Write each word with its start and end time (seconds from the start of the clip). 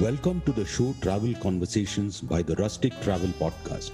Welcome 0.00 0.42
to 0.42 0.52
the 0.52 0.64
show 0.64 0.94
Travel 1.00 1.34
Conversations 1.42 2.20
by 2.20 2.40
the 2.42 2.54
Rustic 2.54 2.92
Travel 3.00 3.30
Podcast. 3.30 3.90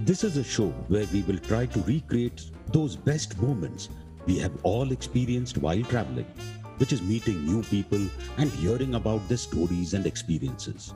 This 0.00 0.24
is 0.24 0.38
a 0.38 0.42
show 0.42 0.68
where 0.88 1.04
we 1.12 1.20
will 1.24 1.36
try 1.36 1.66
to 1.66 1.80
recreate 1.80 2.50
those 2.72 2.96
best 2.96 3.38
moments 3.42 3.90
we 4.24 4.38
have 4.38 4.52
all 4.62 4.90
experienced 4.90 5.58
while 5.58 5.82
traveling, 5.82 6.24
which 6.78 6.94
is 6.94 7.02
meeting 7.02 7.44
new 7.44 7.62
people 7.64 8.00
and 8.38 8.50
hearing 8.52 8.94
about 8.94 9.28
their 9.28 9.36
stories 9.36 9.92
and 9.92 10.06
experiences. 10.06 10.94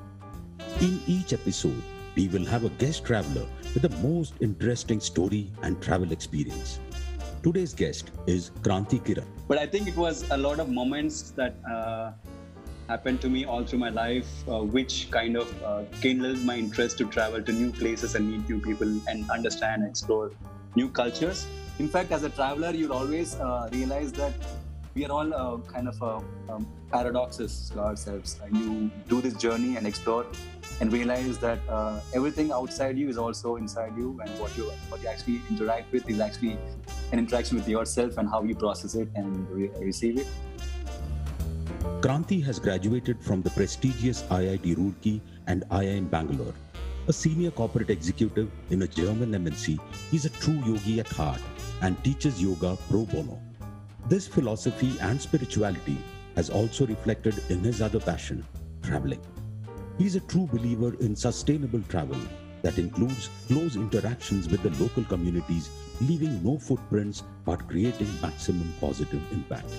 In 0.80 0.98
each 1.06 1.34
episode, 1.34 1.82
we 2.16 2.28
will 2.28 2.46
have 2.46 2.64
a 2.64 2.70
guest 2.70 3.04
traveler 3.04 3.44
with 3.74 3.82
the 3.82 3.94
most 3.98 4.32
interesting 4.40 4.98
story 4.98 5.52
and 5.62 5.78
travel 5.82 6.10
experience. 6.10 6.78
Today's 7.42 7.74
guest 7.74 8.12
is 8.26 8.50
Kranthi 8.62 9.04
Kiran. 9.04 9.26
But 9.46 9.58
I 9.58 9.66
think 9.66 9.88
it 9.88 9.96
was 9.96 10.24
a 10.30 10.38
lot 10.38 10.58
of 10.58 10.70
moments 10.70 11.32
that 11.32 11.54
uh, 11.70 12.12
happened 12.88 13.20
to 13.20 13.28
me 13.28 13.44
all 13.44 13.64
through 13.64 13.78
my 13.78 13.90
life, 13.90 14.26
uh, 14.48 14.60
which 14.62 15.10
kind 15.10 15.36
of 15.36 15.62
uh, 15.62 15.84
kindled 16.00 16.42
my 16.44 16.56
interest 16.56 16.98
to 16.98 17.04
travel 17.06 17.42
to 17.42 17.52
new 17.52 17.70
places 17.70 18.14
and 18.14 18.30
meet 18.30 18.48
new 18.48 18.60
people 18.60 18.88
and 19.08 19.30
understand, 19.30 19.84
explore 19.86 20.30
new 20.74 20.88
cultures. 20.88 21.46
In 21.78 21.88
fact, 21.88 22.12
as 22.12 22.24
a 22.24 22.30
traveler, 22.30 22.70
you'll 22.70 22.92
always 22.92 23.36
uh, 23.36 23.68
realize 23.72 24.12
that 24.12 24.32
we 24.94 25.04
are 25.04 25.12
all 25.12 25.34
uh, 25.34 25.58
kind 25.72 25.86
of 25.86 26.02
uh, 26.02 26.20
um, 26.48 26.66
paradoxes 26.90 27.70
to 27.72 27.80
ourselves. 27.80 28.40
you 28.52 28.90
do 29.08 29.20
this 29.20 29.34
journey 29.34 29.76
and 29.76 29.86
explore 29.86 30.26
and 30.80 30.92
realize 30.92 31.38
that 31.38 31.58
uh, 31.68 32.00
everything 32.14 32.50
outside 32.52 32.96
you 32.96 33.08
is 33.08 33.18
also 33.18 33.56
inside 33.56 33.96
you, 33.96 34.18
and 34.24 34.40
what 34.40 34.56
you 34.56 34.64
what 34.88 35.02
you 35.02 35.08
actually 35.08 35.40
interact 35.50 35.92
with 35.92 36.08
is 36.08 36.20
actually 36.20 36.56
an 37.12 37.18
interaction 37.18 37.56
with 37.56 37.68
yourself 37.68 38.18
and 38.18 38.28
how 38.28 38.42
you 38.42 38.54
process 38.54 38.94
it 38.94 39.08
and 39.14 39.48
re- 39.50 39.70
receive 39.80 40.18
it. 40.18 40.26
Kranthi 42.00 42.42
has 42.44 42.58
graduated 42.58 43.20
from 43.20 43.42
the 43.42 43.50
prestigious 43.50 44.22
IIT 44.24 44.76
Roorkee 44.76 45.20
and 45.46 45.62
IIM 45.70 46.10
Bangalore. 46.10 46.54
A 47.06 47.12
senior 47.12 47.50
corporate 47.50 47.90
executive 47.90 48.50
in 48.70 48.82
a 48.82 48.88
German 48.88 49.32
MNC, 49.32 49.78
he's 50.10 50.24
a 50.24 50.30
true 50.30 50.60
yogi 50.66 51.00
at 51.00 51.08
heart 51.08 51.40
and 51.80 52.02
teaches 52.02 52.42
yoga 52.42 52.76
pro 52.88 53.04
bono. 53.04 53.40
This 54.08 54.26
philosophy 54.26 54.96
and 55.00 55.20
spirituality 55.20 55.98
has 56.34 56.50
also 56.50 56.86
reflected 56.86 57.42
in 57.48 57.60
his 57.60 57.80
other 57.80 58.00
passion, 58.00 58.44
traveling. 58.82 59.20
He's 59.98 60.16
a 60.16 60.20
true 60.20 60.46
believer 60.46 60.94
in 61.00 61.16
sustainable 61.16 61.82
travel 61.88 62.20
that 62.62 62.78
includes 62.78 63.30
close 63.46 63.76
interactions 63.76 64.48
with 64.48 64.62
the 64.62 64.82
local 64.82 65.04
communities, 65.04 65.70
leaving 66.00 66.42
no 66.42 66.58
footprints 66.58 67.22
but 67.44 67.68
creating 67.68 68.08
maximum 68.20 68.72
positive 68.80 69.22
impact. 69.32 69.70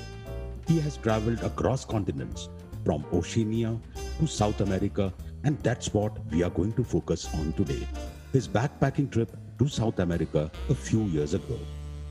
He 0.69 0.79
has 0.81 0.97
traveled 0.97 1.41
across 1.41 1.83
continents, 1.83 2.47
from 2.85 3.03
Oceania 3.11 3.75
to 4.19 4.27
South 4.27 4.61
America, 4.61 5.11
and 5.43 5.57
that's 5.63 5.91
what 5.95 6.23
we 6.29 6.43
are 6.43 6.51
going 6.51 6.73
to 6.73 6.83
focus 6.83 7.27
on 7.33 7.53
today. 7.53 7.87
His 8.33 8.47
backpacking 8.47 9.09
trip 9.09 9.35
to 9.57 9.67
South 9.67 9.97
America 9.97 10.51
a 10.69 10.75
few 10.75 11.05
years 11.05 11.33
ago. 11.33 11.57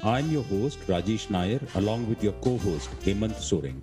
I'm 0.02 0.28
your 0.32 0.42
host, 0.42 0.80
Rajesh 0.88 1.30
Nair, 1.30 1.60
along 1.76 2.08
with 2.08 2.24
your 2.24 2.32
co 2.46 2.58
host, 2.58 2.90
Hemant 3.02 3.36
Soring. 3.36 3.80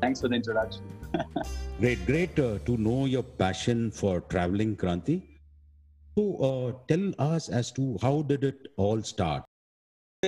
Thanks 0.00 0.20
for 0.20 0.28
the 0.28 0.36
introduction. 0.36 0.84
great, 1.80 2.06
great 2.06 2.38
uh, 2.38 2.58
to 2.66 2.76
know 2.76 3.06
your 3.06 3.24
passion 3.24 3.90
for 3.90 4.20
traveling, 4.20 4.76
Kranthi. 4.76 5.22
So, 6.16 6.36
uh, 6.36 6.72
tell 6.86 7.12
us 7.18 7.48
as 7.48 7.72
to 7.72 7.98
how 8.00 8.22
did 8.22 8.44
it 8.44 8.68
all 8.76 9.02
start? 9.02 9.42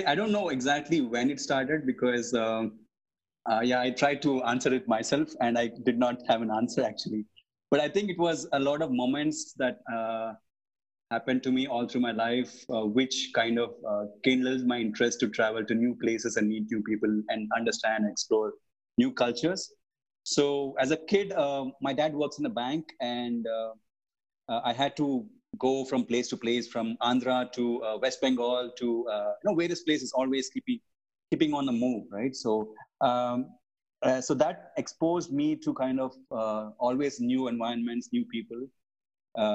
I 0.05 0.13
don't 0.13 0.33
know 0.33 0.49
exactly 0.49 0.99
when 0.99 1.29
it 1.29 1.39
started 1.39 1.85
because, 1.85 2.33
uh, 2.33 2.67
uh, 3.49 3.61
yeah, 3.61 3.81
I 3.81 3.91
tried 3.91 4.21
to 4.23 4.43
answer 4.43 4.73
it 4.73 4.87
myself 4.87 5.29
and 5.41 5.57
I 5.57 5.71
did 5.85 5.97
not 5.97 6.21
have 6.27 6.41
an 6.41 6.51
answer 6.51 6.83
actually. 6.83 7.25
But 7.69 7.79
I 7.79 7.89
think 7.89 8.09
it 8.09 8.17
was 8.17 8.47
a 8.53 8.59
lot 8.59 8.81
of 8.81 8.91
moments 8.91 9.53
that 9.57 9.79
uh, 9.93 10.33
happened 11.11 11.43
to 11.43 11.51
me 11.51 11.67
all 11.67 11.87
through 11.87 12.01
my 12.01 12.11
life, 12.11 12.65
uh, 12.69 12.85
which 12.85 13.31
kind 13.33 13.59
of 13.59 13.71
uh, 13.87 14.05
kindled 14.23 14.65
my 14.65 14.77
interest 14.77 15.19
to 15.21 15.29
travel 15.29 15.65
to 15.65 15.75
new 15.75 15.95
places 15.95 16.37
and 16.37 16.47
meet 16.47 16.65
new 16.71 16.81
people 16.83 17.09
and 17.29 17.49
understand, 17.55 18.03
and 18.03 18.11
explore 18.11 18.53
new 18.97 19.11
cultures. 19.11 19.73
So 20.23 20.75
as 20.79 20.91
a 20.91 20.97
kid, 20.97 21.31
uh, 21.31 21.65
my 21.81 21.93
dad 21.93 22.13
works 22.13 22.39
in 22.39 22.45
a 22.45 22.49
bank, 22.49 22.85
and 23.01 23.45
uh, 23.47 23.71
uh, 24.49 24.61
I 24.63 24.73
had 24.73 24.97
to 24.97 25.25
go 25.57 25.85
from 25.85 26.05
place 26.05 26.27
to 26.29 26.37
place, 26.37 26.67
from 26.67 26.97
Andhra 27.01 27.51
to 27.53 27.99
West 28.01 28.21
Bengal 28.21 28.71
to 28.77 28.85
you 28.85 29.35
know 29.45 29.55
various 29.55 29.83
places, 29.83 30.11
always 30.13 30.49
keeping 30.49 30.79
keeping 31.31 31.53
on 31.53 31.65
the 31.65 31.71
move, 31.71 32.05
right? 32.11 32.35
So 32.35 32.73
um, 33.01 33.47
uh, 34.03 34.21
so 34.21 34.33
that 34.35 34.71
exposed 34.77 35.31
me 35.31 35.55
to 35.55 35.73
kind 35.73 35.99
of 35.99 36.13
always 36.79 37.19
new 37.19 37.47
environments, 37.47 38.09
new 38.11 38.25
people, 38.25 38.67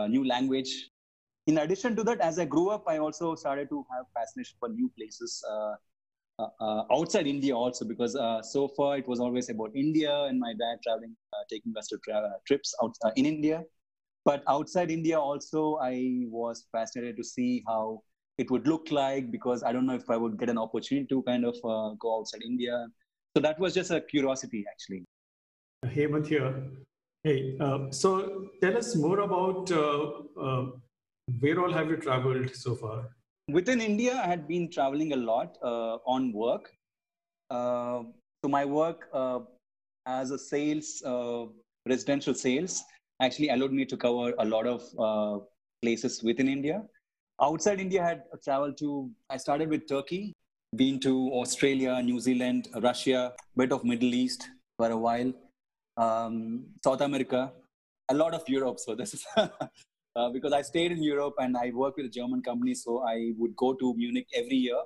new 0.09 0.27
language. 0.27 0.91
In 1.47 1.59
addition 1.59 1.97
to 1.97 2.05
that, 2.05 2.21
as 2.21 2.39
I 2.39 2.45
grew 2.45 2.69
up, 2.71 2.85
I 2.87 2.99
also 2.99 3.35
started 3.35 3.69
to 3.71 3.85
have 3.93 4.07
fascination 4.15 4.57
for 4.61 4.69
new 4.69 4.91
places. 4.97 5.43
Uh, 6.43 6.47
uh, 6.61 6.83
outside 6.91 7.27
India 7.27 7.55
also 7.55 7.85
because 7.85 8.17
uh, 8.17 8.43
so 8.43 8.67
far 8.69 8.97
it 8.97 9.07
was 9.07 9.21
always 9.21 9.51
about 9.51 9.71
India 9.77 10.13
and 10.25 10.41
my 10.41 10.53
dad 10.53 10.77
traveling, 10.83 11.15
taking 11.51 11.73
us 11.77 11.87
to 11.89 11.99
tra- 11.99 12.37
trips 12.47 12.75
out 12.83 12.95
in 13.17 13.27
India. 13.27 13.63
But 14.25 14.43
outside 14.49 14.91
India 14.91 15.19
also, 15.21 15.79
I 15.83 16.25
was 16.29 16.67
fascinated 16.73 17.17
to 17.19 17.25
see 17.25 17.63
how 17.67 18.03
it 18.39 18.51
would 18.51 18.67
look 18.67 18.91
like 18.91 19.31
because 19.31 19.63
I 19.63 19.73
don't 19.73 19.87
know 19.87 19.95
if 19.95 20.09
I 20.09 20.17
would 20.17 20.39
get 20.39 20.49
an 20.49 20.59
opportunity 20.59 21.07
to 21.09 21.23
kind 21.25 21.45
of 21.45 21.57
uh, 21.65 21.95
go 22.01 22.19
outside 22.19 22.43
India. 22.43 22.87
So 23.35 23.43
that 23.43 23.59
was 23.59 23.75
just 23.75 23.91
a 23.91 24.01
curiosity, 24.01 24.65
actually. 24.71 25.05
Hemant 25.87 26.27
here. 26.27 26.71
Hey, 27.25 27.57
uh, 27.61 27.91
so 27.91 28.49
tell 28.61 28.77
us 28.77 28.95
more 28.97 29.21
about 29.21 29.71
uh, 29.71 30.67
where 31.41 31.61
all 31.61 31.73
have 31.73 31.89
you 31.89 31.97
traveled 31.97 32.55
so 32.55 32.75
far? 32.75 33.09
within 33.49 33.81
India, 33.81 34.21
I 34.23 34.27
had 34.27 34.47
been 34.47 34.71
traveling 34.71 35.13
a 35.13 35.17
lot 35.17 35.59
uh, 35.63 35.97
on 36.07 36.33
work. 36.33 36.71
Uh, 37.51 38.03
so 38.43 38.49
my 38.49 38.65
work 38.65 39.09
uh, 39.13 39.41
as 40.07 40.31
a 40.31 40.39
sales, 40.39 41.03
uh, 41.05 41.47
residential 41.87 42.35
sales, 42.35 42.83
actually 43.21 43.51
allowed 43.51 43.73
me 43.73 43.85
to 43.85 43.97
cover 43.97 44.35
a 44.39 44.45
lot 44.45 44.67
of 44.67 44.83
uh, 44.99 45.45
places 45.83 46.23
within 46.23 46.49
India. 46.49 46.83
Outside 47.41 47.81
India, 47.81 48.03
I 48.03 48.09
had 48.09 48.23
traveled 48.45 48.79
to. 48.79 49.11
I 49.31 49.37
started 49.37 49.69
with 49.69 49.89
Turkey, 49.89 50.35
been 50.75 50.99
to 51.01 51.31
Australia, 51.35 52.01
New 52.03 52.19
Zealand, 52.19 52.69
Russia, 52.81 53.35
bit 53.57 53.73
of 53.73 53.85
Middle 53.85 54.15
East 54.15 54.49
for 54.79 54.91
a 54.91 54.97
while, 54.97 55.33
um, 55.99 56.65
South 56.83 57.03
America, 57.03 57.53
a 58.11 58.15
lot 58.15 58.35
of 58.35 58.43
Europe. 58.49 58.79
So 58.81 58.95
this 58.95 59.13
is 59.13 59.25
uh, 59.37 60.31
because 60.33 60.53
I 60.53 60.63
stayed 60.63 60.93
in 60.93 61.03
Europe 61.03 61.35
and 61.39 61.57
I 61.57 61.73
worked 61.75 61.99
with 61.99 62.07
a 62.07 62.09
German 62.09 62.43
company, 62.43 62.75
so 62.75 63.03
I 63.07 63.33
would 63.37 63.55
go 63.55 63.75
to 63.75 63.95
Munich 63.95 64.29
every 64.35 64.57
year. 64.57 64.81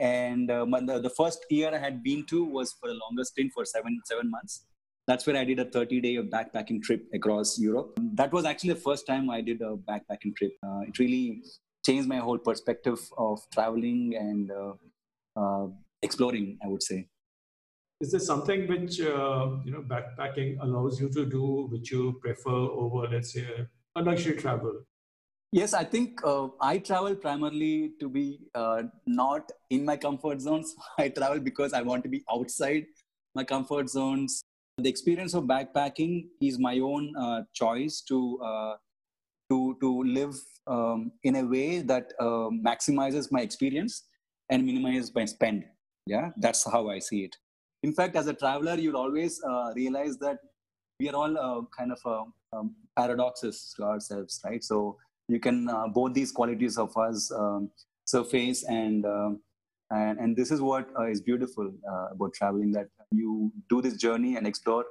And 0.00 0.50
uh, 0.50 0.64
the, 0.64 1.00
the 1.00 1.10
first 1.10 1.44
year 1.50 1.74
I 1.74 1.78
had 1.78 2.02
been 2.02 2.24
to 2.26 2.44
was 2.44 2.72
for 2.72 2.90
a 2.90 2.94
longer 2.94 3.24
stint 3.24 3.52
for 3.52 3.64
seven 3.64 4.00
seven 4.04 4.30
months. 4.30 4.66
That's 5.06 5.26
where 5.26 5.36
I 5.36 5.44
did 5.44 5.58
a 5.58 5.64
30 5.64 6.02
day 6.02 6.16
of 6.16 6.26
backpacking 6.26 6.82
trip 6.82 7.06
across 7.14 7.58
Europe. 7.58 7.98
That 8.12 8.30
was 8.30 8.44
actually 8.44 8.74
the 8.74 8.80
first 8.80 9.06
time 9.06 9.30
I 9.30 9.40
did 9.40 9.62
a 9.62 9.74
backpacking 9.74 10.36
trip. 10.36 10.52
Uh, 10.62 10.80
it 10.86 10.98
really 10.98 11.42
changed 11.84 12.06
my 12.06 12.18
whole 12.18 12.36
perspective 12.36 13.00
of 13.16 13.40
traveling 13.54 14.14
and 14.16 14.50
uh, 14.50 14.74
exploring, 16.02 16.58
I 16.64 16.68
would 16.68 16.82
say 16.82 17.08
is 18.00 18.12
there 18.12 18.20
something 18.20 18.68
which 18.68 19.00
uh, 19.00 19.56
you 19.64 19.72
know 19.72 19.82
backpacking 19.82 20.58
allows 20.62 21.00
you 21.00 21.08
to 21.10 21.24
do 21.26 21.68
which 21.70 21.90
you 21.90 22.18
prefer 22.20 22.50
over 22.50 23.08
let's 23.08 23.32
say 23.32 23.46
a 23.96 24.02
luxury 24.02 24.36
travel? 24.36 24.82
Yes, 25.50 25.72
I 25.72 25.82
think 25.82 26.20
uh, 26.24 26.48
I 26.60 26.78
travel 26.78 27.14
primarily 27.16 27.92
to 28.00 28.08
be 28.08 28.40
uh, 28.54 28.82
not 29.06 29.50
in 29.70 29.84
my 29.84 29.96
comfort 29.96 30.40
zones. 30.40 30.74
I 30.98 31.08
travel 31.08 31.40
because 31.40 31.72
I 31.72 31.82
want 31.82 32.02
to 32.04 32.08
be 32.08 32.22
outside 32.30 32.84
my 33.34 33.44
comfort 33.44 33.88
zones. 33.88 34.42
The 34.76 34.88
experience 34.88 35.34
of 35.34 35.44
backpacking 35.44 36.26
is 36.40 36.58
my 36.58 36.78
own 36.78 37.14
uh, 37.16 37.42
choice 37.52 38.02
to 38.08 38.38
uh, 38.40 38.74
to 39.50 39.76
to 39.80 40.04
live 40.04 40.36
um, 40.68 41.10
in 41.24 41.36
a 41.36 41.44
way 41.44 41.80
that 41.80 42.12
uh, 42.20 42.50
maximizes 42.68 43.32
my 43.32 43.40
experience 43.40 44.04
and 44.50 44.64
minimizes 44.64 45.14
my 45.14 45.24
spend. 45.24 45.64
Yeah, 46.06 46.30
that's 46.36 46.64
how 46.70 46.88
I 46.88 46.98
see 46.98 47.24
it. 47.24 47.36
In 47.82 47.92
fact, 47.92 48.16
as 48.16 48.26
a 48.26 48.34
traveler, 48.34 48.74
you'll 48.74 48.96
always 48.96 49.40
uh, 49.44 49.72
realize 49.76 50.16
that 50.18 50.38
we 50.98 51.08
are 51.08 51.14
all 51.14 51.68
kind 51.76 51.92
of 51.92 52.30
um, 52.52 52.74
paradoxes 52.96 53.74
to 53.76 53.84
ourselves, 53.84 54.40
right? 54.44 54.62
So 54.64 54.96
you 55.28 55.38
can 55.38 55.68
uh, 55.68 55.88
both 55.88 56.14
these 56.14 56.32
qualities 56.32 56.78
of 56.78 56.96
us 56.96 57.30
um, 57.30 57.70
surface 58.06 58.64
and 58.64 59.04
um, 59.04 59.40
and 59.90 60.18
and 60.18 60.36
this 60.36 60.50
is 60.50 60.60
what 60.60 60.88
uh, 60.98 61.06
is 61.06 61.20
beautiful 61.20 61.70
uh, 61.90 62.06
about 62.12 62.34
traveling 62.34 62.72
that 62.72 62.88
you 63.10 63.52
do 63.68 63.80
this 63.80 63.96
journey 63.96 64.36
and 64.36 64.46
explore 64.46 64.84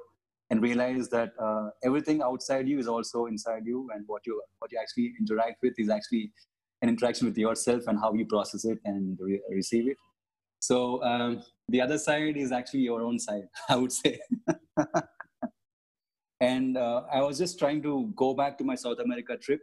and 0.50 0.62
realize 0.62 1.08
that 1.08 1.32
uh, 1.38 1.70
everything 1.84 2.22
outside 2.22 2.66
you 2.66 2.78
is 2.78 2.88
also 2.88 3.26
inside 3.26 3.64
you 3.66 3.88
and 3.94 4.04
what 4.06 4.26
you 4.26 4.40
what 4.60 4.72
you 4.72 4.78
actually 4.80 5.12
interact 5.20 5.62
with 5.62 5.74
is 5.78 5.90
actually 5.90 6.32
an 6.82 6.88
interaction 6.88 7.26
with 7.26 7.36
yourself 7.36 7.82
and 7.86 7.98
how 7.98 8.12
you 8.12 8.26
process 8.26 8.64
it 8.64 8.78
and 8.84 9.18
re- 9.20 9.42
receive 9.50 9.88
it 9.88 9.96
so 10.60 11.02
um, 11.02 11.42
the 11.68 11.80
other 11.80 11.98
side 11.98 12.36
is 12.36 12.52
actually 12.52 12.80
your 12.80 13.02
own 13.02 13.18
side 13.18 13.44
i 13.68 13.76
would 13.76 13.92
say 13.92 14.18
And 16.40 16.76
uh, 16.76 17.02
I 17.12 17.20
was 17.20 17.38
just 17.38 17.58
trying 17.58 17.82
to 17.82 18.12
go 18.14 18.32
back 18.34 18.58
to 18.58 18.64
my 18.64 18.76
South 18.76 18.98
America 19.00 19.36
trip 19.36 19.60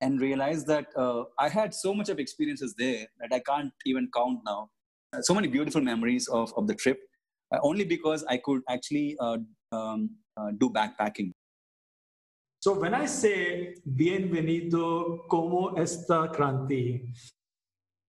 and 0.00 0.20
realized 0.20 0.66
that 0.66 0.86
uh, 0.96 1.24
I 1.38 1.48
had 1.48 1.74
so 1.74 1.94
much 1.94 2.08
of 2.08 2.18
experiences 2.18 2.74
there 2.78 3.06
that 3.20 3.32
I 3.32 3.40
can't 3.40 3.72
even 3.84 4.08
count 4.14 4.40
now. 4.44 4.70
Uh, 5.12 5.20
so 5.22 5.34
many 5.34 5.48
beautiful 5.48 5.80
memories 5.80 6.26
of, 6.28 6.52
of 6.56 6.66
the 6.66 6.74
trip, 6.74 6.98
uh, 7.54 7.58
only 7.62 7.84
because 7.84 8.24
I 8.28 8.38
could 8.38 8.62
actually 8.68 9.16
uh, 9.20 9.38
um, 9.72 10.10
uh, 10.36 10.52
do 10.58 10.70
backpacking. 10.70 11.32
So 12.66 12.72
when 12.72 12.94
I 12.94 13.06
say 13.06 13.76
bienvenido, 13.88 15.28
como 15.28 15.76
esta 15.76 16.26
Kranthi, 16.34 17.14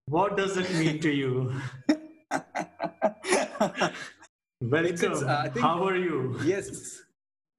what 0.08 0.36
does 0.36 0.58
it 0.58 0.74
mean 0.80 1.00
to 1.02 1.12
you? 1.12 1.54
Welcome. 4.60 5.14
Uh, 5.28 5.44
think, 5.44 5.60
How 5.60 5.86
are 5.88 5.96
you? 5.96 6.40
Yes, 6.44 7.04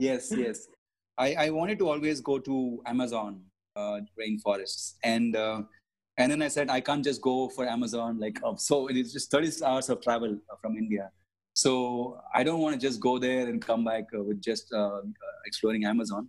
yes, 0.00 0.32
yes. 0.36 0.66
I, 1.16 1.34
I 1.34 1.50
wanted 1.50 1.78
to 1.78 1.88
always 1.88 2.20
go 2.20 2.40
to 2.40 2.82
Amazon 2.84 3.42
uh, 3.76 4.00
rainforests, 4.18 4.94
and 5.04 5.36
uh, 5.36 5.62
and 6.16 6.32
then 6.32 6.42
I 6.42 6.48
said 6.48 6.68
I 6.68 6.80
can't 6.80 7.04
just 7.04 7.22
go 7.22 7.48
for 7.48 7.64
Amazon. 7.64 8.18
Like 8.18 8.40
uh, 8.42 8.56
so, 8.56 8.88
it 8.88 8.96
is 8.96 9.12
just 9.12 9.30
30 9.30 9.64
hours 9.64 9.88
of 9.88 10.00
travel 10.02 10.36
from 10.60 10.76
India. 10.76 11.12
So 11.54 12.20
I 12.34 12.42
don't 12.42 12.58
want 12.58 12.74
to 12.74 12.80
just 12.84 12.98
go 12.98 13.20
there 13.20 13.46
and 13.48 13.64
come 13.64 13.84
back 13.84 14.08
uh, 14.12 14.20
with 14.24 14.42
just 14.42 14.72
uh, 14.72 15.02
exploring 15.46 15.84
Amazon. 15.84 16.28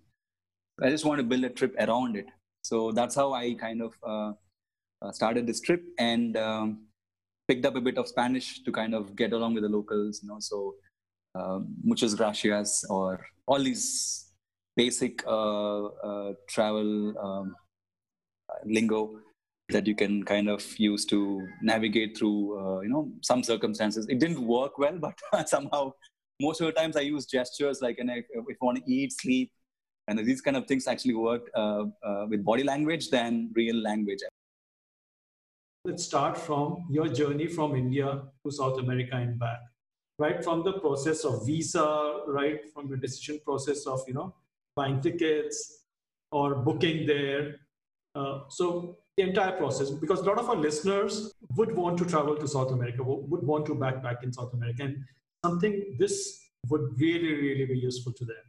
I 0.82 0.90
just 0.90 1.06
want 1.06 1.20
to 1.20 1.24
build 1.24 1.44
a 1.44 1.50
trip 1.50 1.76
around 1.80 2.16
it. 2.16 2.28
So 2.64 2.92
that's 2.92 3.16
how 3.16 3.34
I 3.34 3.54
kind 3.54 3.82
of 3.82 4.36
started 5.14 5.48
this 5.48 5.62
trip 5.62 5.84
and. 5.98 6.38
Um, 6.38 6.86
picked 7.50 7.66
up 7.66 7.76
a 7.76 7.82
bit 7.82 7.98
of 7.98 8.08
Spanish 8.08 8.62
to 8.64 8.72
kind 8.72 8.94
of 8.94 9.16
get 9.16 9.34
along 9.34 9.56
with 9.56 9.64
the 9.64 9.70
locals, 9.70 10.22
you 10.22 10.30
know. 10.30 10.38
So 10.40 10.76
um, 11.34 11.76
muchas 11.84 12.14
gracias 12.14 12.86
or 12.90 13.26
all 13.48 13.62
these 13.64 14.32
basic 14.76 15.26
uh, 15.26 15.86
uh, 15.86 16.34
travel 16.48 17.18
um, 17.18 17.56
lingo 18.66 19.20
that 19.70 19.88
you 19.88 19.96
can 19.96 20.24
kind 20.24 20.48
of 20.48 20.64
use 20.80 21.06
to 21.06 21.48
navigate 21.64 22.18
through, 22.18 22.60
uh, 22.60 22.82
you 22.82 22.90
know, 22.90 23.12
some 23.22 23.44
circumstances. 23.44 24.06
It 24.08 24.20
didn't 24.20 24.42
work 24.46 24.78
well, 24.78 24.98
but 25.32 25.50
somehow 25.50 25.94
most 26.40 26.62
of 26.62 26.68
the 26.68 26.74
times 26.74 26.96
I 26.96 27.02
use 27.02 27.26
gestures 27.26 27.82
like, 27.82 27.98
and 27.98 28.12
if, 28.12 28.26
if 28.32 28.58
I 28.62 28.66
want 28.66 28.78
to 28.78 28.92
eat, 28.92 29.12
sleep, 29.12 29.52
and 30.10 30.20
these 30.26 30.42
kind 30.42 30.58
of 30.58 30.66
things 30.66 30.88
actually 30.88 31.14
worked 31.14 31.50
uh, 31.56 31.86
uh, 32.04 32.26
with 32.28 32.44
body 32.44 32.64
language 32.64 33.10
than 33.10 33.52
real 33.54 33.76
language. 33.76 34.20
Let's 35.86 36.04
start 36.04 36.38
from 36.38 36.86
your 36.90 37.08
journey 37.08 37.48
from 37.48 37.76
India 37.76 38.24
to 38.44 38.52
South 38.52 38.80
America 38.80 39.16
and 39.16 39.40
back. 39.40 39.60
Right 40.18 40.44
from 40.44 40.64
the 40.64 40.74
process 40.74 41.24
of 41.24 41.46
visa, 41.46 42.22
right 42.28 42.60
from 42.74 42.90
the 42.90 42.98
decision 42.98 43.40
process 43.46 43.86
of 43.88 44.02
you 44.08 44.14
know 44.16 44.36
buying 44.76 45.00
tickets 45.00 45.84
or 46.32 46.56
booking 46.56 47.06
there. 47.06 47.56
Uh, 48.16 48.40
so 48.50 48.98
the 49.16 49.24
entire 49.24 49.54
process, 49.54 49.90
because 49.92 50.20
a 50.20 50.24
lot 50.24 50.40
of 50.40 50.50
our 50.50 50.56
listeners 50.56 51.34
would 51.56 51.74
want 51.76 51.98
to 52.00 52.06
travel 52.06 52.36
to 52.36 52.48
South 52.48 52.72
America, 52.72 53.04
would 53.04 53.44
want 53.44 53.66
to 53.68 53.76
backpack 53.76 54.24
in 54.24 54.34
South 54.34 54.54
America, 54.54 54.84
and 54.84 54.98
something 55.46 55.96
this 56.00 56.40
would 56.68 57.00
really, 57.00 57.34
really 57.34 57.66
be 57.66 57.78
useful 57.78 58.12
to 58.14 58.26
them. 58.26 58.44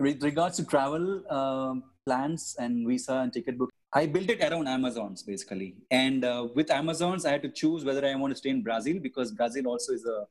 With 0.00 0.22
regards 0.22 0.56
to 0.56 0.64
travel 0.64 1.22
uh, 1.28 1.74
plans 2.06 2.56
and 2.58 2.88
visa 2.88 3.16
and 3.18 3.30
ticket 3.30 3.58
book, 3.58 3.70
I 3.92 4.06
built 4.06 4.30
it 4.30 4.40
around 4.40 4.66
Amazons 4.66 5.22
basically. 5.22 5.74
And 5.90 6.24
uh, 6.24 6.48
with 6.54 6.70
Amazons, 6.70 7.26
I 7.26 7.32
had 7.32 7.42
to 7.42 7.50
choose 7.50 7.84
whether 7.84 8.06
I 8.06 8.14
want 8.14 8.32
to 8.32 8.36
stay 8.36 8.48
in 8.48 8.62
Brazil 8.62 8.98
because 8.98 9.30
Brazil 9.30 9.66
also 9.66 9.92
is 9.92 10.06
a 10.06 10.24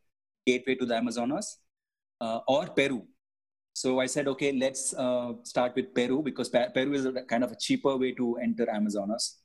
gateway 0.47 0.73
to 0.73 0.87
the 0.87 0.95
Amazonas 0.95 1.59
uh, 2.19 2.39
or 2.47 2.65
Peru. 2.65 3.05
So 3.73 3.99
I 3.99 4.07
said, 4.07 4.27
okay, 4.29 4.51
let's 4.51 4.95
uh, 4.95 5.33
start 5.43 5.75
with 5.75 5.93
Peru 5.93 6.23
because 6.23 6.49
Peru 6.49 6.93
is 6.93 7.05
a 7.05 7.21
kind 7.21 7.43
of 7.43 7.51
a 7.51 7.55
cheaper 7.55 7.95
way 7.95 8.11
to 8.13 8.37
enter 8.37 8.67
Amazonas. 8.67 9.37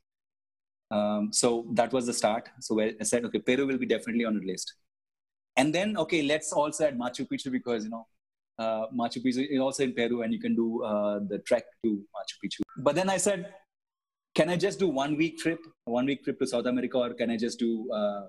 Um, 0.91 1.33
so 1.33 1.67
that 1.73 1.93
was 1.93 2.07
the 2.07 2.15
start. 2.15 2.49
So 2.61 2.81
I 2.81 2.95
said, 3.03 3.27
okay, 3.27 3.41
Peru 3.41 3.67
will 3.67 3.79
be 3.79 3.87
definitely 3.87 4.25
on 4.25 4.39
the 4.39 4.47
list. 4.47 4.73
And 5.57 5.75
then, 5.75 5.99
okay, 5.99 6.23
let's 6.23 6.51
also 6.53 6.87
add 6.87 6.99
Machu 6.99 7.29
Picchu 7.29 7.53
because, 7.53 7.85
you 7.85 7.91
know, 7.91 8.07
uh, 8.59 8.87
Machu 8.95 9.25
Picchu 9.25 9.47
is 9.51 9.61
also 9.61 9.83
in 9.83 9.93
Peru 9.93 10.23
and 10.23 10.33
you 10.33 10.41
can 10.41 10.55
do 10.55 10.83
uh, 10.85 11.21
the 11.29 11.39
trek 11.39 11.65
to 11.85 11.91
Machu 11.91 12.37
Picchu. 12.45 12.61
But 12.77 12.95
then 12.95 13.11
I 13.11 13.17
said, 13.17 13.53
can 14.35 14.49
I 14.49 14.57
just 14.57 14.79
do 14.79 14.89
one 14.89 15.17
week 15.17 15.39
trip, 15.39 15.61
one 15.85 16.07
week 16.07 16.25
trip 16.25 16.39
to 16.41 16.47
South 16.47 16.67
America, 16.67 16.99
or 16.99 17.15
can 17.15 17.31
I 17.31 17.37
just 17.37 17.59
do 17.59 17.91
uh, 17.93 18.27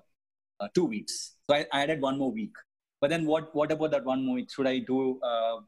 uh, 0.60 0.68
two 0.74 0.84
weeks? 0.84 1.34
So 1.48 1.56
I, 1.56 1.66
I, 1.72 1.82
added 1.82 2.00
one 2.00 2.18
more 2.18 2.30
week. 2.30 2.54
But 3.00 3.10
then 3.10 3.26
what, 3.26 3.54
what 3.54 3.72
about 3.72 3.90
that 3.90 4.04
one 4.04 4.24
more 4.24 4.36
week? 4.36 4.50
Should 4.50 4.66
I 4.66 4.78
do, 4.78 5.20
uh, 5.22 5.60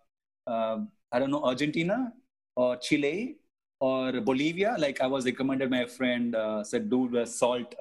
uh 0.47 0.79
I 1.11 1.19
don't 1.19 1.31
know, 1.31 1.45
Argentina 1.45 2.13
or 2.57 2.77
Chile 2.77 3.37
or 3.81 4.13
Bolivia? 4.21 4.77
Like 4.79 5.01
I 5.01 5.07
was 5.07 5.25
recommended, 5.25 5.71
my 5.71 5.87
friend 5.87 6.35
uh, 6.35 6.63
said, 6.63 6.89
do 6.89 7.09
the 7.09 7.27
salt 7.27 7.75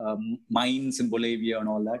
um, 0.00 0.38
mines 0.50 1.00
in 1.00 1.08
Bolivia 1.08 1.58
and 1.58 1.68
all 1.68 1.82
that. 1.84 2.00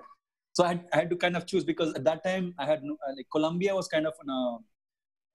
So 0.54 0.64
I 0.64 0.68
had, 0.68 0.84
I 0.92 0.96
had, 0.98 1.10
to 1.10 1.16
kind 1.16 1.36
of 1.36 1.46
choose 1.46 1.64
because 1.64 1.92
at 1.94 2.04
that 2.04 2.22
time 2.22 2.54
I 2.58 2.64
had 2.64 2.82
like 3.16 3.26
Colombia 3.30 3.74
was 3.74 3.88
kind 3.88 4.06
of 4.06 4.14
in 4.22 4.30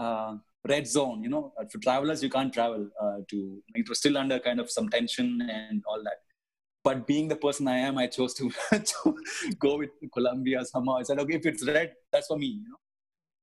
a 0.06 0.40
red 0.68 0.88
zone 0.88 1.22
you 1.22 1.30
know. 1.30 1.54
Uh, 1.60 1.66
for 1.72 1.78
travelers 1.80 2.24
you 2.24 2.30
can't 2.30 2.54
travel 2.54 2.90
uh, 3.02 3.18
to 3.30 3.62
it 3.76 3.88
was 3.90 4.00
still 4.00 4.18
under 4.18 4.40
kind 4.40 4.60
of 4.60 4.72
some 4.72 4.90
tension 4.90 5.42
and 5.42 5.84
all 5.88 6.02
that. 6.04 6.20
But 6.84 7.06
being 7.06 7.28
the 7.28 7.36
person 7.36 7.68
i 7.68 7.78
am 7.78 7.98
i 7.98 8.08
chose 8.08 8.34
to, 8.36 8.50
to 8.72 9.16
go 9.60 9.78
with 9.78 9.90
colombia 10.14 10.64
somehow. 10.66 10.98
I 10.98 11.04
said 11.04 11.20
okay 11.20 11.36
if 11.36 11.46
it's 11.46 11.68
red 11.68 11.94
that's 12.12 12.28
for 12.28 12.38
me 12.38 12.48
you 12.48 12.70
know. 12.70 12.80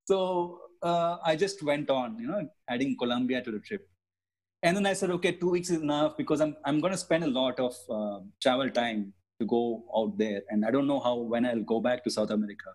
So 0.05 0.59
uh, 0.81 1.17
i 1.23 1.35
just 1.35 1.61
went 1.63 1.91
on 1.91 2.17
you 2.19 2.27
know 2.27 2.47
adding 2.69 2.95
colombia 2.97 3.41
to 3.41 3.51
the 3.51 3.59
trip. 3.59 3.87
And 4.63 4.75
then 4.75 4.87
i 4.87 4.93
said 4.93 5.11
okay 5.11 5.33
two 5.33 5.51
weeks 5.51 5.69
is 5.69 5.81
enough 5.81 6.17
because 6.17 6.41
i'm, 6.41 6.55
I'm 6.65 6.79
going 6.79 6.91
to 6.91 6.97
spend 6.97 7.23
a 7.23 7.27
lot 7.27 7.59
of 7.59 7.75
uh, 7.89 8.19
travel 8.41 8.71
time 8.71 9.13
to 9.39 9.45
go 9.45 9.83
out 9.95 10.17
there 10.17 10.41
and 10.49 10.65
i 10.65 10.71
don't 10.71 10.87
know 10.87 10.99
how 10.99 11.15
when 11.15 11.45
i'll 11.45 11.67
go 11.73 11.79
back 11.79 12.03
to 12.03 12.09
south 12.09 12.31
america 12.31 12.71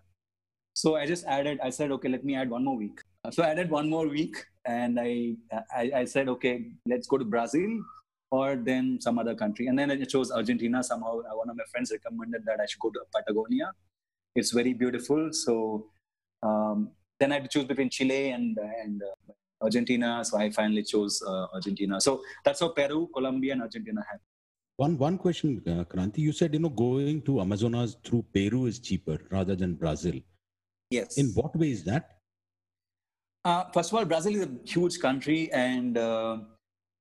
so 0.73 0.95
I 0.95 1.05
just 1.05 1.25
added, 1.25 1.59
I 1.63 1.69
said, 1.69 1.91
okay, 1.91 2.09
let 2.09 2.25
me 2.25 2.35
add 2.35 2.49
one 2.49 2.65
more 2.65 2.75
week. 2.75 2.99
So 3.31 3.43
I 3.43 3.49
added 3.49 3.69
one 3.69 3.89
more 3.89 4.07
week 4.07 4.43
and 4.65 4.99
I, 4.99 5.35
I, 5.73 5.91
I 5.97 6.05
said, 6.05 6.27
okay, 6.29 6.71
let's 6.87 7.07
go 7.07 7.17
to 7.17 7.25
Brazil 7.25 7.69
or 8.31 8.55
then 8.55 8.97
some 8.99 9.19
other 9.19 9.35
country. 9.35 9.67
And 9.67 9.77
then 9.77 9.91
I 9.91 10.03
chose 10.03 10.31
Argentina. 10.31 10.83
Somehow 10.83 11.19
uh, 11.19 11.35
one 11.35 11.49
of 11.49 11.55
my 11.55 11.63
friends 11.71 11.91
recommended 11.91 12.43
that 12.45 12.59
I 12.59 12.65
should 12.65 12.79
go 12.79 12.89
to 12.89 13.01
Patagonia. 13.15 13.71
It's 14.35 14.51
very 14.51 14.73
beautiful. 14.73 15.29
So 15.31 15.85
um, 16.41 16.89
then 17.19 17.31
I 17.31 17.35
had 17.35 17.43
to 17.43 17.49
choose 17.49 17.65
between 17.65 17.91
Chile 17.91 18.31
and, 18.31 18.57
and 18.57 19.01
uh, 19.03 19.33
Argentina. 19.61 20.25
So 20.25 20.39
I 20.39 20.49
finally 20.49 20.83
chose 20.83 21.21
uh, 21.25 21.47
Argentina. 21.53 22.01
So 22.01 22.21
that's 22.43 22.59
how 22.61 22.69
Peru, 22.69 23.09
Colombia, 23.13 23.53
and 23.53 23.61
Argentina 23.61 24.01
happened. 24.01 24.21
One 24.77 24.97
one 24.97 25.17
question, 25.17 25.61
uh, 25.67 25.83
Kranthi. 25.83 26.17
You 26.17 26.31
said 26.31 26.53
you 26.53 26.59
know 26.59 26.69
going 26.69 27.21
to 27.23 27.41
Amazonas 27.41 27.95
through 28.03 28.25
Peru 28.33 28.65
is 28.65 28.79
cheaper 28.79 29.19
rather 29.29 29.55
than 29.55 29.75
Brazil. 29.75 30.19
Yes. 30.89 31.17
In 31.17 31.27
what 31.35 31.55
way 31.55 31.69
is 31.71 31.83
that? 31.83 32.17
Uh, 33.45 33.65
first 33.73 33.91
of 33.91 33.97
all, 33.97 34.05
Brazil 34.05 34.35
is 34.35 34.43
a 34.43 34.51
huge 34.65 34.99
country, 34.99 35.51
and 35.51 35.97
uh, 35.97 36.37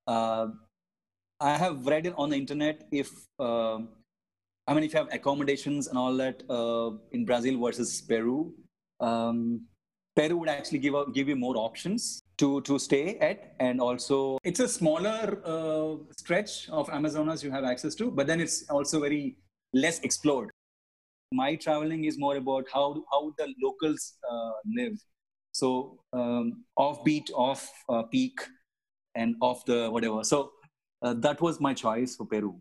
uh, 0.07 0.49
I 1.41 1.57
have 1.57 1.87
read 1.87 2.07
it 2.07 2.15
on 2.19 2.31
the 2.31 2.37
internet. 2.37 2.87
If 2.91 3.11
uh, 3.39 3.79
I 4.67 4.75
mean, 4.75 4.85
if 4.85 4.93
you 4.93 4.99
have 4.99 5.13
accommodations 5.13 5.89
and 5.89 5.97
all 5.97 6.15
that 6.17 6.43
uh, 6.51 6.91
in 7.13 7.25
Brazil 7.25 7.59
versus 7.59 8.03
Peru, 8.03 8.55
um, 9.01 9.63
Peru 10.15 10.37
would 10.37 10.49
actually 10.49 10.79
give 10.79 10.95
give 11.15 11.29
you 11.29 11.37
more 11.37 11.57
options 11.57 12.23
to 12.37 12.61
to 12.63 12.79
stay 12.79 13.19
at, 13.19 13.55
and 13.61 13.81
also 13.81 14.39
it's 14.45 14.61
a 14.61 14.69
smaller 14.69 15.41
uh, 15.45 15.97
stretch 16.17 16.69
of 16.69 16.91
Amazonas 16.91 17.43
you 17.43 17.51
have 17.51 17.65
access 17.65 17.95
to, 17.95 18.11
but 18.11 18.27
then 18.27 18.41
it's 18.41 18.69
also 18.69 19.01
very 19.01 19.37
less 19.73 20.01
explored. 20.01 20.51
My 21.33 21.55
traveling 21.57 22.05
is 22.05 22.19
more 22.19 22.37
about 22.37 22.67
how 22.73 23.05
how 23.11 23.33
the 23.39 23.55
locals 23.63 24.15
uh, 24.31 24.53
live. 24.77 24.99
So 25.53 26.01
um, 26.13 26.65
offbeat 26.79 27.31
off 27.35 27.71
uh, 27.89 28.03
peak 28.03 28.39
and 29.15 29.37
off 29.41 29.65
the 29.65 29.89
whatever. 29.91 30.25
So 30.25 30.53
uh, 31.03 31.15
that 31.15 31.41
was 31.41 31.61
my 31.61 31.73
choice 31.73 32.17
for 32.17 32.27
peru. 32.27 32.61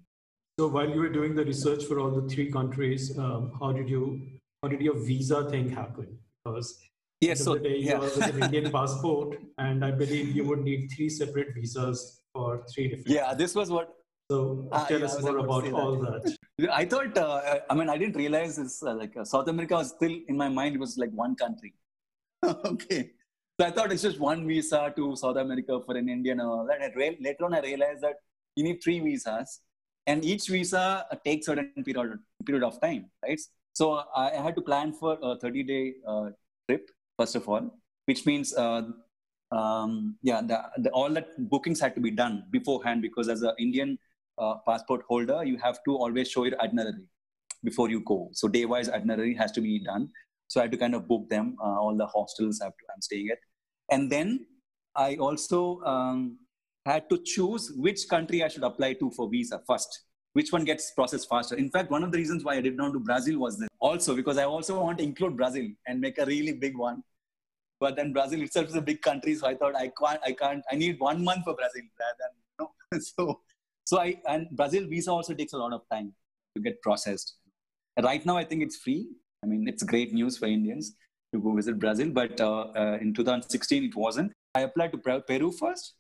So 0.60 0.68
while 0.68 0.90
you 0.90 1.00
were 1.02 1.10
doing 1.10 1.36
the 1.36 1.44
research 1.44 1.86
for 1.86 2.00
all 2.00 2.12
the 2.12 2.28
three 2.30 2.52
countries 2.52 3.18
um, 3.18 3.52
how 3.60 3.72
did 3.74 3.90
you 3.90 4.22
how 4.62 4.70
did 4.70 4.82
your 4.82 4.96
visa 4.96 5.50
thing 5.50 5.70
happen? 5.70 6.18
Because 6.46 6.78
yes 7.22 7.44
so 7.44 7.58
day, 7.58 7.78
you 7.78 7.90
yeah. 7.90 8.00
with 8.00 8.18
an 8.28 8.44
indian 8.44 8.72
passport 8.78 9.38
and 9.58 9.86
i 9.86 9.92
believe 9.92 10.36
you 10.36 10.44
would 10.44 10.64
need 10.70 10.90
three 10.96 11.10
separate 11.10 11.54
visas 11.56 12.22
for 12.34 12.64
three 12.74 12.88
different 12.88 13.10
yeah 13.18 13.34
this 13.34 13.56
was 13.56 13.70
what 13.70 13.96
so 14.32 14.68
uh, 14.72 14.86
tell 14.88 15.00
yeah, 15.00 15.06
us 15.08 15.22
more 15.22 15.40
about 15.40 15.74
all 15.74 15.98
that. 15.98 16.38
I 16.72 16.86
thought, 16.86 17.18
uh, 17.18 17.60
I 17.70 17.76
mean, 17.76 17.90
I 17.90 17.98
didn't 17.98 18.16
realize 18.16 18.56
this, 18.56 18.82
uh, 18.82 18.94
like 18.94 19.18
uh, 19.18 19.26
South 19.26 19.50
America 19.50 19.74
was 19.74 19.90
still 19.90 20.16
in 20.30 20.38
my 20.38 20.48
mind, 20.48 20.76
it 20.76 20.80
was 20.80 20.98
like 20.98 21.12
one 21.12 21.36
country. 21.36 21.74
okay. 22.46 23.12
So 23.60 23.68
I 23.68 23.72
thought 23.72 23.92
it's 23.92 24.04
just 24.04 24.22
one 24.22 24.48
visa 24.48 24.94
to 24.96 25.18
South 25.18 25.36
America 25.36 25.82
for 25.86 25.98
an 25.98 26.08
Indian 26.08 26.40
and 26.40 26.48
all 26.48 26.66
that. 26.66 26.82
And 26.82 26.96
re- 26.96 27.18
later 27.20 27.44
on, 27.44 27.54
I 27.54 27.60
realized 27.60 28.02
that 28.04 28.16
you 28.56 28.64
need 28.64 28.82
three 28.82 29.02
visas 29.02 29.60
and 30.08 30.24
each 30.24 30.48
visa 30.48 31.06
uh, 31.12 31.16
takes 31.26 31.48
certain 31.48 31.84
period, 31.84 32.18
period 32.46 32.64
of 32.64 32.80
time, 32.80 33.08
right? 33.22 33.42
So 33.74 34.02
I 34.16 34.30
had 34.30 34.56
to 34.56 34.62
plan 34.62 34.94
for 34.94 35.18
a 35.22 35.38
30 35.38 35.64
day 35.64 35.94
uh, 36.08 36.30
trip, 36.70 36.90
first 37.22 37.36
of 37.40 37.48
all, 37.48 37.64
which 38.06 38.26
means 38.26 38.54
uh, 38.56 38.84
um, 39.52 40.18
yeah, 40.24 40.42
the, 40.42 40.58
the, 40.84 40.90
all 40.92 41.16
bookings 41.54 41.80
had 41.80 41.94
to 41.96 42.02
be 42.02 42.12
done 42.12 42.44
beforehand 42.52 43.02
because 43.02 43.30
as 43.30 43.42
an 43.44 43.54
Indian 43.60 43.98
uh, 44.38 44.56
passport 44.68 45.04
holder, 45.08 45.44
you 45.44 45.58
have 45.58 45.80
to 45.86 45.96
always 45.96 46.32
show 46.32 46.46
your 46.46 46.60
itinerary 46.62 47.06
before 47.64 47.90
you 47.90 48.02
go. 48.12 48.30
So 48.32 48.48
day-wise 48.48 48.90
itinerary 48.90 49.36
has 49.36 49.52
to 49.58 49.62
be 49.62 49.80
done. 49.84 50.10
So 50.48 50.60
I 50.60 50.64
had 50.64 50.72
to 50.72 50.78
kind 50.78 50.96
of 50.96 51.08
book 51.08 51.30
them, 51.30 51.56
uh, 51.64 51.80
all 51.82 51.96
the 51.96 52.08
hostels 52.08 52.62
I 52.62 52.68
I'm 52.68 53.02
staying 53.02 53.30
at, 53.32 53.38
and 53.90 54.12
then 54.12 54.46
I 54.96 55.16
also 55.16 55.82
um, 55.82 56.40
had 56.86 57.10
to 57.10 57.18
choose 57.24 57.72
which 57.76 58.08
country 58.10 58.44
I 58.44 58.48
should 58.48 58.64
apply 58.64 58.94
to 58.94 59.12
for 59.12 59.30
visa 59.30 59.62
first. 59.68 60.06
Which 60.34 60.52
one 60.52 60.66
gets 60.66 60.92
processed 60.92 61.30
faster? 61.30 61.56
In 61.56 61.70
fact, 61.70 61.92
one 61.92 62.04
of 62.04 62.12
the 62.12 62.18
reasons 62.18 62.44
why 62.44 62.56
I 62.56 62.62
did 62.62 62.78
not 62.78 62.94
do 62.94 63.00
Brazil 63.00 63.40
was 63.40 63.58
this. 63.60 63.70
Also, 63.80 64.16
because 64.16 64.38
I 64.38 64.46
also 64.46 64.82
want 64.82 64.98
to 65.00 65.04
include 65.04 65.36
Brazil 65.38 65.68
and 65.88 66.00
make 66.00 66.18
a 66.20 66.26
really 66.26 66.54
big 66.54 66.78
one 66.78 67.04
but 67.82 67.96
then 67.96 68.14
Brazil 68.14 68.42
itself 68.44 68.68
is 68.70 68.76
a 68.76 68.82
big 68.82 69.02
country, 69.02 69.34
so 69.36 69.48
I 69.48 69.56
thought 69.56 69.76
I 69.76 69.92
can't, 70.00 70.22
I 70.24 70.32
can't, 70.34 70.64
I 70.72 70.76
need 70.76 71.00
one 71.00 71.24
month 71.24 71.46
for 71.46 71.56
Brazil 71.56 71.82
rather 72.00 72.18
than 72.22 72.32
you 72.48 72.54
know. 72.60 73.00
so, 73.10 73.42
so 73.84 74.00
I 74.00 74.22
and 74.30 74.48
Brazil 74.52 74.88
visa 74.88 75.12
also 75.12 75.34
takes 75.34 75.54
a 75.54 75.58
lot 75.58 75.74
of 75.74 75.82
time 75.92 76.14
to 76.56 76.62
get 76.62 76.82
processed. 76.84 77.34
Right 78.02 78.26
now, 78.26 78.38
I 78.38 78.46
think 78.46 78.62
it's 78.62 78.78
free. 78.78 79.10
I 79.44 79.48
mean, 79.48 79.68
it's 79.68 79.84
great 79.84 80.14
news 80.14 80.38
for 80.38 80.46
Indians 80.46 80.94
to 81.34 81.42
go 81.42 81.54
visit 81.56 81.80
Brazil, 81.80 82.12
but 82.12 82.40
uh, 82.40 82.68
uh, 82.76 82.98
in 83.02 83.14
2016 83.14 83.84
it 83.84 83.96
wasn't. 83.96 84.32
I 84.54 84.62
applied 84.62 84.92
to 84.92 84.98
Peru 84.98 85.52
first, 85.52 85.96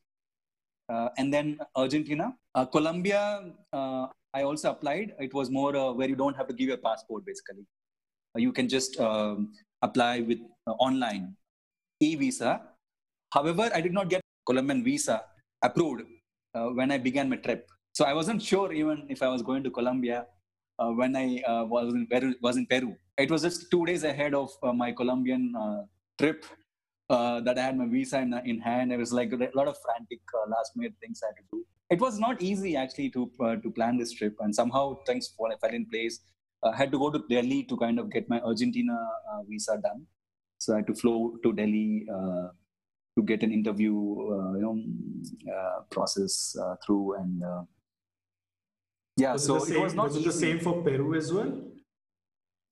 uh, 0.87 1.09
and 1.17 1.33
then 1.33 1.59
Argentina, 1.75 2.35
uh, 2.53 2.65
Colombia. 2.65 3.53
Uh, 3.73 4.07
I 4.33 4.43
also 4.43 4.69
applied. 4.69 5.13
It 5.19 5.33
was 5.33 5.49
more 5.49 5.75
uh, 5.75 5.91
where 5.93 6.07
you 6.07 6.15
don't 6.15 6.37
have 6.37 6.47
to 6.47 6.53
give 6.53 6.67
your 6.67 6.77
passport 6.77 7.25
basically. 7.25 7.65
you 8.37 8.51
can 8.57 8.67
just 8.69 8.97
um, 8.99 9.51
apply 9.81 10.21
with 10.21 10.39
online 10.79 11.35
e-visa. 12.01 12.61
However, 13.33 13.69
I 13.73 13.81
did 13.81 13.93
not 13.93 14.09
get 14.09 14.21
Colombian 14.45 14.83
visa 14.83 15.21
approved 15.61 16.03
uh, 16.53 16.67
when 16.67 16.91
I 16.91 16.97
began 16.97 17.29
my 17.29 17.37
trip. 17.37 17.67
So 17.93 18.05
I 18.05 18.13
wasn't 18.13 18.41
sure 18.41 18.71
even 18.71 19.05
if 19.09 19.21
I 19.21 19.27
was 19.27 19.41
going 19.41 19.63
to 19.63 19.71
Colombia 19.71 20.25
uh, 20.79 20.91
when 20.91 21.15
I 21.15 21.41
uh, 21.47 21.65
was 21.65 21.93
in 21.93 22.07
Peru. 22.07 22.33
Was 22.41 22.57
in 22.57 22.65
Peru. 22.65 22.95
It 23.17 23.29
was 23.29 23.43
just 23.43 23.69
two 23.69 23.85
days 23.85 24.03
ahead 24.03 24.33
of 24.33 24.49
uh, 24.63 24.73
my 24.73 24.91
Colombian 24.91 25.53
uh, 25.55 25.83
trip 26.17 26.45
uh, 27.09 27.41
that 27.41 27.59
I 27.59 27.63
had 27.63 27.77
my 27.77 27.87
visa 27.87 28.19
in, 28.19 28.33
in 28.45 28.59
hand. 28.59 28.91
It 28.91 28.97
was 28.97 29.13
like 29.13 29.31
a 29.33 29.49
lot 29.53 29.67
of 29.67 29.77
frantic 29.85 30.21
last 30.47 30.71
minute 30.75 30.93
things 31.01 31.21
I 31.23 31.27
had 31.27 31.35
to 31.37 31.43
do. 31.51 31.65
It 31.89 31.99
was 31.99 32.17
not 32.19 32.41
easy 32.41 32.77
actually 32.77 33.09
to 33.11 33.29
to 33.63 33.71
plan 33.71 33.97
this 33.97 34.13
trip, 34.13 34.35
and 34.39 34.55
somehow 34.55 34.99
things 35.05 35.33
fell, 35.37 35.73
in 35.79 35.85
place. 35.87 36.21
I 36.63 36.75
had 36.75 36.91
to 36.93 36.97
go 36.97 37.09
to 37.11 37.21
Delhi 37.29 37.63
to 37.63 37.75
kind 37.75 37.99
of 37.99 38.09
get 38.09 38.29
my 38.29 38.39
Argentina 38.39 38.97
visa 39.49 39.77
done. 39.83 40.07
So 40.61 40.73
I 40.73 40.77
had 40.77 40.87
to 40.87 40.93
flow 40.93 41.37
to 41.43 41.53
Delhi 41.53 42.05
uh, 42.15 42.49
to 43.17 43.23
get 43.25 43.41
an 43.41 43.51
interview, 43.51 43.93
uh, 43.93 44.53
you 44.53 44.61
know, 44.61 44.75
uh, 45.51 45.79
process 45.89 46.55
uh, 46.63 46.75
through 46.85 47.15
and 47.15 47.43
uh, 47.43 47.63
yeah. 49.17 49.33
Was 49.33 49.45
so 49.45 49.55
it, 49.55 49.61
same, 49.69 49.81
was 49.81 49.95
not 49.95 50.09
was 50.09 50.17
it 50.17 50.25
the 50.25 50.31
same 50.31 50.59
for 50.59 50.83
Peru 50.83 51.15
as 51.15 51.33
well. 51.33 51.51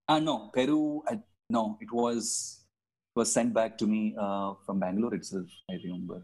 Ah 0.07 0.19
no, 0.19 0.51
Peru. 0.53 1.01
I, 1.07 1.17
no, 1.49 1.79
it 1.81 1.91
was 1.91 2.63
was 3.15 3.33
sent 3.33 3.55
back 3.55 3.75
to 3.79 3.87
me 3.87 4.15
uh, 4.25 4.53
from 4.67 4.79
Bangalore 4.79 5.15
itself. 5.15 5.47
I 5.71 5.79
remember. 5.83 6.21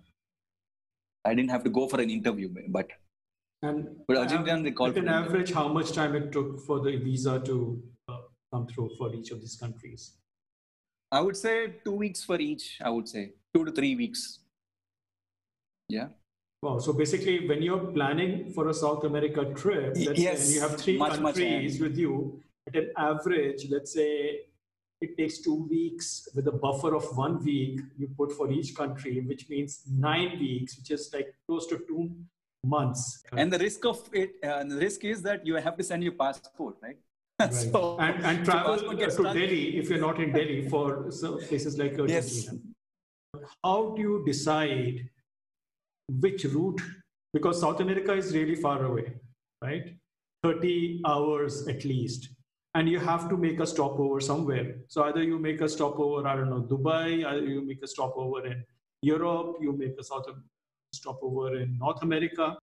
I 1.25 1.33
didn't 1.33 1.49
have 1.49 1.63
to 1.63 1.71
go 1.71 1.87
for 1.87 1.99
an 1.99 2.11
interview, 2.11 2.53
but 2.69 2.89
and 3.63 3.87
but 4.07 4.17
Argentina 4.17 4.61
they 4.61 4.71
called. 4.71 4.95
An 4.97 5.09
average, 5.09 5.51
how 5.51 5.67
much 5.67 5.93
time 5.93 6.13
it 6.13 6.31
took 6.31 6.59
for 6.67 6.79
the 6.79 6.95
visa 6.97 7.39
to 7.39 7.81
come 8.53 8.67
through 8.67 8.91
for 8.99 9.15
each 9.15 9.31
of 9.31 9.41
these 9.41 9.55
countries? 9.55 10.13
I 11.11 11.21
would 11.21 11.37
say 11.37 11.73
two 11.83 11.93
weeks 11.93 12.23
for 12.23 12.39
each. 12.39 12.79
I 12.83 12.89
would 12.89 13.07
say 13.07 13.33
two 13.53 13.65
to 13.65 13.71
three 13.71 13.95
weeks. 13.95 14.39
Yeah. 15.87 16.07
Wow. 16.61 16.79
So 16.79 16.93
basically, 16.93 17.47
when 17.47 17.61
you're 17.61 17.85
planning 17.97 18.51
for 18.51 18.69
a 18.69 18.73
South 18.73 19.03
America 19.03 19.45
trip, 19.53 19.95
let's 19.95 20.19
yes, 20.19 20.39
say, 20.39 20.45
and 20.45 20.55
you 20.55 20.61
have 20.61 20.79
three 20.79 20.97
much, 20.97 21.21
countries 21.21 21.79
much, 21.79 21.89
with 21.89 21.97
you, 21.97 22.41
at 22.67 22.75
an 22.75 22.91
average, 22.97 23.67
let's 23.69 23.93
say 23.93 24.41
it 25.01 25.17
takes 25.17 25.39
two 25.39 25.67
weeks 25.69 26.27
with 26.33 26.47
a 26.47 26.51
buffer 26.51 26.95
of 26.95 27.05
one 27.15 27.43
week 27.43 27.81
you 27.97 28.07
put 28.17 28.31
for 28.31 28.49
each 28.51 28.75
country, 28.75 29.21
which 29.21 29.47
means 29.49 29.83
nine 29.91 30.39
weeks, 30.39 30.77
which 30.77 30.89
is 30.89 31.11
like 31.13 31.35
close 31.47 31.67
to 31.67 31.77
two 31.87 32.09
months. 32.63 33.23
And 33.33 33.53
the 33.53 33.59
risk 33.59 33.85
of 33.85 34.09
it, 34.11 34.35
uh, 34.43 34.63
the 34.63 34.77
risk 34.77 35.03
is 35.03 35.21
that 35.21 35.45
you 35.45 35.55
have 35.55 35.77
to 35.77 35.83
send 35.83 36.03
your 36.03 36.13
passport, 36.13 36.77
right? 36.81 36.97
So, 37.51 37.97
and, 37.99 38.23
and 38.23 38.45
travel 38.45 38.77
so 38.77 38.91
to 38.93 39.23
Delhi 39.23 39.77
if 39.77 39.89
you're 39.89 39.99
not 39.99 40.21
in 40.21 40.31
Delhi 40.31 40.69
for 40.69 41.03
places 41.49 41.77
like 41.77 41.99
Argentina. 41.99 42.13
Yes. 42.13 42.49
How 43.63 43.93
do 43.95 44.01
you 44.01 44.23
decide 44.25 45.09
which 46.09 46.45
route? 46.45 46.81
Because 47.33 47.59
South 47.59 47.81
America 47.81 48.13
is 48.13 48.33
really 48.33 48.55
far 48.55 48.85
away, 48.85 49.15
right? 49.61 49.95
30 50.43 51.01
hours 51.05 51.67
at 51.67 51.83
least. 51.83 52.29
And 52.73 52.87
you 52.87 52.99
have 52.99 53.27
to 53.29 53.35
make 53.35 53.59
a 53.59 53.67
stopover 53.67 54.21
somewhere. 54.21 54.75
So 54.87 55.03
either 55.03 55.21
you 55.21 55.37
make 55.37 55.59
a 55.59 55.67
stopover, 55.67 56.25
I 56.27 56.35
don't 56.35 56.49
know, 56.49 56.61
Dubai, 56.61 57.25
either 57.25 57.45
you 57.45 57.65
make 57.65 57.83
a 57.83 57.87
stopover 57.87 58.45
in 58.45 58.63
Europe, 59.01 59.57
you 59.59 59.73
make 59.73 59.99
a 59.99 60.03
South 60.03 60.25
stopover 60.93 61.57
in 61.57 61.77
North 61.77 62.01
America. 62.01 62.57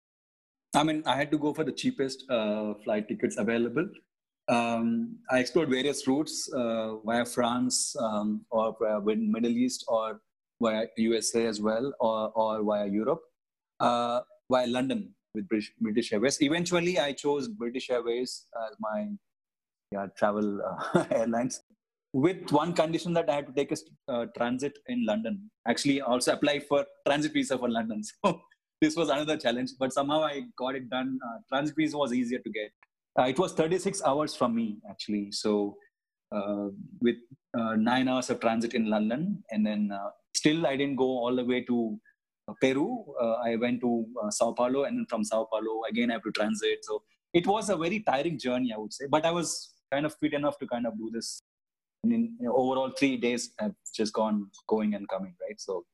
I 0.75 0.83
mean, 0.83 1.03
I 1.07 1.17
had 1.17 1.31
to 1.31 1.39
go 1.39 1.55
for 1.55 1.65
the 1.65 1.73
cheapest 1.73 2.31
uh, 2.31 2.75
flight 2.85 3.09
tickets 3.09 3.39
available 3.39 3.89
um, 4.49 5.17
I 5.31 5.41
explored 5.41 5.69
various 5.69 6.07
routes 6.07 6.51
uh, 6.53 6.97
via 7.05 7.25
France 7.25 7.95
um, 8.01 8.45
or 8.51 8.75
via 8.81 9.01
Middle 9.01 9.51
East 9.51 9.85
or 9.89 10.21
via 10.61 10.87
USA 10.97 11.47
as 11.47 11.61
well 11.61 11.93
or, 12.01 12.33
or 12.35 12.63
via 12.63 12.87
Europe, 12.87 13.21
uh, 13.81 14.21
via 14.51 14.67
London 14.67 15.15
with 15.35 15.49
British, 15.49 15.73
British 15.81 16.13
Airways. 16.13 16.41
Eventually, 16.41 16.99
I 16.99 17.13
chose 17.13 17.49
British 17.49 17.91
Airways 17.91 18.47
as 18.69 18.77
my 18.81 19.09
yeah, 19.93 20.07
travel 20.17 20.61
uh, 20.63 21.05
airlines 21.11 21.61
with 22.13 22.51
one 22.51 22.73
condition 22.73 23.13
that 23.13 23.29
I 23.29 23.37
had 23.37 23.47
to 23.47 23.53
take 23.53 23.73
a 23.73 24.13
uh, 24.13 24.27
transit 24.37 24.79
in 24.89 25.05
London. 25.05 25.51
Actually, 25.67 26.01
also 26.01 26.33
apply 26.33 26.61
for 26.61 26.87
transit 27.07 27.33
visa 27.33 27.59
for 27.59 27.69
London. 27.69 28.03
So 28.81 28.87
this 28.87 28.95
was 28.95 29.09
another 29.09 29.37
challenge, 29.37 29.73
but 29.77 29.93
somehow 29.93 30.23
I 30.23 30.43
got 30.57 30.77
it 30.77 30.89
done. 30.89 31.19
Uh, 31.27 31.39
transit 31.49 31.75
visa 31.77 31.99
was 31.99 32.13
easier 32.13 32.39
to 32.39 32.51
get. 32.51 32.71
Uh, 33.19 33.25
it 33.25 33.39
was 33.39 33.53
36 33.53 34.03
hours 34.05 34.35
from 34.35 34.55
me 34.55 34.79
actually. 34.89 35.31
So 35.33 35.77
uh, 36.31 36.69
with 37.01 37.17
uh, 37.59 37.77
nine 37.77 38.09
hours 38.09 38.31
of 38.31 38.41
transit 38.41 38.75
in 38.75 38.91
London, 38.91 39.43
and 39.51 39.65
then 39.65 39.91
still 40.35 40.67
I 40.67 40.77
didn't 40.77 40.97
go 40.97 41.05
all 41.05 41.35
the 41.35 41.45
way 41.45 41.63
to 41.63 41.99
Peru. 42.61 43.05
I 43.45 43.57
went 43.57 43.81
to 43.81 44.07
Sao 44.31 44.53
Paulo, 44.53 44.85
and 44.85 44.99
then 44.99 45.07
from 45.09 45.25
Sao 45.25 45.45
Paulo 45.51 45.83
again 45.89 46.11
I 46.11 46.15
have 46.15 46.23
to 46.25 46.33
transit. 46.33 46.79
So 46.83 47.03
it 47.33 47.47
was 47.47 47.71
a 47.71 47.77
very 47.77 48.01
tiring 48.01 48.39
journey, 48.39 48.73
I 48.75 48.79
would 48.79 48.93
say. 48.93 49.07
But 49.07 49.25
I 49.25 49.31
was 49.31 49.73
kind 49.91 50.07
of 50.07 50.15
fit 50.17 50.35
enough 50.35 50.59
to 50.59 50.67
kind 50.67 50.87
of 50.87 50.97
do 50.99 51.11
this. 51.13 51.41
And 52.05 52.13
in 52.13 52.37
you 52.41 52.47
know, 52.47 52.55
overall, 52.57 52.91
three 52.91 53.17
days 53.17 53.51
have 53.59 53.75
just 53.95 54.13
gone 54.13 54.51
going 54.67 54.95
and 54.95 55.09
coming, 55.09 55.35
right? 55.41 55.61
So 55.61 55.85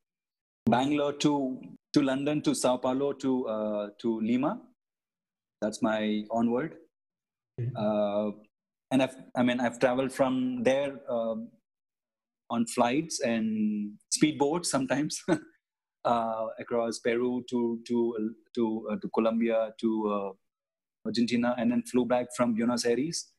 Bangalore 0.67 1.13
to 1.25 1.61
to 1.93 2.03
London 2.03 2.43
to 2.43 2.55
Sao 2.55 2.77
Paulo 2.77 3.13
to 3.13 3.49
uh, 3.49 3.89
to 4.01 4.21
Lima. 4.21 4.61
That's 5.61 5.83
my 5.83 6.25
onward. 6.31 6.77
Uh, 7.77 8.31
and 8.91 9.03
I've, 9.03 9.17
I 9.37 9.43
mean, 9.43 9.61
I've 9.61 9.79
traveled 9.79 10.13
from 10.13 10.63
there 10.63 10.99
um, 11.09 11.49
on 12.51 12.67
flights 12.67 13.21
and 13.21 13.93
speedboats 14.17 14.67
sometimes 14.67 15.23
uh, 16.05 16.47
across 16.59 16.99
Peru 16.99 17.45
to 17.51 17.81
to 17.87 18.35
to 18.55 18.89
uh, 18.93 18.97
to 18.97 19.09
Colombia 19.15 19.71
to 19.81 19.91
uh, 20.13 20.33
Argentina, 21.07 21.55
and 21.59 21.71
then 21.71 21.83
flew 21.83 22.05
back 22.05 22.27
from 22.37 22.55
Buenos 22.55 22.85
Aires 22.85 23.33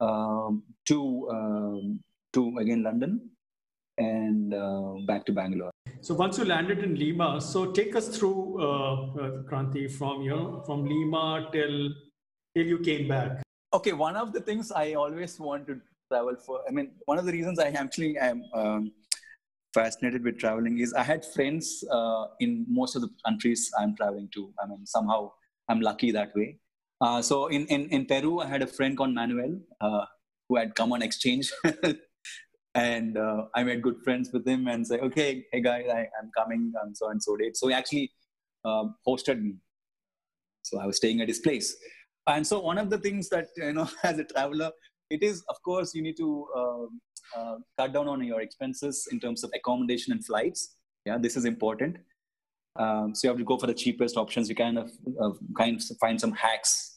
um, 0.00 0.62
to 0.86 1.28
um, 1.30 2.00
to 2.32 2.56
again 2.58 2.82
London 2.82 3.30
and 3.98 4.54
uh, 4.54 4.94
back 5.06 5.26
to 5.26 5.32
Bangalore. 5.32 5.72
So 6.00 6.14
once 6.14 6.38
you 6.38 6.44
landed 6.44 6.78
in 6.78 6.94
Lima, 6.94 7.40
so 7.40 7.72
take 7.72 7.96
us 7.96 8.16
through 8.16 8.62
uh, 8.62 9.42
Kranthi 9.50 9.90
from 9.90 10.22
you 10.22 10.30
know 10.30 10.62
from 10.64 10.84
Lima 10.84 11.48
till 11.52 11.90
till 12.54 12.66
you 12.66 12.78
came 12.78 13.08
back 13.08 13.42
okay 13.72 13.92
one 13.92 14.16
of 14.16 14.32
the 14.32 14.40
things 14.40 14.72
i 14.72 14.94
always 14.94 15.38
want 15.38 15.66
to 15.66 15.80
travel 16.10 16.36
for 16.44 16.60
i 16.66 16.70
mean 16.70 16.90
one 17.04 17.18
of 17.18 17.26
the 17.26 17.32
reasons 17.32 17.58
i 17.58 17.68
actually 17.68 18.16
am 18.16 18.42
um, 18.54 18.90
fascinated 19.74 20.24
with 20.24 20.38
traveling 20.38 20.78
is 20.78 20.94
i 20.94 21.02
had 21.02 21.24
friends 21.24 21.84
uh, 21.92 22.24
in 22.40 22.64
most 22.68 22.96
of 22.96 23.02
the 23.02 23.10
countries 23.26 23.70
i'm 23.78 23.94
traveling 23.96 24.28
to. 24.34 24.50
I 24.62 24.66
mean 24.66 24.86
somehow 24.86 25.32
i'm 25.68 25.80
lucky 25.80 26.10
that 26.12 26.34
way. 26.34 26.58
Uh, 27.00 27.22
so 27.22 27.46
in, 27.48 27.66
in, 27.66 27.88
in 27.90 28.06
peru 28.06 28.40
i 28.40 28.46
had 28.46 28.62
a 28.62 28.66
friend 28.66 28.96
called 28.96 29.14
manuel 29.14 29.58
uh, 29.80 30.04
who 30.48 30.56
had 30.56 30.74
come 30.74 30.92
on 30.92 31.02
exchange. 31.02 31.52
And 32.74 33.16
uh, 33.18 33.46
i 33.54 33.62
made 33.64 33.82
good 33.82 33.96
friends 34.04 34.30
with 34.32 34.46
him 34.46 34.68
and 34.68 34.86
say 34.86 34.98
okay 35.06 35.44
hey 35.52 35.60
guys 35.60 35.86
I, 35.92 36.00
am 36.20 36.30
coming 36.36 36.72
on 36.80 36.94
so 36.94 37.08
and 37.10 37.22
so 37.22 37.36
date. 37.36 37.56
So 37.56 37.68
he 37.68 37.74
actually 37.74 38.12
um, 38.64 38.94
hosted 39.06 39.42
me. 39.42 39.54
So 40.62 40.80
i 40.80 40.86
was 40.86 40.96
staying 40.96 41.20
at 41.20 41.28
his 41.28 41.40
place 41.40 41.76
and 42.28 42.46
so 42.46 42.60
one 42.60 42.78
of 42.78 42.90
the 42.90 42.98
things 42.98 43.28
that 43.30 43.48
you 43.56 43.72
know 43.72 43.88
as 44.04 44.18
a 44.18 44.24
traveler 44.24 44.70
it 45.10 45.22
is 45.22 45.42
of 45.48 45.60
course 45.62 45.94
you 45.94 46.02
need 46.02 46.16
to 46.16 46.46
uh, 46.56 46.86
uh, 47.36 47.56
cut 47.76 47.92
down 47.92 48.08
on 48.08 48.22
your 48.22 48.40
expenses 48.40 49.08
in 49.12 49.20
terms 49.20 49.44
of 49.44 49.50
accommodation 49.54 50.12
and 50.12 50.24
flights. 50.24 50.76
Yeah, 51.04 51.18
this 51.18 51.36
is 51.36 51.44
important. 51.44 51.96
Um, 52.76 53.14
so 53.14 53.26
you 53.26 53.30
have 53.30 53.38
to 53.38 53.44
go 53.44 53.58
for 53.58 53.66
the 53.66 53.74
cheapest 53.74 54.16
options. 54.16 54.48
You 54.48 54.54
kind 54.54 54.78
of 54.78 54.90
uh, 55.20 55.30
kind 55.56 55.76
of 55.76 55.96
find 55.98 56.20
some 56.20 56.32
hacks. 56.32 56.94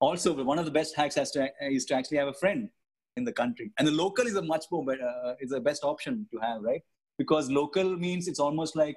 Also, 0.00 0.42
one 0.42 0.58
of 0.58 0.64
the 0.64 0.70
best 0.70 0.96
hacks 0.96 1.14
to, 1.14 1.48
is 1.60 1.84
to 1.86 1.94
actually 1.94 2.18
have 2.18 2.28
a 2.28 2.34
friend 2.34 2.68
in 3.16 3.24
the 3.24 3.32
country, 3.32 3.70
and 3.78 3.86
the 3.86 3.92
local 3.92 4.26
is 4.26 4.34
a 4.36 4.42
much 4.42 4.64
more 4.70 4.84
better, 4.84 5.10
uh, 5.24 5.34
is 5.40 5.50
the 5.50 5.60
best 5.60 5.84
option 5.84 6.26
to 6.32 6.38
have, 6.38 6.62
right? 6.62 6.80
Because 7.18 7.50
local 7.50 7.96
means 7.96 8.28
it's 8.28 8.40
almost 8.40 8.76
like 8.76 8.96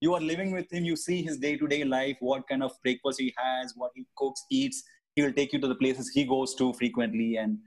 you 0.00 0.14
are 0.14 0.20
living 0.20 0.52
with 0.52 0.70
him. 0.70 0.84
You 0.84 0.96
see 0.96 1.22
his 1.22 1.38
day-to-day 1.38 1.84
life, 1.84 2.16
what 2.20 2.46
kind 2.48 2.62
of 2.62 2.72
breakfast 2.82 3.18
he 3.18 3.34
has, 3.38 3.72
what 3.76 3.92
he 3.94 4.04
cooks, 4.16 4.44
eats. 4.50 4.82
He 5.16 5.22
will 5.22 5.32
take 5.32 5.52
you 5.54 5.58
to 5.60 5.66
the 5.66 5.74
places 5.74 6.10
he 6.10 6.24
goes 6.24 6.54
to 6.56 6.72
frequently, 6.74 7.36
and 7.38 7.58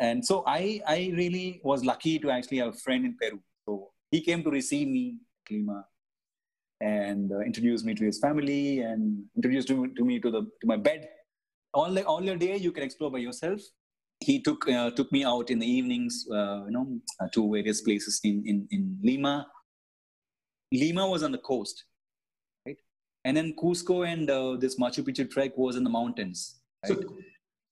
and 0.00 0.24
so 0.24 0.42
I 0.46 0.80
I 0.86 1.12
really 1.14 1.60
was 1.62 1.84
lucky 1.84 2.18
to 2.18 2.30
actually 2.30 2.58
have 2.58 2.74
a 2.74 2.78
friend 2.84 3.04
in 3.04 3.16
Peru. 3.20 3.40
So 3.66 3.90
he 4.10 4.22
came 4.22 4.42
to 4.42 4.50
receive 4.50 4.88
me, 4.88 5.18
Lima, 5.50 5.84
and 6.80 7.30
uh, 7.30 7.40
introduced 7.40 7.84
me 7.84 7.94
to 7.94 8.04
his 8.04 8.18
family 8.18 8.80
and 8.80 9.22
introduced 9.36 9.68
to, 9.68 9.86
to 9.94 10.04
me 10.04 10.18
to 10.20 10.30
the 10.30 10.40
to 10.62 10.66
my 10.66 10.76
bed. 10.76 11.08
All 11.74 11.90
the, 11.92 12.04
all 12.04 12.22
your 12.22 12.36
day 12.36 12.56
you 12.56 12.72
can 12.72 12.82
explore 12.82 13.10
by 13.10 13.18
yourself. 13.18 13.60
He 14.20 14.40
took 14.40 14.66
uh, 14.68 14.92
took 14.92 15.12
me 15.12 15.24
out 15.24 15.50
in 15.50 15.58
the 15.58 15.66
evenings, 15.66 16.26
uh, 16.32 16.64
you 16.64 16.70
know, 16.70 16.86
uh, 17.20 17.28
to 17.34 17.52
various 17.52 17.82
places 17.82 18.18
in, 18.24 18.42
in 18.46 18.66
in 18.70 18.98
Lima. 19.02 19.46
Lima 20.72 21.06
was 21.06 21.22
on 21.22 21.32
the 21.32 21.38
coast, 21.38 21.84
right, 22.66 22.78
and 23.26 23.36
then 23.36 23.54
Cusco 23.62 24.06
and 24.10 24.30
uh, 24.30 24.56
this 24.56 24.78
Machu 24.78 25.04
Picchu 25.04 25.30
trek 25.30 25.52
was 25.58 25.76
in 25.76 25.84
the 25.84 25.90
mountains. 25.90 26.61
Right? 26.82 26.98
So, 26.98 27.16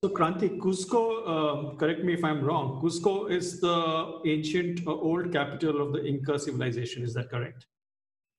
so 0.04 0.10
Kranthi, 0.10 0.58
Cusco, 0.58 1.26
um, 1.28 1.76
correct 1.76 2.04
me 2.04 2.14
if 2.14 2.24
I'm 2.24 2.42
wrong. 2.42 2.80
Cusco 2.82 3.30
is 3.30 3.60
the 3.60 4.20
ancient 4.26 4.86
uh, 4.86 4.92
old 4.92 5.32
capital 5.32 5.82
of 5.82 5.92
the 5.92 6.04
Inca 6.04 6.38
civilization. 6.38 7.02
Is 7.02 7.14
that 7.14 7.30
correct? 7.30 7.66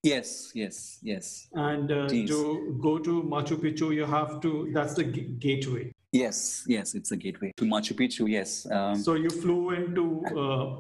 Yes, 0.03 0.51
yes, 0.55 0.97
yes. 1.03 1.47
And 1.53 1.91
uh, 1.91 2.07
to 2.07 2.79
go 2.81 2.97
to 2.97 3.21
Machu 3.23 3.55
Picchu, 3.57 3.93
you 3.93 4.05
have 4.05 4.41
to, 4.41 4.69
that's 4.73 4.95
the 4.95 5.03
g- 5.03 5.35
gateway. 5.37 5.91
Yes, 6.11 6.63
yes, 6.67 6.95
it's 6.95 7.11
a 7.11 7.17
gateway 7.17 7.53
to 7.57 7.65
Machu 7.65 7.93
Picchu, 7.93 8.29
yes. 8.29 8.69
Um, 8.71 8.95
so 8.95 9.13
you 9.13 9.29
flew 9.29 9.71
into 9.71 10.25
uh, 10.35 10.39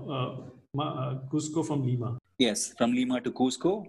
uh, 0.09 0.37
uh, 0.79 1.15
Cusco 1.29 1.65
from 1.65 1.85
Lima? 1.85 2.17
Yes, 2.39 2.73
from 2.77 2.93
Lima 2.93 3.21
to 3.21 3.31
Cusco. 3.31 3.85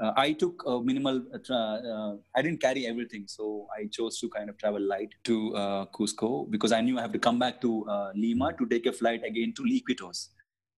Uh, 0.00 0.12
I 0.16 0.32
took 0.32 0.62
a 0.66 0.80
minimal, 0.80 1.22
uh, 1.50 2.14
I 2.34 2.42
didn't 2.42 2.60
carry 2.60 2.86
everything, 2.86 3.24
so 3.26 3.68
I 3.78 3.86
chose 3.86 4.18
to 4.20 4.28
kind 4.28 4.50
of 4.50 4.58
travel 4.58 4.80
light 4.80 5.10
to 5.24 5.52
Cusco 5.94 6.50
because 6.50 6.72
I 6.72 6.80
knew 6.80 6.98
I 6.98 7.02
have 7.02 7.12
to 7.12 7.18
come 7.18 7.38
back 7.38 7.60
to 7.60 7.84
Lima 8.14 8.52
to 8.58 8.66
take 8.66 8.86
a 8.86 8.92
flight 8.92 9.22
again 9.24 9.52
to 9.56 9.62
Iquitos. 9.62 10.28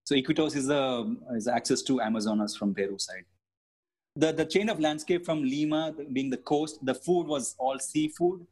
So 0.04 0.14
Iquitos 0.14 0.56
is 0.56 0.66
the 0.66 1.16
is 1.34 1.48
access 1.48 1.80
to 1.82 2.02
Amazonas 2.02 2.54
from 2.54 2.74
Peru 2.74 2.98
side 2.98 3.24
the, 4.16 4.32
the 4.32 4.44
chain 4.44 4.68
of 4.68 4.80
landscape 4.80 5.24
from 5.24 5.42
Lima 5.42 5.94
being 6.12 6.30
the 6.30 6.36
coast, 6.36 6.84
the 6.84 6.94
food 6.94 7.26
was 7.26 7.54
all 7.58 7.78
seafood, 7.78 8.46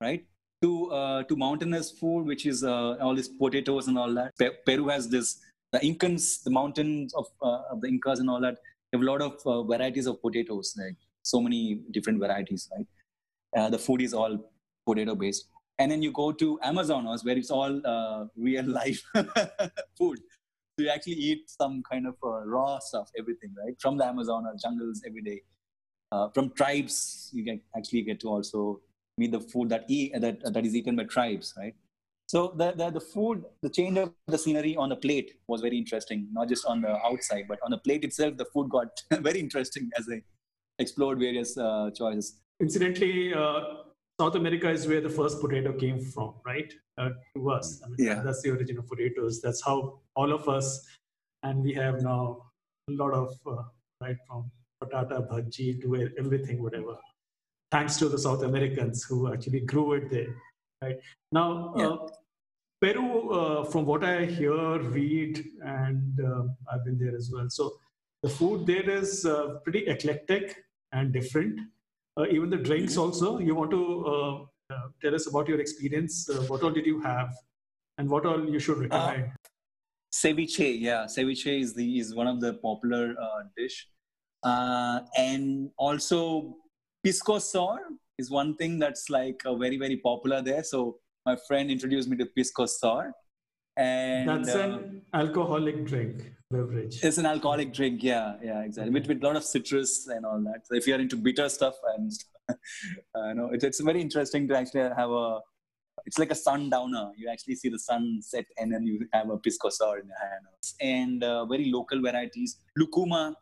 right? 0.00 0.24
To 0.62 0.90
uh, 0.90 1.22
to 1.24 1.36
mountainous 1.36 1.90
food, 1.90 2.24
which 2.24 2.46
is 2.46 2.64
uh, 2.64 2.96
all 3.00 3.14
these 3.14 3.28
potatoes 3.28 3.88
and 3.88 3.98
all 3.98 4.12
that. 4.14 4.32
Peru 4.64 4.88
has 4.88 5.08
this 5.08 5.38
the 5.72 5.78
Incans, 5.80 6.42
the 6.42 6.50
mountains 6.50 7.12
of, 7.14 7.26
uh, 7.42 7.62
of 7.70 7.80
the 7.82 7.88
Incas 7.88 8.20
and 8.20 8.30
all 8.30 8.40
that. 8.40 8.58
Have 8.92 9.02
a 9.02 9.04
lot 9.04 9.22
of 9.22 9.40
uh, 9.46 9.62
varieties 9.62 10.06
of 10.06 10.20
potatoes, 10.22 10.74
like 10.78 10.96
so 11.22 11.40
many 11.40 11.80
different 11.90 12.18
varieties, 12.20 12.68
right? 12.76 12.86
Uh, 13.56 13.70
the 13.70 13.78
food 13.78 14.02
is 14.02 14.14
all 14.14 14.50
potato 14.86 15.14
based, 15.14 15.48
and 15.78 15.90
then 15.90 16.02
you 16.02 16.12
go 16.12 16.32
to 16.32 16.58
Amazonas, 16.62 17.24
where 17.24 17.36
it's 17.36 17.50
all 17.50 17.80
uh, 17.86 18.26
real 18.36 18.64
life 18.64 19.02
food 19.98 20.18
so 20.78 20.84
you 20.84 20.90
actually 20.90 21.14
eat 21.14 21.48
some 21.48 21.82
kind 21.90 22.06
of 22.06 22.16
uh, 22.22 22.44
raw 22.44 22.78
stuff, 22.78 23.10
everything, 23.18 23.54
right? 23.64 23.74
From 23.80 23.96
the 23.96 24.04
Amazon 24.04 24.44
or 24.46 24.54
jungles 24.60 25.02
every 25.06 25.22
day. 25.22 25.40
Uh, 26.12 26.28
from 26.34 26.50
tribes, 26.50 27.30
you 27.32 27.42
get 27.42 27.60
actually 27.74 28.02
get 28.02 28.20
to 28.20 28.28
also 28.28 28.80
meet 29.16 29.32
the 29.32 29.40
food 29.40 29.70
that 29.70 29.86
eat 29.88 30.12
that 30.20 30.40
that 30.52 30.66
is 30.66 30.76
eaten 30.76 30.94
by 30.94 31.04
tribes, 31.04 31.54
right? 31.56 31.74
So 32.28 32.54
the, 32.56 32.72
the 32.72 32.90
the 32.90 33.00
food, 33.00 33.44
the 33.62 33.70
change 33.70 33.98
of 33.98 34.12
the 34.26 34.38
scenery 34.38 34.76
on 34.76 34.88
the 34.88 34.96
plate 34.96 35.34
was 35.46 35.60
very 35.60 35.78
interesting. 35.78 36.28
Not 36.32 36.48
just 36.48 36.66
on 36.66 36.80
the 36.82 36.96
outside, 37.04 37.44
but 37.48 37.60
on 37.64 37.70
the 37.70 37.78
plate 37.78 38.04
itself, 38.04 38.36
the 38.36 38.46
food 38.46 38.68
got 38.68 38.88
very 39.20 39.38
interesting 39.40 39.90
as 39.96 40.08
I 40.12 40.22
explored 40.78 41.20
various 41.20 41.56
uh, 41.56 41.90
choices. 41.94 42.40
Incidentally, 42.60 43.32
uh, 43.32 43.60
South 44.20 44.34
America 44.34 44.70
is 44.70 44.88
where 44.88 45.00
the 45.00 45.10
first 45.10 45.40
potato 45.40 45.72
came 45.72 46.00
from, 46.00 46.34
right? 46.44 46.72
Uh, 46.98 47.10
to 47.36 47.50
us. 47.50 47.82
I 47.84 47.88
mean, 47.88 47.96
yeah. 47.98 48.22
That's 48.22 48.42
the 48.42 48.50
origin 48.50 48.78
of 48.78 48.88
potatoes. 48.88 49.42
That's 49.42 49.62
how 49.62 50.00
all 50.14 50.32
of 50.32 50.48
us, 50.48 50.86
and 51.42 51.62
we 51.62 51.74
have 51.74 52.02
now 52.02 52.46
a 52.88 52.92
lot 52.92 53.12
of, 53.12 53.36
uh, 53.46 53.62
right, 54.00 54.16
from 54.26 54.50
patata, 54.82 55.28
bhaji 55.28 55.82
to 55.82 56.10
everything, 56.18 56.62
whatever. 56.62 56.96
Thanks 57.70 57.98
to 57.98 58.08
the 58.08 58.18
South 58.18 58.42
Americans 58.42 59.04
who 59.04 59.32
actually 59.32 59.60
grew 59.60 59.92
it 59.94 60.10
there, 60.10 60.34
right? 60.82 60.96
Now, 61.32 61.74
uh, 61.74 61.78
yeah. 61.78 61.86
uh, 61.88 62.08
Peru, 62.80 63.30
uh, 63.30 63.64
from 63.64 63.86
what 63.86 64.04
I 64.04 64.26
hear, 64.26 64.78
read, 64.78 65.44
and 65.64 66.20
uh, 66.20 66.42
I've 66.70 66.84
been 66.84 66.98
there 66.98 67.16
as 67.16 67.30
well. 67.32 67.48
So 67.48 67.78
the 68.22 68.28
food 68.28 68.66
there 68.66 68.88
is 68.88 69.26
pretty 69.64 69.86
eclectic 69.86 70.56
and 70.92 71.12
different 71.12 71.60
uh, 72.18 72.26
even 72.30 72.50
the 72.50 72.56
drinks 72.56 72.92
mm-hmm. 72.92 73.02
also. 73.02 73.38
You 73.38 73.54
want 73.54 73.70
to 73.70 74.06
uh, 74.06 74.74
uh, 74.74 74.88
tell 75.02 75.14
us 75.14 75.26
about 75.26 75.48
your 75.48 75.60
experience. 75.60 76.28
what 76.48 76.62
all 76.62 76.70
did 76.70 76.86
you 76.86 77.00
have, 77.00 77.34
and 77.98 78.08
what 78.08 78.26
all 78.26 78.48
you 78.48 78.58
should 78.58 78.78
recommend? 78.78 79.32
ceviche, 80.12 80.80
yeah, 80.80 81.04
ceviche 81.04 81.60
is 81.60 81.74
the 81.74 81.98
is 81.98 82.14
one 82.14 82.26
of 82.26 82.40
the 82.40 82.54
popular 82.54 83.14
dish, 83.56 83.88
and 84.44 85.70
also 85.76 86.56
pisco 87.04 87.38
sour 87.38 87.80
is 88.18 88.30
one 88.30 88.56
thing 88.56 88.78
that's 88.78 89.10
like 89.10 89.42
very 89.44 89.76
very 89.76 89.96
popular 89.96 90.42
there. 90.42 90.62
So 90.62 90.98
my 91.24 91.36
friend 91.48 91.70
introduced 91.70 92.08
me 92.08 92.16
to 92.18 92.26
pisco 92.26 92.66
sour 92.66 93.12
and 93.76 94.28
that's 94.28 94.54
uh, 94.54 94.60
an 94.60 95.02
alcoholic 95.12 95.84
drink 95.84 96.32
beverage. 96.50 97.02
It's 97.02 97.18
an 97.18 97.26
alcoholic 97.26 97.72
drink 97.72 98.02
yeah 98.02 98.36
yeah 98.42 98.62
exactly. 98.62 98.92
With, 98.92 99.06
with 99.06 99.22
a 99.22 99.26
lot 99.26 99.36
of 99.36 99.44
citrus 99.44 100.06
and 100.08 100.24
all 100.24 100.40
that. 100.44 100.66
So 100.66 100.74
if 100.74 100.86
you're 100.86 101.00
into 101.00 101.16
bitter 101.16 101.48
stuff 101.48 101.74
and 101.96 102.12
uh, 103.14 103.32
know 103.34 103.50
it, 103.52 103.62
it's 103.62 103.80
very 103.80 104.00
interesting 104.00 104.48
to 104.48 104.56
actually 104.56 104.80
have 104.80 105.10
a 105.10 105.40
it's 106.04 106.18
like 106.18 106.30
a 106.30 106.36
sundowner. 106.36 107.10
You 107.16 107.28
actually 107.30 107.56
see 107.56 107.68
the 107.68 107.78
sun 107.78 108.20
set 108.20 108.44
and 108.58 108.72
then 108.72 108.86
you 108.86 109.06
have 109.12 109.28
a 109.28 109.38
pisco 109.38 109.70
sour 109.70 109.98
in 109.98 110.06
your 110.06 110.18
hand. 110.18 110.44
And 110.80 111.24
uh, 111.24 111.46
very 111.46 111.70
local 111.70 112.00
varieties. 112.00 112.58
Lucuma 112.76 113.34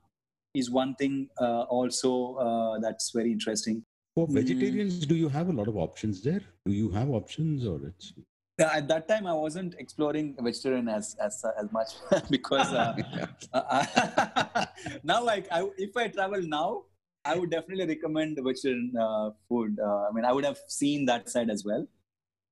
is 0.54 0.70
one 0.70 0.94
thing 0.94 1.28
uh, 1.40 1.62
also 1.62 2.37
uh, 2.37 2.78
that's 2.78 3.10
very 3.14 3.32
interesting 3.32 3.84
for 4.14 4.27
vegetarians 4.29 5.05
mm. 5.05 5.09
do 5.09 5.14
you 5.14 5.29
have 5.29 5.48
a 5.48 5.53
lot 5.53 5.68
of 5.68 5.77
options 5.77 6.22
there 6.22 6.42
do 6.66 6.72
you 6.72 6.90
have 6.90 7.11
options 7.11 7.66
or 7.66 7.81
it's 7.87 8.12
at 8.59 8.87
that 8.88 9.09
time, 9.09 9.27
I 9.27 9.33
wasn't 9.33 9.74
exploring 9.79 10.37
vegetarian 10.40 10.88
as 10.88 11.16
as, 11.20 11.44
as 11.61 11.72
much 11.72 11.88
because 12.31 12.72
uh, 12.72 12.94
uh, 13.53 14.66
now, 15.03 15.24
like, 15.24 15.48
I, 15.50 15.68
if 15.77 15.96
I 15.96 16.09
travel 16.09 16.40
now, 16.42 16.85
I 17.24 17.37
would 17.37 17.50
definitely 17.50 17.87
recommend 17.87 18.38
vegetarian 18.40 18.92
uh, 18.96 19.31
food. 19.48 19.79
Uh, 19.81 20.09
I 20.09 20.12
mean, 20.12 20.24
I 20.24 20.33
would 20.33 20.44
have 20.44 20.59
seen 20.68 21.05
that 21.07 21.29
side 21.29 21.50
as 21.50 21.64
well, 21.64 21.87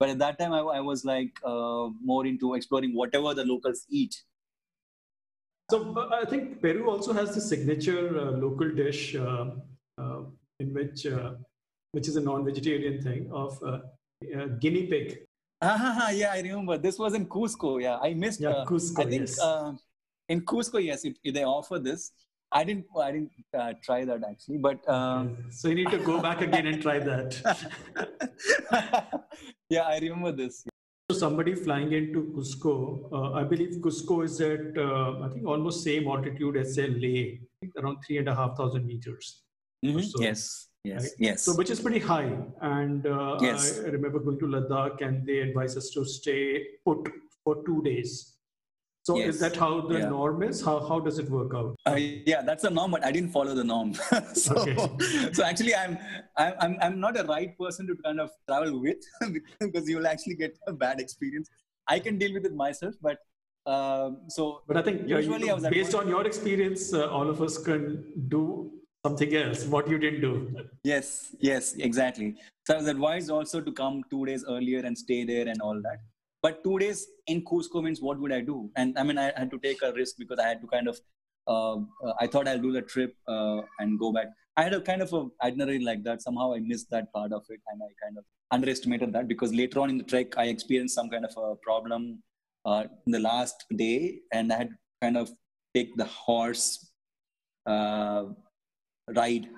but 0.00 0.08
at 0.08 0.18
that 0.18 0.38
time, 0.38 0.52
I, 0.52 0.60
I 0.60 0.80
was 0.80 1.04
like 1.04 1.38
uh, 1.44 1.88
more 2.02 2.26
into 2.26 2.54
exploring 2.54 2.94
whatever 2.94 3.34
the 3.34 3.44
locals 3.44 3.86
eat. 3.88 4.24
So 5.70 6.08
I 6.12 6.24
think 6.24 6.60
Peru 6.60 6.90
also 6.90 7.12
has 7.12 7.34
the 7.34 7.40
signature 7.40 8.18
uh, 8.18 8.32
local 8.32 8.70
dish 8.70 9.14
in 9.14 10.74
which, 10.74 11.06
which 11.92 12.08
is 12.08 12.16
a 12.16 12.20
non-vegetarian 12.20 13.00
thing 13.02 13.30
of 13.32 13.62
guinea 14.60 14.86
pig. 14.86 15.18
Ah, 15.62 16.10
yeah, 16.20 16.32
I 16.32 16.40
remember. 16.40 16.76
This 16.76 16.98
was 16.98 17.14
in 17.14 17.26
Cusco. 17.26 17.80
Yeah, 17.80 17.98
I 17.98 18.14
missed. 18.14 18.40
Yeah, 18.40 18.50
uh, 18.50 18.66
Cusco. 18.66 19.06
I 19.06 19.08
think 19.08 19.28
yes. 19.28 19.40
uh, 19.40 19.72
in 20.28 20.40
Cusco, 20.40 20.84
yes, 20.84 21.04
it, 21.04 21.16
they 21.32 21.44
offer 21.44 21.78
this. 21.78 22.12
I 22.50 22.64
didn't. 22.64 22.86
I 23.00 23.12
didn't 23.12 23.30
uh, 23.58 23.72
try 23.82 24.04
that 24.04 24.24
actually, 24.28 24.58
but 24.58 24.86
um, 24.88 25.36
so 25.50 25.68
you 25.68 25.76
need 25.76 25.90
to 25.90 25.98
go 25.98 26.20
back 26.20 26.40
again 26.40 26.66
and 26.66 26.82
try 26.82 26.98
that. 26.98 27.30
yeah, 29.70 29.82
I 29.82 29.98
remember 29.98 30.32
this. 30.32 30.64
So 31.10 31.16
somebody 31.16 31.54
flying 31.54 31.92
into 31.92 32.32
Cusco, 32.36 33.08
uh, 33.12 33.32
I 33.32 33.44
believe 33.44 33.76
Cusco 33.80 34.24
is 34.24 34.40
at 34.40 34.76
uh, 34.76 35.24
I 35.24 35.28
think 35.32 35.46
almost 35.46 35.84
same 35.84 36.08
altitude 36.08 36.56
as 36.56 36.76
Leh, 36.76 37.38
around 37.78 38.02
three 38.04 38.18
and 38.18 38.28
a 38.28 38.34
half 38.34 38.56
thousand 38.56 38.86
meters. 38.86 39.42
Mm-hmm. 39.84 40.00
So. 40.00 40.22
Yes. 40.22 40.68
Yes. 40.84 41.02
Right? 41.02 41.12
Yes. 41.18 41.42
So, 41.42 41.54
which 41.54 41.70
is 41.70 41.80
pretty 41.80 42.00
high. 42.00 42.36
And 42.60 43.06
uh, 43.06 43.38
yes. 43.40 43.78
I 43.78 43.88
remember 43.88 44.18
going 44.18 44.38
to 44.40 44.46
Ladakh 44.46 45.00
and 45.00 45.26
they 45.26 45.38
advise 45.38 45.76
us 45.76 45.90
to 45.90 46.04
stay 46.04 46.64
put 46.84 47.08
for 47.44 47.64
two 47.64 47.82
days. 47.82 48.36
So 49.04 49.16
yes. 49.16 49.34
is 49.34 49.40
that 49.40 49.56
how 49.56 49.80
the 49.80 49.98
yeah. 49.98 50.08
norm 50.08 50.44
is? 50.44 50.64
How, 50.64 50.78
how 50.78 51.00
does 51.00 51.18
it 51.18 51.28
work 51.28 51.52
out? 51.56 51.74
Uh, 51.86 51.96
yeah, 51.96 52.40
that's 52.40 52.62
the 52.62 52.70
norm, 52.70 52.92
but 52.92 53.04
I 53.04 53.10
didn't 53.10 53.30
follow 53.30 53.52
the 53.52 53.64
norm. 53.64 53.94
so, 54.34 54.54
okay. 54.54 55.32
so 55.32 55.42
actually, 55.42 55.74
I'm, 55.74 55.98
I'm, 56.36 56.76
I'm 56.80 57.00
not 57.00 57.18
a 57.18 57.24
right 57.24 57.56
person 57.58 57.88
to 57.88 57.96
kind 58.04 58.20
of 58.20 58.30
travel 58.46 58.80
with 58.80 58.98
because 59.60 59.88
you 59.88 59.96
will 59.96 60.06
actually 60.06 60.36
get 60.36 60.56
a 60.68 60.72
bad 60.72 61.00
experience. 61.00 61.50
I 61.88 61.98
can 61.98 62.16
deal 62.16 62.32
with 62.32 62.46
it 62.46 62.54
myself, 62.54 62.94
but 63.02 63.18
um, 63.66 64.20
so. 64.28 64.62
But 64.68 64.76
I 64.76 64.82
think 64.82 65.08
usually, 65.08 65.50
I 65.50 65.54
was 65.54 65.64
based 65.64 65.96
on 65.96 66.08
your 66.08 66.24
experience, 66.24 66.94
uh, 66.94 67.08
all 67.08 67.28
of 67.28 67.42
us 67.42 67.58
can 67.58 68.04
do 68.28 68.70
something 69.04 69.34
else. 69.34 69.64
What 69.66 69.88
you 69.88 69.98
didn't 69.98 70.20
do. 70.20 70.54
Yes, 70.84 71.34
yes, 71.40 71.74
exactly. 71.74 72.36
So 72.66 72.74
I 72.74 72.76
was 72.78 72.88
advised 72.88 73.30
also 73.30 73.60
to 73.60 73.72
come 73.72 74.02
two 74.10 74.24
days 74.26 74.44
earlier 74.48 74.80
and 74.80 74.96
stay 74.96 75.24
there 75.24 75.48
and 75.48 75.60
all 75.60 75.80
that. 75.82 76.00
But 76.42 76.62
two 76.64 76.78
days 76.78 77.06
in 77.26 77.44
Cusco 77.44 77.82
means 77.82 78.00
what 78.00 78.18
would 78.20 78.32
I 78.32 78.40
do? 78.40 78.70
And 78.76 78.98
I 78.98 79.02
mean, 79.02 79.18
I 79.18 79.32
had 79.36 79.50
to 79.50 79.58
take 79.58 79.82
a 79.82 79.92
risk 79.92 80.16
because 80.18 80.38
I 80.38 80.48
had 80.48 80.60
to 80.60 80.66
kind 80.66 80.88
of. 80.88 81.00
Uh, 81.48 81.78
uh, 82.04 82.12
I 82.20 82.28
thought 82.28 82.46
I'll 82.46 82.60
do 82.60 82.72
the 82.72 82.82
trip 82.82 83.16
uh, 83.26 83.62
and 83.80 83.98
go 83.98 84.12
back. 84.12 84.26
I 84.56 84.62
had 84.62 84.74
a 84.74 84.80
kind 84.80 85.02
of 85.02 85.12
a 85.12 85.26
itinerary 85.42 85.80
like 85.80 86.04
that. 86.04 86.22
Somehow 86.22 86.52
I 86.54 86.60
missed 86.60 86.88
that 86.90 87.12
part 87.12 87.32
of 87.32 87.44
it, 87.48 87.60
and 87.68 87.80
I 87.82 87.90
kind 88.04 88.16
of 88.16 88.24
underestimated 88.52 89.12
that 89.14 89.26
because 89.26 89.52
later 89.52 89.80
on 89.80 89.90
in 89.90 89.98
the 89.98 90.04
trek 90.04 90.38
I 90.38 90.44
experienced 90.44 90.94
some 90.94 91.08
kind 91.08 91.24
of 91.24 91.34
a 91.36 91.56
problem 91.56 92.22
uh, 92.64 92.84
in 93.06 93.12
the 93.12 93.18
last 93.18 93.64
day, 93.74 94.20
and 94.32 94.52
I 94.52 94.58
had 94.58 94.70
kind 95.00 95.16
of 95.16 95.32
take 95.74 95.96
the 95.96 96.04
horse 96.04 96.92
uh, 97.66 98.26
ride 99.16 99.48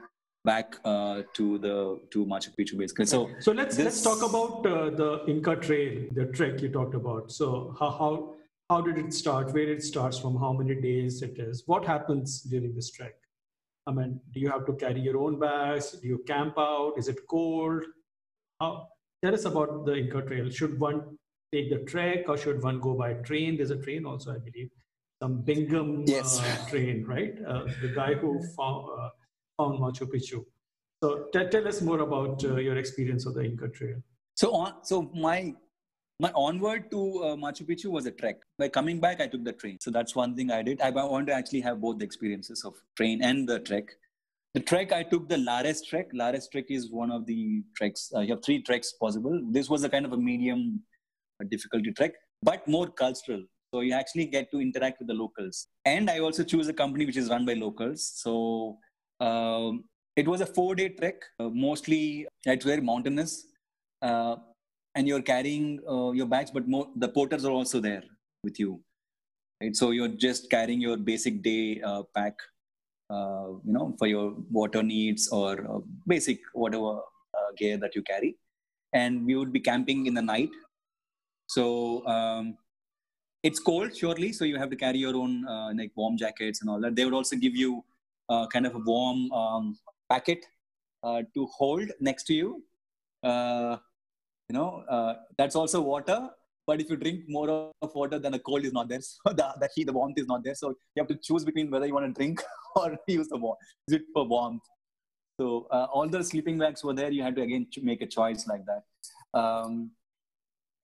back 0.45 0.77
uh, 0.85 1.23
to 1.33 1.59
the 1.59 2.01
to 2.11 2.27
Machu 2.27 2.51
Picchu 2.59 2.79
basically. 2.79 3.07
So 3.07 3.31
so 3.41 3.53
let's 3.53 3.77
this... 3.77 3.85
let's 3.85 4.03
talk 4.03 4.23
about 4.29 4.67
uh, 4.67 4.91
the 4.91 5.25
Inca 5.27 5.57
Trail, 5.57 6.07
the 6.13 6.27
trek 6.27 6.61
you 6.61 6.69
talked 6.69 6.95
about. 6.95 7.33
So 7.33 7.75
how 7.79 7.91
how 7.91 8.35
how 8.71 8.81
did 8.81 8.99
it 8.99 9.13
start? 9.13 9.53
Where 9.53 9.71
it 9.71 9.83
starts 9.83 10.19
from? 10.19 10.37
How 10.37 10.53
many 10.53 10.75
days 10.81 11.23
it 11.23 11.39
is? 11.39 11.63
What 11.67 11.85
happens 11.85 12.41
during 12.43 12.75
this 12.75 12.91
trek? 12.91 13.15
I 13.87 13.93
mean, 13.93 14.21
do 14.33 14.41
you 14.41 14.49
have 14.49 14.65
to 14.67 14.73
carry 14.73 15.01
your 15.01 15.19
own 15.19 15.39
bags? 15.39 15.93
Do 15.93 16.09
you 16.09 16.19
camp 16.27 16.55
out? 16.59 16.95
Is 16.97 17.09
it 17.09 17.19
cold? 17.29 17.85
How, 18.61 18.89
tell 19.23 19.35
us 19.35 19.45
about 19.45 19.85
the 19.85 19.95
Inca 19.97 20.23
Trail. 20.23 20.49
Should 20.51 20.81
one 20.81 21.19
take 21.53 21.69
the 21.69 21.81
trek 21.81 22.29
or 22.29 22.39
should 22.39 22.63
one 22.63 22.81
go 22.81 22.95
by 22.95 23.13
train? 23.15 23.59
There's 23.59 23.71
a 23.71 23.77
train 23.77 24.07
also, 24.07 24.35
I 24.35 24.39
believe. 24.39 24.71
Some 25.23 25.43
Bingham 25.43 26.05
yes. 26.07 26.41
uh, 26.41 26.71
train, 26.71 27.05
right? 27.05 27.35
Uh, 27.47 27.65
the 27.83 27.89
guy 27.89 28.15
who 28.15 28.43
found, 28.57 28.89
uh, 28.99 29.11
found 29.59 29.79
Machu 29.79 30.07
Picchu. 30.07 30.45
So 31.03 31.27
t- 31.33 31.49
tell 31.51 31.69
us 31.69 31.83
more 31.83 32.01
about 32.01 32.45
uh, 32.45 32.57
your 32.57 32.77
experience 32.77 33.27
of 33.27 33.35
the 33.35 33.45
Inca 33.45 33.69
Trail. 33.69 33.97
So 34.35 34.53
on, 34.55 34.75
so 34.83 35.11
my 35.15 35.55
my 36.21 36.31
onward 36.35 36.91
to 36.93 37.25
uh, 37.25 37.37
Machu 37.37 37.69
Picchu 37.69 37.87
was 37.87 38.07
a 38.07 38.11
trek. 38.13 38.37
By 38.59 38.69
coming 38.69 39.01
back, 39.01 39.21
I 39.21 39.27
took 39.27 39.45
the 39.45 39.53
train. 39.53 39.79
So 39.81 39.91
that's 39.91 40.15
one 40.15 40.37
thing 40.37 40.51
I 40.53 40.63
did. 40.63 40.81
I 40.81 40.91
want 40.91 41.27
to 41.27 41.35
actually 41.35 41.61
have 41.63 41.81
both 41.81 41.99
the 41.99 42.05
experiences 42.05 42.65
of 42.65 42.75
train 42.97 43.23
and 43.23 43.49
the 43.49 43.59
trek. 43.59 43.91
The 44.55 44.61
trek, 44.61 44.93
I 44.93 45.03
took 45.03 45.29
the 45.29 45.39
Lares 45.39 45.83
trek. 45.83 46.11
Lares 46.13 46.49
trek 46.49 46.67
is 46.69 46.93
one 46.93 47.11
of 47.11 47.27
the 47.27 47.65
treks. 47.77 48.13
Uh, 48.15 48.21
you 48.21 48.35
have 48.35 48.45
three 48.45 48.63
treks 48.63 48.93
possible. 48.93 49.41
This 49.51 49.69
was 49.69 49.83
a 49.83 49.89
kind 49.89 50.07
of 50.07 50.13
a 50.13 50.17
medium 50.17 50.81
difficulty 51.51 51.91
trek, 51.91 52.13
but 52.43 52.67
more 52.69 52.87
cultural. 52.87 53.43
So 53.75 53.81
you 53.81 53.93
actually 53.93 54.27
get 54.27 54.53
to 54.53 54.61
interact 54.61 55.01
with 55.01 55.09
the 55.09 55.15
locals. 55.15 55.67
And 55.85 56.09
I 56.09 56.21
also 56.21 56.45
choose 56.45 56.69
a 56.69 56.73
company 56.73 57.07
which 57.07 57.17
is 57.17 57.29
run 57.29 57.45
by 57.45 57.55
locals. 57.55 58.13
So 58.15 58.79
um, 59.21 59.85
it 60.17 60.29
was 60.29 60.41
a 60.41 60.47
four-day 60.47 60.91
trek. 60.91 61.23
Uh, 61.39 61.49
mostly, 61.49 62.27
it's 62.45 62.65
very 62.65 62.81
mountainous. 62.81 63.47
Uh, 64.01 64.37
and 64.95 65.09
you're 65.09 65.23
carrying 65.23 65.81
uh, 65.89 66.13
your 66.13 66.27
bags, 66.27 66.51
but 66.51 66.69
more, 66.69 66.89
the 66.97 67.09
porters 67.09 67.45
are 67.45 67.51
also 67.51 67.81
there 67.81 68.05
with 68.45 68.61
you. 68.61 68.81
Right? 69.61 69.75
So 69.75 69.91
you're 69.91 70.09
just 70.09 70.51
carrying 70.51 70.81
your 70.81 70.97
basic 70.97 71.43
day 71.43 71.81
uh, 71.83 72.03
pack, 72.15 72.35
uh, 73.11 73.49
you 73.65 73.73
know, 73.73 73.95
for 73.99 74.07
your 74.07 74.35
water 74.51 74.83
needs 74.83 75.29
or 75.29 75.53
uh, 75.69 75.81
basic 76.07 76.41
whatever 76.53 77.01
gear 77.57 77.77
that 77.77 77.95
you 77.95 78.03
carry. 78.03 78.37
And 78.93 79.27
we 79.27 79.35
would 79.35 79.53
be 79.53 79.61
camping 79.61 80.07
in 80.07 80.15
the 80.15 80.23
night. 80.23 80.51
So 81.49 82.07
um, 82.07 82.57
it's 83.43 83.59
cold, 83.59 83.97
surely. 83.97 84.33
So 84.33 84.45
you 84.45 84.59
have 84.59 84.71
to 84.71 84.77
carry 84.77 84.99
your 84.99 85.17
own 85.17 85.45
like 85.77 85.91
warm 85.97 86.17
jackets 86.17 86.61
and 86.61 86.71
all 86.71 86.81
that. 86.81 86.95
They 86.95 87.05
would 87.05 87.15
also 87.15 87.37
give 87.37 87.57
you 87.57 87.85
kind 88.53 88.67
of 88.67 88.75
a 88.75 88.79
warm 88.79 89.31
um, 89.33 89.79
packet 90.11 90.45
to 91.05 91.47
hold 91.57 91.91
next 92.01 92.25
to 92.25 92.35
you. 92.35 92.63
You 93.25 94.55
know 94.59 94.85
uh, 94.89 95.15
that's 95.39 95.57
also 95.57 95.81
water 95.81 96.29
but 96.67 96.81
if 96.81 96.91
you 96.91 96.97
drink 96.97 97.25
more 97.29 97.71
of 97.83 97.95
water 97.95 98.19
then 98.19 98.33
the 98.33 98.39
cold 98.39 98.65
is 98.65 98.73
not 98.73 98.89
there. 98.89 99.01
So 99.27 99.33
the, 99.33 99.55
the 99.61 99.69
heat 99.75 99.85
the 99.85 99.93
warmth 99.93 100.19
is 100.19 100.27
not 100.27 100.45
there. 100.45 100.55
So 100.55 100.69
you 100.69 101.01
have 101.03 101.09
to 101.09 101.17
choose 101.17 101.45
between 101.45 101.71
whether 101.71 101.87
you 101.87 101.95
want 101.95 102.07
to 102.07 102.13
drink 102.13 102.43
or 102.77 102.97
use 103.07 103.29
the 103.29 103.37
warmth 103.37 103.59
is 103.89 103.95
it 103.95 104.03
for 104.13 104.27
warmth. 104.27 104.63
So 105.41 105.67
uh, 105.71 105.87
all 105.93 106.09
the 106.09 106.23
sleeping 106.23 106.59
bags 106.59 106.85
were 106.85 106.95
there. 106.95 107.11
You 107.11 107.23
had 107.23 107.37
to 107.37 107.43
again 107.43 107.67
make 107.83 108.03
a 108.03 108.07
choice 108.07 108.47
like 108.47 108.63
that. 108.67 109.39
Um, 109.39 109.91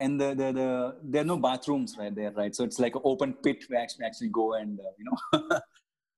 and 0.00 0.20
the, 0.20 0.28
the, 0.34 0.52
the 0.52 0.96
there 1.02 1.22
are 1.22 1.26
no 1.26 1.36
bathrooms 1.36 1.96
right 1.98 2.14
there 2.14 2.32
right? 2.32 2.54
So 2.54 2.64
it's 2.64 2.78
like 2.78 2.94
an 2.94 3.02
open 3.04 3.34
pit 3.34 3.64
where 3.68 3.80
actually 3.80 4.06
actually 4.06 4.28
go 4.28 4.54
and 4.54 4.80
uh, 4.80 4.92
you 4.98 5.04
know 5.04 5.60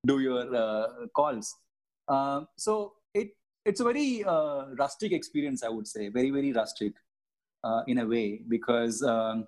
do 0.07 0.21
your 0.21 0.55
uh, 0.55 1.07
calls. 1.15 1.57
Uh, 2.09 2.43
so 2.57 2.95
it 3.15 3.31
it's 3.65 3.81
a 3.81 3.85
very 3.85 4.25
uh, 4.25 4.67
rustic 4.79 5.13
experience 5.13 5.63
i 5.63 5.69
would 5.69 5.87
say. 5.87 6.09
Very 6.09 6.31
very 6.31 6.53
rustic 6.53 6.93
uh, 7.65 7.83
in 7.87 7.99
a 7.99 8.07
way 8.07 8.43
because 8.49 9.03
um, 9.03 9.47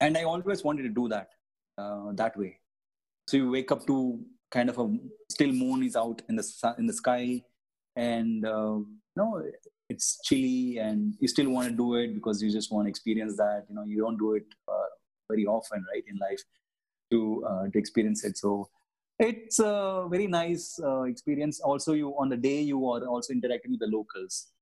and 0.00 0.18
i 0.18 0.24
always 0.24 0.62
wanted 0.64 0.82
to 0.82 0.88
do 0.88 1.08
that 1.08 1.30
uh, 1.78 2.12
that 2.14 2.36
way. 2.36 2.58
So 3.28 3.36
you 3.36 3.50
wake 3.50 3.72
up 3.72 3.86
to 3.86 4.20
kind 4.50 4.68
of 4.68 4.78
a 4.78 4.94
still 5.30 5.52
moon 5.52 5.82
is 5.82 5.96
out 5.96 6.20
in 6.28 6.36
the 6.36 6.42
sun, 6.42 6.74
in 6.78 6.86
the 6.86 6.92
sky 6.92 7.42
and 7.96 8.44
uh, 8.44 8.78
know 9.16 9.42
it's 9.88 10.20
chilly 10.24 10.78
and 10.78 11.14
you 11.20 11.28
still 11.28 11.50
want 11.50 11.68
to 11.68 11.74
do 11.74 11.94
it 11.94 12.14
because 12.14 12.42
you 12.42 12.50
just 12.50 12.72
want 12.72 12.86
to 12.86 12.90
experience 12.90 13.36
that 13.36 13.64
you 13.68 13.74
know 13.74 13.84
you 13.84 14.00
don't 14.00 14.18
do 14.18 14.34
it 14.34 14.44
very 15.28 15.46
often 15.46 15.84
right 15.94 16.04
in 16.06 16.16
life 16.18 16.42
to 17.10 17.42
to 17.72 17.78
experience 17.78 18.24
it. 18.24 18.36
So 18.36 18.68
it's 19.18 19.58
a 19.58 20.06
very 20.10 20.26
nice 20.26 20.80
uh, 20.82 21.02
experience 21.02 21.60
also 21.60 21.92
you 21.92 22.10
on 22.18 22.28
the 22.28 22.36
day 22.36 22.60
you 22.60 22.78
are 22.88 23.04
also 23.06 23.32
interacting 23.32 23.72
with 23.72 23.80
the 23.80 23.86
locals 23.86 24.52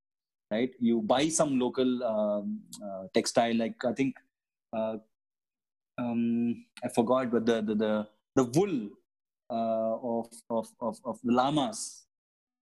right? 0.51 0.71
You 0.81 1.03
buy 1.03 1.29
some 1.29 1.59
local 1.59 2.05
um, 2.05 2.61
uh, 2.85 3.05
textile, 3.15 3.57
like 3.57 3.85
I 3.85 3.93
think 3.93 4.15
uh, 4.77 4.97
um, 5.99 6.65
I 6.85 6.89
forgot, 6.89 7.31
but 7.31 7.47
the 7.47 7.63
the 7.63 7.75
the, 7.75 8.09
the 8.37 8.45
wool 8.45 8.89
uh, 9.51 9.97
of, 10.03 10.29
of 10.51 10.69
of 10.81 10.99
of 11.05 11.19
the 11.23 11.33
llamas. 11.33 12.07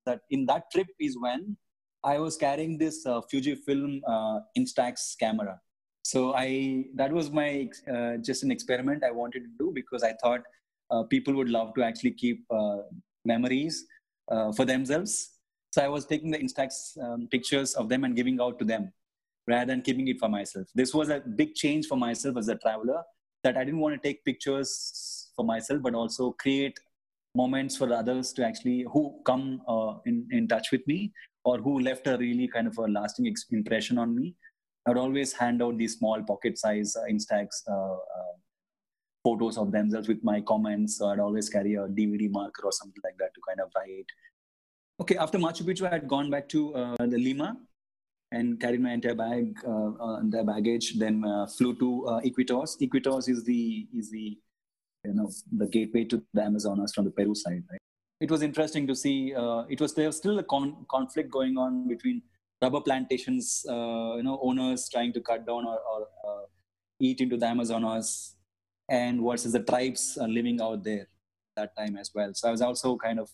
That 0.07 0.21
in 0.31 0.47
that 0.47 0.71
trip 0.73 0.87
is 0.99 1.19
when 1.21 1.57
I 2.03 2.19
was 2.19 2.37
carrying 2.37 2.79
this 2.79 3.05
uh, 3.05 3.21
Fujifilm 3.33 4.01
uh, 4.07 4.41
Instax 4.57 5.19
camera. 5.19 5.61
So 6.03 6.35
I 6.35 6.87
that 6.95 7.13
was 7.13 7.31
my 7.31 7.69
just 8.23 8.43
an 8.43 8.51
experiment 8.51 9.05
I 9.05 9.11
wanted 9.11 9.41
to 9.41 9.51
do 9.59 9.73
because 9.75 10.03
I 10.03 10.15
thought 10.23 10.43
people 11.11 11.35
would 11.35 11.49
love 11.49 11.75
to 11.75 11.83
actually 11.83 12.13
keep 12.13 12.47
memories 13.25 13.85
for 14.57 14.65
themselves 14.65 15.39
so 15.71 15.85
I 15.85 15.89
was 15.89 16.07
taking 16.07 16.31
the 16.31 16.39
Instax 16.39 16.97
um, 17.03 17.29
pictures 17.31 17.75
of 17.75 17.89
them 17.89 18.05
and 18.05 18.17
giving 18.17 18.41
out 18.41 18.59
to 18.59 18.65
them 18.65 18.93
rather 19.47 19.67
than 19.67 19.83
keeping 19.83 20.09
it 20.09 20.19
for 20.19 20.29
myself. 20.29 20.67
This 20.75 20.95
was 20.95 21.11
a 21.11 21.21
big 21.21 21.55
change 21.55 21.87
for 21.87 21.97
myself 21.97 22.37
as 22.37 22.49
a 22.49 22.57
traveler 22.57 23.03
that 23.45 23.57
I 23.57 23.65
didn't 23.65 23.81
want 23.81 24.01
to 24.01 24.09
take 24.09 24.25
pictures 24.25 25.31
for 25.37 25.45
myself, 25.45 25.83
but 25.83 25.95
also 25.95 26.33
create 26.33 26.79
moments 27.35 27.77
for 27.77 27.93
others 27.93 28.33
to 28.33 28.45
actually 28.45 28.87
who 28.93 29.21
come 29.25 29.61
uh, 29.69 29.95
in, 30.07 30.27
in 30.33 30.49
touch 30.49 30.73
with 30.73 30.87
me 30.87 31.13
or 31.45 31.59
who 31.59 31.81
left 31.81 32.07
a 32.07 32.17
really 32.17 32.49
kind 32.49 32.67
of 32.67 32.77
a 32.79 32.83
lasting 32.83 33.33
impression 33.51 33.99
on 33.99 34.17
me. 34.17 34.35
I 34.87 34.91
would 34.91 34.99
always 34.99 35.35
hand 35.35 35.63
out 35.63 35.77
these 35.77 35.99
small 35.99 36.23
pocket 36.23 36.59
size 36.59 36.97
uh, 36.97 37.05
Instax 37.11 37.49
uh, 37.71 37.93
uh, 37.93 38.35
photos 39.29 39.59
of 39.59 39.73
themselves 39.73 40.09
with 40.09 40.25
my 40.31 40.41
comments. 40.53 40.99
So 40.99 41.09
I'd 41.09 41.21
always 41.27 41.49
carry 41.57 41.75
a 41.75 41.87
DVD 42.01 42.31
marker 42.31 42.65
or 42.65 42.73
something 42.73 43.03
like 43.05 43.19
that 43.19 43.35
to 43.35 43.41
kind 43.49 43.61
of 43.61 43.71
write 43.77 44.19
Okay, 45.01 45.17
after 45.17 45.39
Machu 45.39 45.63
Picchu, 45.63 45.87
I 45.87 45.91
had 45.91 46.09
gone 46.09 46.29
back 46.29 46.49
to 46.49 46.75
uh, 46.75 46.97
Lima 46.99 47.57
and 48.33 48.61
carried 48.61 48.81
my 48.81 48.93
entire 48.93 49.15
bag, 49.15 49.57
uh, 49.65 49.91
uh, 49.91 50.21
the 50.25 50.43
baggage. 50.43 50.95
Then 50.99 51.25
uh, 51.25 51.47
flew 51.47 51.77
to 51.77 52.07
uh, 52.07 52.21
Iquitos. 52.21 52.77
Iquitos 52.83 53.29
is 53.29 53.45
the 53.45 53.87
is 53.97 54.11
the 54.11 54.37
you 55.05 55.15
know 55.15 55.31
the 55.57 55.69
gateway 55.69 56.05
to 56.07 56.21
the 56.35 56.43
Amazonas 56.43 56.95
from 56.95 57.05
the 57.05 57.13
Peru 57.13 57.35
side. 57.37 57.63
Right? 57.71 57.81
It 58.21 58.29
was 58.29 58.43
interesting 58.43 58.89
to 58.89 58.97
see. 58.97 59.35
Uh, 59.35 59.63
it 59.69 59.81
was 59.81 59.95
there 59.95 60.09
was 60.09 60.17
still 60.17 60.41
a 60.41 60.43
con- 60.43 60.85
conflict 60.91 61.31
going 61.31 61.57
on 61.57 61.87
between 61.87 62.23
rubber 62.61 62.81
plantations, 62.81 63.65
uh, 63.69 64.17
you 64.17 64.25
know, 64.25 64.41
owners 64.43 64.89
trying 64.89 65.13
to 65.13 65.21
cut 65.21 65.47
down 65.47 65.65
or, 65.65 65.79
or 66.25 66.47
eat 66.99 67.21
into 67.21 67.37
the 67.37 67.47
Amazonas, 67.47 68.35
and 68.89 69.21
versus 69.23 69.53
the 69.53 69.61
tribes 69.61 70.19
living 70.21 70.61
out 70.61 70.83
there 70.85 71.07
that 71.57 71.77
time 71.77 71.97
as 71.97 72.11
well. 72.15 72.33
So 72.35 72.49
I 72.49 72.51
was 72.51 72.63
also 72.63 72.97
kind 72.97 73.21
of 73.21 73.31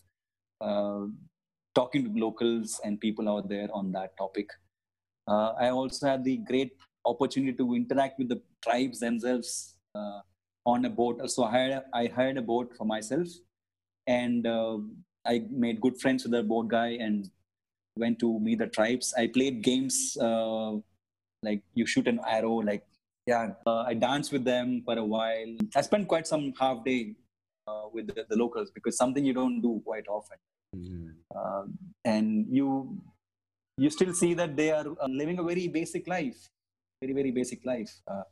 talking 1.75 2.05
to 2.05 2.19
locals 2.19 2.79
and 2.83 2.99
people 2.99 3.29
out 3.29 3.47
there 3.49 3.67
on 3.73 3.91
that 3.91 4.17
topic. 4.17 4.49
Uh, 5.27 5.53
I 5.59 5.69
also 5.69 6.07
had 6.07 6.23
the 6.23 6.37
great 6.37 6.73
opportunity 7.05 7.55
to 7.57 7.75
interact 7.75 8.17
with 8.17 8.29
the 8.29 8.41
tribes 8.63 8.99
themselves 8.99 9.75
uh, 9.93 10.19
on 10.65 10.85
a 10.85 10.89
boat. 10.89 11.29
So 11.29 11.43
I 11.43 11.51
hired, 11.51 11.83
I 11.93 12.07
hired 12.07 12.37
a 12.37 12.41
boat 12.41 12.73
for 12.77 12.85
myself, 12.85 13.27
and 14.07 14.45
uh, 14.47 14.77
I 15.25 15.43
made 15.49 15.81
good 15.81 15.99
friends 15.99 16.23
with 16.23 16.31
the 16.31 16.43
boat 16.43 16.67
guy 16.67 16.97
and 16.99 17.29
went 17.97 18.19
to 18.19 18.39
meet 18.39 18.59
the 18.59 18.67
tribes. 18.67 19.13
I 19.17 19.27
played 19.27 19.61
games 19.63 20.17
uh, 20.19 20.73
like 21.41 21.61
you 21.73 21.85
shoot 21.85 22.07
an 22.07 22.19
arrow, 22.27 22.55
like 22.55 22.83
yeah, 23.25 23.53
uh, 23.65 23.83
I 23.87 23.93
danced 23.95 24.31
with 24.31 24.45
them 24.45 24.81
for 24.85 24.97
a 24.97 25.03
while. 25.03 25.55
I 25.75 25.81
spent 25.81 26.07
quite 26.07 26.27
some 26.27 26.53
half 26.59 26.83
day 26.85 27.15
uh, 27.67 27.85
with 27.91 28.07
the, 28.07 28.25
the, 28.29 28.35
locals 28.35 28.69
because 28.71 28.97
something 28.97 29.25
you 29.25 29.33
don't 29.33 29.61
do 29.61 29.81
quite 29.85 30.07
often. 30.07 30.37
Mm-hmm. 30.75 31.71
and 32.03 32.47
you 32.51 33.01
you 33.77 33.89
still 33.89 34.13
see 34.13 34.33
that 34.33 34.57
they 34.57 34.71
are 34.71 34.85
uh, 35.01 35.07
living 35.07 35.39
a 35.39 35.43
very 35.43 35.69
basic 35.69 36.05
life, 36.07 36.49
very 37.01 37.13
very 37.13 37.31
basic 37.31 37.65
life. 37.65 37.91
Uh, 38.07 38.23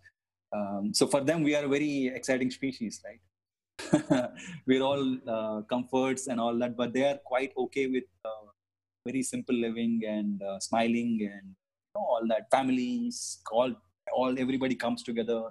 um, 0.56 0.94
so 0.94 1.08
for 1.08 1.22
them, 1.22 1.42
we 1.42 1.56
are 1.56 1.64
a 1.64 1.68
very 1.68 2.08
exciting 2.08 2.52
species, 2.52 3.02
right? 3.06 4.30
we're 4.68 4.84
all 4.84 5.64
comforts 5.70 6.28
and 6.28 6.40
all 6.40 6.58
that, 6.60 6.76
but 6.76 6.94
they 6.94 7.06
are 7.06 7.18
quite 7.26 7.54
okay 7.58 7.88
with 7.88 8.04
very 9.06 9.24
simple 9.24 9.56
living 9.56 10.02
and 10.06 10.42
smiling 10.60 11.18
and 11.22 11.48
you 11.48 11.94
know, 11.96 12.02
all 12.02 12.28
that. 12.28 12.52
Families, 12.52 13.40
all 13.52 13.74
all 14.12 14.38
everybody 14.40 14.76
comes 14.76 15.04
together. 15.04 15.42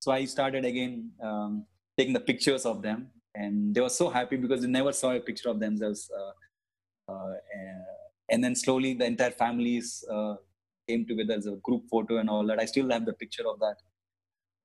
So 0.00 0.12
i 0.12 0.24
started 0.24 0.64
again 0.64 1.10
um, 1.22 1.66
taking 1.96 2.12
the 2.12 2.20
pictures 2.20 2.64
of 2.66 2.82
them. 2.82 3.08
And 3.34 3.74
they 3.74 3.80
were 3.80 3.88
so 3.88 4.08
happy 4.10 4.36
because 4.36 4.62
they 4.62 4.68
never 4.68 4.92
saw 4.92 5.12
a 5.12 5.20
picture 5.20 5.48
of 5.48 5.60
themselves 5.60 6.10
uh, 6.18 7.12
uh, 7.12 7.34
and 8.30 8.42
then 8.44 8.54
slowly 8.54 8.94
the 8.94 9.06
entire 9.06 9.30
families 9.30 10.04
uh, 10.10 10.34
came 10.86 11.06
together 11.06 11.34
as 11.34 11.46
a 11.46 11.56
group 11.56 11.84
photo 11.90 12.18
and 12.18 12.28
all 12.28 12.46
that. 12.46 12.60
I 12.60 12.64
still 12.64 12.90
have 12.90 13.06
the 13.06 13.12
picture 13.12 13.46
of 13.48 13.58
that. 13.60 13.76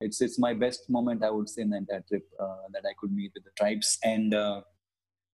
It's 0.02 0.20
it's 0.22 0.38
my 0.38 0.54
best 0.54 0.90
moment 0.90 1.24
i 1.24 1.30
would 1.30 1.48
say 1.48 1.62
in 1.62 1.70
the 1.70 1.78
entire 1.78 2.04
trip 2.10 2.26
uh, 2.38 2.64
that 2.74 2.84
i 2.86 2.94
could 3.00 3.14
meet 3.14 3.32
with 3.34 3.46
the 3.46 3.52
tribes 3.58 4.00
and 4.04 4.34
uh, 4.34 4.60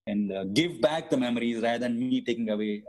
and 0.05 0.31
uh, 0.31 0.43
give 0.59 0.79
back 0.79 1.09
the 1.09 1.17
memories 1.17 1.63
rather 1.63 1.79
than 1.79 1.97
me 1.97 2.21
taking 2.21 2.49
away 2.49 2.83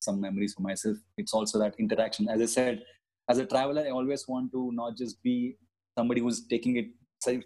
some 0.00 0.20
memories 0.20 0.52
for 0.54 0.62
myself. 0.62 0.96
It's 1.16 1.32
also 1.32 1.58
that 1.60 1.74
interaction. 1.78 2.28
As 2.28 2.42
i 2.42 2.46
said 2.46 2.82
as 3.32 3.38
a 3.38 3.46
traveler, 3.46 3.82
I 3.86 3.90
always 3.90 4.26
want 4.28 4.52
to 4.52 4.70
not 4.72 4.96
just 4.96 5.22
be 5.22 5.56
somebody 5.98 6.20
who's 6.20 6.46
taking 6.54 6.76
it 6.76 6.88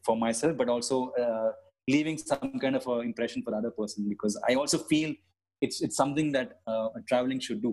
for 0.04 0.16
myself, 0.16 0.56
but 0.56 0.68
also 0.68 0.96
uh, 1.24 1.50
leaving 1.94 2.18
some 2.18 2.58
kind 2.64 2.74
of 2.78 2.86
impression 3.10 3.42
for 3.42 3.52
the 3.52 3.58
other 3.58 3.70
person. 3.70 4.08
Because 4.08 4.34
I 4.48 4.54
also 4.54 4.78
feel 4.78 5.14
it's 5.60 5.80
it's 5.86 5.96
something 6.02 6.32
that 6.32 6.48
uh, 6.66 6.88
traveling 7.10 7.40
should 7.46 7.62
do. 7.62 7.72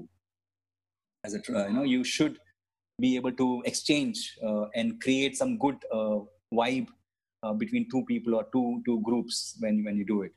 As 1.25 1.33
a 1.35 1.41
you 1.47 1.75
know, 1.77 1.87
you 1.95 2.03
should 2.03 2.37
be 3.05 3.15
able 3.15 3.33
to 3.43 3.47
exchange 3.65 4.19
uh, 4.47 4.65
and 4.75 5.01
create 5.01 5.35
some 5.41 5.57
good 5.57 5.77
uh, 5.91 6.19
vibe 6.53 6.89
uh, 7.41 7.53
between 7.53 7.89
two 7.89 8.03
people 8.11 8.35
or 8.35 8.45
two 8.53 8.67
two 8.85 9.01
groups 9.09 9.55
when 9.59 9.83
when 9.85 9.97
you 10.01 10.05
do 10.13 10.21
it. 10.27 10.33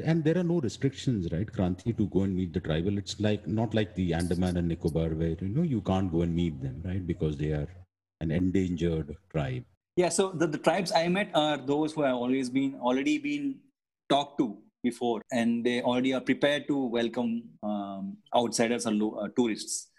And 0.00 0.24
there 0.24 0.38
are 0.38 0.44
no 0.44 0.60
restrictions, 0.60 1.30
right, 1.32 1.46
Kranthi, 1.46 1.96
to 1.96 2.06
go 2.06 2.22
and 2.22 2.34
meet 2.34 2.52
the 2.52 2.60
tribal. 2.60 2.96
It's 2.98 3.20
like 3.20 3.46
not 3.46 3.74
like 3.74 3.94
the 3.94 4.14
Andaman 4.14 4.56
and 4.56 4.68
Nicobar, 4.68 5.10
where 5.10 5.36
you 5.40 5.48
know 5.48 5.62
you 5.62 5.80
can't 5.82 6.10
go 6.10 6.22
and 6.22 6.34
meet 6.34 6.60
them, 6.62 6.80
right, 6.84 7.06
because 7.06 7.36
they 7.36 7.50
are 7.50 7.68
an 8.20 8.30
endangered 8.30 9.14
tribe. 9.30 9.64
Yeah. 9.96 10.08
So 10.08 10.30
the, 10.30 10.46
the 10.46 10.58
tribes 10.58 10.92
I 10.92 11.08
met 11.08 11.30
are 11.34 11.58
those 11.58 11.92
who 11.92 12.02
have 12.02 12.16
always 12.16 12.48
been 12.48 12.76
already 12.80 13.18
been 13.18 13.58
talked 14.08 14.38
to 14.38 14.56
before, 14.82 15.20
and 15.30 15.64
they 15.64 15.82
already 15.82 16.14
are 16.14 16.20
prepared 16.20 16.66
to 16.68 16.86
welcome 16.86 17.42
um, 17.62 18.16
outsiders 18.34 18.86
or 18.86 19.24
uh, 19.24 19.28
tourists. 19.36 19.90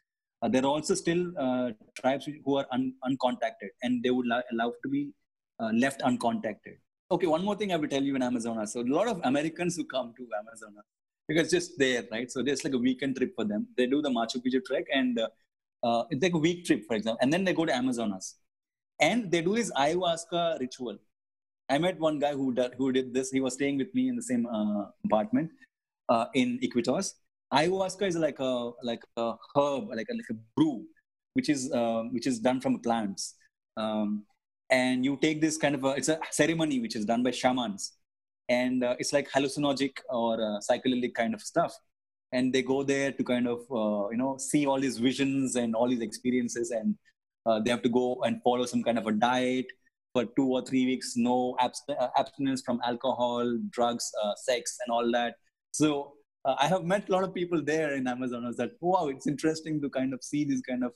Uh, 0.41 0.49
there 0.49 0.63
are 0.63 0.67
also 0.67 0.95
still 0.95 1.31
uh, 1.37 1.71
tribes 1.95 2.27
who 2.43 2.57
are 2.57 2.65
un- 2.71 2.93
uncontacted, 3.05 3.69
and 3.83 4.03
they 4.03 4.09
would 4.09 4.25
la- 4.25 4.41
love 4.51 4.73
to 4.83 4.89
be 4.89 5.11
uh, 5.59 5.71
left 5.73 6.01
uncontacted 6.01 6.77
okay, 7.13 7.27
one 7.27 7.43
more 7.45 7.55
thing 7.55 7.71
I 7.71 7.77
will 7.77 7.87
tell 7.87 8.03
you 8.03 8.15
in 8.15 8.23
Amazonas. 8.23 8.73
So 8.73 8.81
a 8.81 8.89
lot 8.99 9.07
of 9.07 9.21
Americans 9.23 9.75
who 9.75 9.85
come 9.85 10.13
to 10.17 10.27
Amazonas 10.39 10.85
because 11.27 11.49
just 11.49 11.77
there, 11.77 12.03
right? 12.11 12.29
So 12.31 12.41
there's 12.43 12.63
like 12.63 12.73
a 12.73 12.77
weekend 12.77 13.15
trip 13.17 13.33
for 13.35 13.45
them. 13.45 13.67
They 13.77 13.85
do 13.85 14.01
the 14.01 14.09
Machu 14.09 14.37
Picchu 14.43 14.63
trek 14.65 14.85
and 14.93 15.19
uh, 15.19 15.29
uh, 15.83 16.03
it's 16.09 16.23
like 16.23 16.33
a 16.33 16.37
week 16.37 16.65
trip, 16.65 16.85
for 16.87 16.95
example, 16.95 17.19
and 17.21 17.31
then 17.31 17.43
they 17.43 17.53
go 17.53 17.65
to 17.65 17.73
Amazonas 17.73 18.35
and 18.99 19.31
they 19.31 19.41
do 19.41 19.55
this 19.55 19.71
ayahuasca 19.73 20.59
ritual. 20.59 20.97
I 21.69 21.77
met 21.77 21.99
one 21.99 22.19
guy 22.19 22.33
who 22.33 22.53
did, 22.53 22.73
who 22.77 22.91
did 22.91 23.13
this. 23.13 23.31
He 23.31 23.39
was 23.39 23.53
staying 23.53 23.77
with 23.77 23.93
me 23.93 24.09
in 24.09 24.15
the 24.15 24.21
same 24.21 24.45
uh, 24.45 24.85
apartment 25.05 25.51
uh, 26.09 26.25
in 26.33 26.59
Iquitos. 26.61 27.13
Ayahuasca 27.53 28.07
is 28.07 28.15
like 28.15 28.39
a 28.39 28.71
like 28.81 29.03
a 29.17 29.33
herb, 29.55 29.89
like 29.89 30.07
a, 30.09 30.15
like 30.15 30.31
a 30.31 30.37
brew, 30.55 30.83
which 31.33 31.49
is 31.49 31.71
uh, 31.71 32.03
which 32.11 32.27
is 32.27 32.39
done 32.39 32.59
from 32.59 32.79
plants. 32.79 33.35
Um, 33.77 34.25
and 34.69 35.05
you 35.05 35.17
take 35.21 35.41
this 35.41 35.57
kind 35.57 35.75
of 35.75 35.83
a 35.83 35.89
it's 35.89 36.09
a 36.09 36.19
ceremony 36.31 36.79
which 36.79 36.95
is 36.95 37.05
done 37.05 37.23
by 37.23 37.31
shamans. 37.31 37.93
And 38.49 38.83
uh, 38.83 38.95
it's 38.99 39.13
like 39.13 39.29
hallucinogenic 39.31 39.97
or 40.09 40.33
uh, 40.35 40.59
psychedelic 40.59 41.13
kind 41.13 41.33
of 41.33 41.41
stuff. 41.41 41.73
And 42.31 42.51
they 42.51 42.61
go 42.61 42.83
there 42.83 43.11
to 43.11 43.23
kind 43.23 43.47
of 43.47 43.59
uh, 43.71 44.09
you 44.09 44.17
know 44.17 44.37
see 44.37 44.65
all 44.65 44.79
these 44.79 44.97
visions 44.97 45.55
and 45.55 45.75
all 45.75 45.87
these 45.87 46.01
experiences 46.01 46.71
and 46.71 46.95
uh, 47.45 47.59
they 47.59 47.69
have 47.71 47.81
to 47.83 47.89
go 47.89 48.21
and 48.23 48.41
follow 48.41 48.65
some 48.65 48.83
kind 48.83 48.97
of 48.97 49.07
a 49.07 49.11
diet 49.11 49.65
for 50.13 50.25
two 50.25 50.47
or 50.47 50.63
three 50.65 50.85
weeks. 50.85 51.13
No 51.15 51.55
abst- 51.59 51.97
uh, 51.99 52.09
abstinence 52.17 52.61
from 52.61 52.79
alcohol 52.85 53.57
drugs 53.69 54.11
uh, 54.23 54.33
sex 54.35 54.77
and 54.85 54.93
all 54.93 55.11
that. 55.11 55.35
So 55.71 56.13
i 56.45 56.67
have 56.67 56.83
met 56.83 57.07
a 57.07 57.11
lot 57.11 57.23
of 57.23 57.33
people 57.33 57.61
there 57.63 57.93
in 57.93 58.05
amazonas 58.05 58.57
that 58.57 58.71
wow 58.81 59.07
it's 59.07 59.27
interesting 59.27 59.79
to 59.81 59.89
kind 59.89 60.13
of 60.13 60.21
see 60.21 60.43
this 60.43 60.59
kind 60.61 60.83
of 60.83 60.91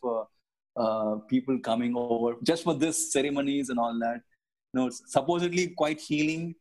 uh, 0.77 1.15
people 1.27 1.59
coming 1.59 1.93
over 1.95 2.35
just 2.43 2.63
for 2.63 2.73
this 2.73 3.11
ceremonies 3.11 3.69
and 3.69 3.79
all 3.79 3.97
that. 3.99 4.21
You 4.73 4.81
know, 4.81 4.89
supposedly 4.89 5.67
quite 5.69 5.99
healing, 5.99 6.55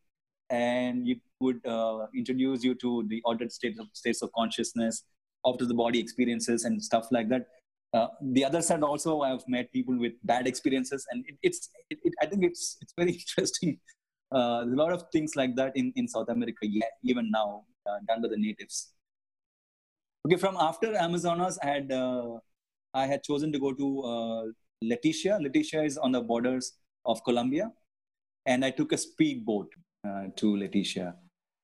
and 0.49 1.07
it 1.07 1.19
would 1.39 1.65
uh, 1.65 2.07
introduce 2.15 2.63
you 2.63 2.73
to 2.75 3.05
the 3.07 3.21
altered 3.25 3.51
states 3.51 3.79
of 3.79 3.87
states 3.93 4.21
of 4.21 4.31
consciousness, 4.33 5.03
after 5.45 5.65
the 5.65 5.73
body 5.73 5.99
experiences 5.99 6.65
and 6.65 6.83
stuff 6.83 7.07
like 7.11 7.29
that. 7.29 7.47
Uh, 7.93 8.07
the 8.21 8.43
other 8.43 8.61
side 8.61 8.83
also, 8.83 9.21
I've 9.21 9.47
met 9.47 9.71
people 9.71 9.97
with 9.97 10.13
bad 10.23 10.47
experiences, 10.47 11.05
and 11.11 11.25
it, 11.27 11.35
it's 11.41 11.69
it, 11.89 11.99
it, 12.03 12.13
I 12.21 12.25
think 12.25 12.43
it's 12.43 12.77
it's 12.81 12.93
very 12.97 13.11
interesting. 13.21 13.79
Uh, 14.33 14.63
a 14.63 14.75
lot 14.81 14.91
of 14.91 15.05
things 15.13 15.35
like 15.37 15.55
that 15.55 15.71
in, 15.75 15.93
in 15.95 16.05
South 16.07 16.27
America, 16.27 16.63
yeah, 16.63 16.91
even 17.03 17.31
now, 17.31 17.63
uh, 17.89 17.97
done 18.07 18.21
by 18.21 18.27
the 18.27 18.37
natives. 18.37 18.91
Okay, 20.25 20.35
from 20.35 20.57
after 20.59 20.93
Amazonas, 20.93 21.57
I 21.63 21.67
had 21.67 21.91
uh, 21.93 22.39
I 22.97 23.05
had 23.05 23.23
chosen 23.23 23.51
to 23.53 23.59
go 23.59 23.71
to 23.73 23.87
uh, 24.13 24.43
Leticia. 24.83 25.39
Leticia 25.45 25.85
is 25.85 25.97
on 25.97 26.11
the 26.11 26.21
borders 26.21 26.73
of 27.05 27.23
Colombia, 27.23 27.71
and 28.45 28.65
I 28.65 28.71
took 28.71 28.91
a 28.91 28.97
speedboat 28.97 29.69
uh, 30.07 30.25
to 30.37 30.55
Leticia. 30.55 31.13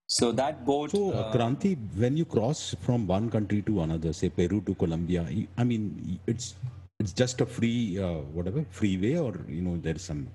So 0.07 0.31
that 0.33 0.65
boat. 0.65 0.91
So, 0.91 1.11
uh, 1.11 1.15
uh, 1.15 1.33
Kranthi, 1.33 1.71
when 1.95 2.17
you 2.17 2.25
cross 2.25 2.75
from 2.81 3.07
one 3.07 3.29
country 3.29 3.61
to 3.63 3.81
another, 3.81 4.13
say 4.13 4.29
Peru 4.29 4.61
to 4.67 4.75
Colombia, 4.75 5.25
I 5.57 5.63
mean, 5.63 6.19
it's 6.27 6.55
it's 6.99 7.13
just 7.13 7.41
a 7.41 7.45
free 7.45 7.99
uh, 7.99 8.19
whatever 8.37 8.65
freeway, 8.69 9.15
or 9.17 9.33
you 9.47 9.61
know, 9.61 9.77
there's 9.77 10.03
some 10.03 10.27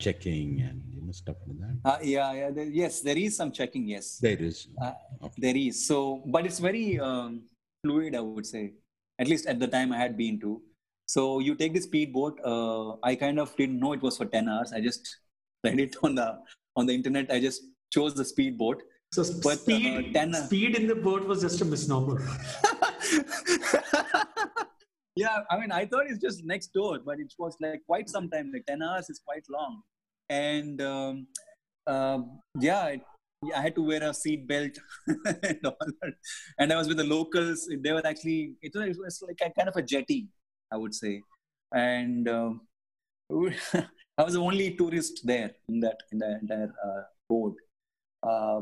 checking 0.00 0.60
and 0.60 0.82
you 0.92 1.00
know 1.06 1.12
stuff 1.12 1.36
like 1.46 1.60
that. 1.64 1.90
Uh, 1.90 1.98
yeah, 2.02 2.32
yeah. 2.40 2.50
There, 2.50 2.70
yes, 2.82 3.00
there 3.00 3.16
is 3.16 3.36
some 3.36 3.52
checking. 3.52 3.88
Yes, 3.88 4.18
there 4.18 4.42
is. 4.50 4.68
Uh, 4.82 4.92
okay. 5.22 5.40
There 5.46 5.56
is. 5.56 5.86
So, 5.86 6.22
but 6.26 6.44
it's 6.44 6.58
very 6.58 7.00
um, 7.00 7.42
fluid, 7.82 8.14
I 8.14 8.20
would 8.20 8.46
say 8.46 8.72
at 9.22 9.28
least 9.28 9.46
at 9.46 9.60
the 9.60 9.68
time 9.68 9.92
I 9.92 9.98
had 9.98 10.16
been 10.16 10.38
to. 10.40 10.60
So 11.06 11.38
you 11.38 11.54
take 11.54 11.74
the 11.74 11.80
speedboat. 11.80 12.40
Uh, 12.44 12.96
I 13.02 13.14
kind 13.14 13.38
of 13.38 13.54
didn't 13.56 13.78
know 13.78 13.92
it 13.92 14.02
was 14.02 14.16
for 14.16 14.26
10 14.26 14.48
hours. 14.48 14.72
I 14.72 14.80
just 14.80 15.16
read 15.64 15.80
it 15.80 15.96
on 16.02 16.16
the 16.16 16.28
on 16.76 16.86
the 16.86 16.94
internet. 16.94 17.30
I 17.30 17.38
just 17.40 17.62
chose 17.92 18.14
the 18.14 18.24
speedboat. 18.24 18.82
So 19.12 19.22
but, 19.42 19.58
speed, 19.60 20.16
uh, 20.16 20.20
10, 20.20 20.34
speed 20.46 20.74
in 20.74 20.86
the 20.86 20.94
boat 20.94 21.26
was 21.26 21.42
just 21.42 21.60
a 21.60 21.66
misnomer. 21.66 22.18
yeah, 25.16 25.40
I 25.50 25.58
mean, 25.60 25.70
I 25.70 25.84
thought 25.84 26.06
it's 26.08 26.22
just 26.26 26.44
next 26.44 26.72
door, 26.72 26.98
but 27.04 27.20
it 27.20 27.34
was 27.38 27.56
like 27.60 27.82
quite 27.86 28.08
some 28.08 28.30
time. 28.30 28.50
Like 28.52 28.64
10 28.66 28.82
hours 28.82 29.10
is 29.10 29.20
quite 29.26 29.44
long. 29.50 29.82
And 30.30 30.80
um, 30.80 31.26
uh, 31.86 32.20
yeah, 32.58 32.86
it, 32.86 33.02
I 33.54 33.60
had 33.60 33.74
to 33.74 33.82
wear 33.82 34.02
a 34.02 34.14
seat 34.14 34.46
belt 34.46 34.72
and 35.06 35.58
all 35.64 35.76
that. 35.80 36.14
And 36.58 36.72
I 36.72 36.76
was 36.76 36.88
with 36.88 36.98
the 36.98 37.04
locals. 37.04 37.68
They 37.82 37.92
were 37.92 38.06
actually, 38.06 38.54
it 38.62 38.72
was, 38.74 38.96
it 38.96 38.96
was 38.98 39.22
like 39.26 39.40
a 39.40 39.50
kind 39.58 39.68
of 39.68 39.76
a 39.76 39.82
jetty, 39.82 40.28
I 40.70 40.76
would 40.76 40.94
say. 40.94 41.22
And 41.74 42.28
uh, 42.28 42.50
I 43.32 44.22
was 44.22 44.34
the 44.34 44.40
only 44.40 44.76
tourist 44.76 45.22
there 45.24 45.50
in 45.68 45.80
that 45.80 45.96
in 46.12 46.18
the 46.18 46.38
entire 46.40 46.72
uh, 46.84 47.02
boat. 47.28 47.56
Uh, 48.22 48.60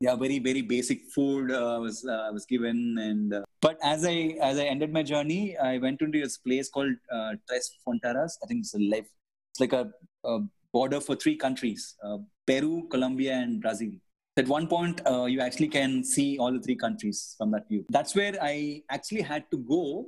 yeah, 0.00 0.16
very 0.16 0.38
very 0.38 0.62
basic 0.62 1.02
food 1.14 1.52
uh, 1.52 1.78
was 1.80 2.04
uh, 2.04 2.30
was 2.32 2.44
given, 2.46 2.96
and 2.98 3.34
uh, 3.34 3.42
but 3.60 3.78
as 3.84 4.04
I 4.04 4.36
as 4.40 4.58
I 4.58 4.64
ended 4.64 4.92
my 4.92 5.02
journey, 5.02 5.56
I 5.56 5.78
went 5.78 6.00
into 6.00 6.20
this 6.20 6.38
place 6.38 6.68
called 6.68 6.94
uh, 7.12 7.32
Tres 7.48 7.70
Fronteras. 7.86 8.32
I 8.42 8.46
think 8.46 8.60
it's 8.60 8.74
a 8.74 8.80
life. 8.80 9.06
It's 9.52 9.60
like 9.60 9.72
a, 9.72 9.90
a 10.24 10.40
border 10.72 11.00
for 11.00 11.14
three 11.14 11.36
countries: 11.36 11.94
uh, 12.04 12.18
Peru, 12.46 12.88
Colombia, 12.90 13.34
and 13.34 13.60
Brazil 13.60 13.92
at 14.36 14.48
one 14.48 14.66
point 14.66 15.00
uh, 15.06 15.24
you 15.24 15.40
actually 15.40 15.68
can 15.68 16.02
see 16.02 16.38
all 16.38 16.52
the 16.52 16.60
three 16.60 16.76
countries 16.76 17.34
from 17.36 17.50
that 17.50 17.68
view. 17.68 17.84
That's 17.90 18.14
where 18.14 18.34
i 18.40 18.82
actually 18.90 19.22
had 19.22 19.44
to 19.50 19.58
go 19.58 20.06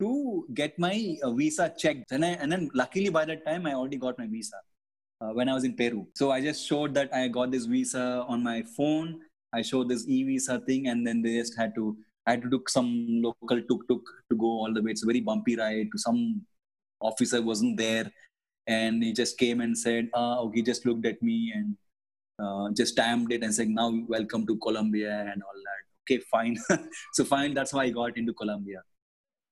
to 0.00 0.46
get 0.54 0.78
my 0.78 1.16
uh, 1.22 1.30
visa 1.32 1.72
checked 1.78 2.12
and, 2.12 2.24
I, 2.24 2.30
and 2.30 2.50
then 2.50 2.70
luckily 2.74 3.08
by 3.10 3.24
that 3.26 3.46
time 3.46 3.66
i 3.66 3.74
already 3.74 3.98
got 3.98 4.18
my 4.18 4.26
visa 4.26 4.56
uh, 5.20 5.30
when 5.30 5.48
i 5.48 5.54
was 5.54 5.64
in 5.64 5.74
peru. 5.76 6.06
So 6.14 6.30
i 6.30 6.40
just 6.40 6.66
showed 6.66 6.94
that 6.94 7.12
i 7.14 7.28
got 7.28 7.50
this 7.50 7.66
visa 7.66 8.24
on 8.28 8.42
my 8.42 8.62
phone. 8.76 9.20
I 9.54 9.60
showed 9.60 9.90
this 9.90 10.08
e-visa 10.08 10.60
thing 10.60 10.88
and 10.88 11.06
then 11.06 11.20
they 11.20 11.34
just 11.34 11.56
had 11.58 11.74
to 11.74 11.96
i 12.26 12.30
had 12.32 12.42
to 12.42 12.48
do 12.48 12.62
some 12.68 13.20
local 13.22 13.60
tuk-tuk 13.60 14.02
to 14.30 14.36
go 14.36 14.46
all 14.46 14.72
the 14.72 14.82
way. 14.82 14.92
It's 14.92 15.02
a 15.02 15.06
very 15.06 15.20
bumpy 15.20 15.56
ride 15.56 15.88
to 15.92 15.98
some 15.98 16.42
officer 17.00 17.42
wasn't 17.42 17.76
there. 17.76 18.10
And 18.68 19.02
he 19.02 19.12
just 19.12 19.36
came 19.38 19.60
and 19.60 19.76
said, 19.76 20.08
"Ah, 20.14 20.38
oh, 20.38 20.50
he 20.54 20.62
just 20.62 20.86
looked 20.86 21.04
at 21.04 21.20
me 21.20 21.52
and 21.52 21.76
uh, 22.42 22.70
just 22.76 22.92
stamped 22.92 23.32
it 23.32 23.42
and 23.42 23.54
saying 23.54 23.74
"Now 23.74 23.92
welcome 24.08 24.46
to 24.46 24.56
Colombia 24.56 25.20
and 25.32 25.42
all 25.42 25.60
that." 25.68 25.82
Okay, 26.02 26.22
fine. 26.30 26.56
so 27.12 27.24
fine. 27.24 27.54
That's 27.54 27.72
how 27.72 27.78
I 27.80 27.90
got 27.90 28.16
into 28.16 28.32
Colombia. 28.32 28.82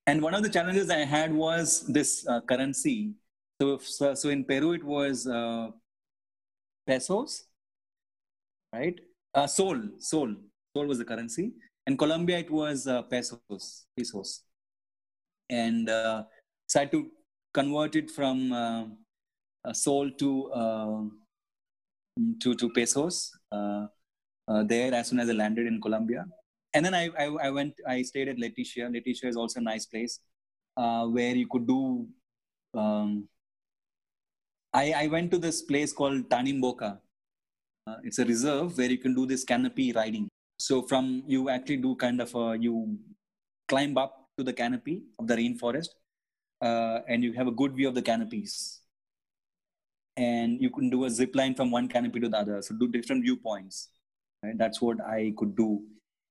And 0.06 0.22
one 0.22 0.34
of 0.34 0.42
the 0.42 0.48
challenges 0.48 0.90
I 0.90 1.04
had 1.04 1.32
was 1.32 1.86
this 1.86 2.26
uh, 2.26 2.40
currency. 2.40 3.12
So, 3.60 3.78
so, 3.78 4.14
so 4.14 4.28
in 4.30 4.44
Peru 4.44 4.72
it 4.72 4.82
was 4.82 5.26
uh, 5.26 5.68
pesos, 6.86 7.44
right? 8.72 8.98
Uh, 9.34 9.46
sol, 9.46 9.80
sol, 9.98 10.34
sol 10.74 10.86
was 10.86 10.98
the 10.98 11.04
currency. 11.04 11.52
In 11.86 11.96
Colombia 11.96 12.38
it 12.38 12.50
was 12.50 12.86
uh, 12.86 13.02
pesos, 13.02 13.86
pesos. 13.96 14.42
And 15.48 15.88
uh, 15.88 16.24
so 16.66 16.80
I 16.80 16.82
had 16.84 16.92
to 16.92 17.10
convert 17.52 17.94
it 17.94 18.10
from 18.10 18.96
sol 19.72 20.10
to 20.10 21.12
to 22.40 22.54
to 22.54 22.70
pesos 22.70 23.30
uh, 23.52 23.86
uh, 24.48 24.62
there 24.64 24.92
as 24.94 25.08
soon 25.08 25.20
as 25.20 25.28
I 25.28 25.32
landed 25.32 25.66
in 25.66 25.80
Colombia. 25.80 26.24
And 26.72 26.84
then 26.84 26.94
I, 26.94 27.10
I, 27.18 27.24
I 27.24 27.50
went, 27.50 27.74
I 27.86 28.02
stayed 28.02 28.28
at 28.28 28.36
Leticia. 28.36 28.88
Leticia 28.88 29.26
is 29.26 29.36
also 29.36 29.58
a 29.58 29.62
nice 29.62 29.86
place 29.86 30.20
uh, 30.76 31.04
where 31.06 31.34
you 31.34 31.48
could 31.48 31.66
do. 31.66 32.06
Um, 32.74 33.28
I, 34.72 34.92
I 34.92 35.06
went 35.08 35.32
to 35.32 35.38
this 35.38 35.62
place 35.62 35.92
called 35.92 36.28
Tanimboca. 36.28 36.98
Uh, 37.86 37.96
it's 38.04 38.20
a 38.20 38.24
reserve 38.24 38.78
where 38.78 38.88
you 38.88 38.98
can 38.98 39.14
do 39.14 39.26
this 39.26 39.42
canopy 39.42 39.92
riding. 39.92 40.28
So 40.58 40.82
from 40.82 41.24
you 41.26 41.48
actually 41.48 41.78
do 41.78 41.96
kind 41.96 42.20
of 42.20 42.32
a, 42.34 42.56
you 42.56 42.98
climb 43.66 43.98
up 43.98 44.28
to 44.38 44.44
the 44.44 44.52
canopy 44.52 45.02
of 45.18 45.26
the 45.26 45.34
rainforest, 45.34 45.88
uh, 46.60 47.00
and 47.08 47.24
you 47.24 47.32
have 47.32 47.48
a 47.48 47.52
good 47.52 47.74
view 47.74 47.88
of 47.88 47.94
the 47.94 48.02
canopies. 48.02 48.79
And 50.16 50.60
you 50.60 50.70
can 50.70 50.90
do 50.90 51.04
a 51.04 51.10
zip 51.10 51.34
line 51.34 51.54
from 51.54 51.70
one 51.70 51.88
canopy 51.88 52.20
to 52.20 52.28
the 52.28 52.36
other. 52.36 52.62
So 52.62 52.74
do 52.74 52.88
different 52.88 53.22
viewpoints. 53.22 53.88
Right? 54.42 54.58
That's 54.58 54.80
what 54.80 55.00
I 55.00 55.32
could 55.36 55.56
do. 55.56 55.82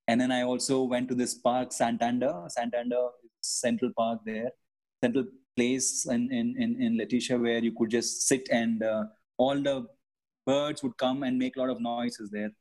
And 0.08 0.20
then 0.20 0.32
I 0.32 0.44
also 0.44 0.84
went 0.84 1.08
to 1.10 1.16
this 1.16 1.36
park, 1.36 1.72
Santander. 1.72 2.34
Santander 2.48 3.10
Central 3.42 3.92
Park 3.96 4.20
there, 4.26 4.52
central 5.04 5.26
place 5.56 6.06
in, 6.06 6.32
in, 6.32 6.56
in, 6.58 6.82
in 6.82 6.98
Leticia 6.98 7.42
where 7.42 7.60
you 7.60 7.74
could 7.78 7.90
just 7.90 8.28
sit 8.28 8.48
and 8.52 8.84
uh, 8.84 9.04
all 9.38 9.56
the 9.62 9.88
birds 10.46 10.84
would 10.84 10.98
come 10.98 11.24
and 11.24 11.38
make 11.38 11.56
a 11.56 11.60
lot 11.60 11.70
of 11.70 11.82
noises 11.82 12.30
there. 12.30 12.52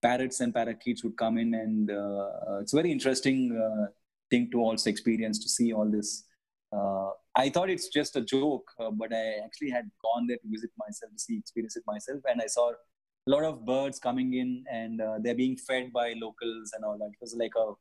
Parrots 0.00 0.40
and 0.40 0.52
parakeets 0.52 1.04
would 1.04 1.16
come 1.16 1.38
in, 1.38 1.54
and 1.54 1.90
uh, 1.90 2.58
it's 2.60 2.72
a 2.72 2.76
very 2.76 2.90
interesting 2.90 3.56
uh, 3.56 3.86
thing 4.30 4.50
to 4.50 4.58
also 4.58 4.90
experience 4.90 5.38
to 5.38 5.48
see 5.48 5.72
all 5.72 5.88
this. 5.88 6.24
Uh, 6.72 7.10
I 7.34 7.50
thought 7.50 7.70
it's 7.70 7.88
just 7.88 8.16
a 8.16 8.20
joke, 8.22 8.70
uh, 8.80 8.90
but 8.90 9.12
I 9.12 9.40
actually 9.44 9.70
had 9.70 9.90
gone 10.02 10.26
there 10.26 10.38
to 10.38 10.48
visit 10.48 10.70
myself, 10.78 11.12
to 11.12 11.18
see, 11.18 11.38
experience 11.38 11.76
it 11.76 11.82
myself, 11.86 12.20
and 12.28 12.40
I 12.40 12.46
saw 12.46 12.70
a 12.70 13.30
lot 13.30 13.44
of 13.44 13.64
birds 13.64 13.98
coming 13.98 14.34
in, 14.34 14.64
and 14.70 15.00
uh, 15.00 15.18
they're 15.22 15.34
being 15.34 15.56
fed 15.56 15.92
by 15.92 16.14
locals 16.20 16.72
and 16.74 16.84
all 16.84 16.98
that. 16.98 17.10
It 17.12 17.20
was 17.20 17.36
like 17.38 17.52
a 17.56 17.72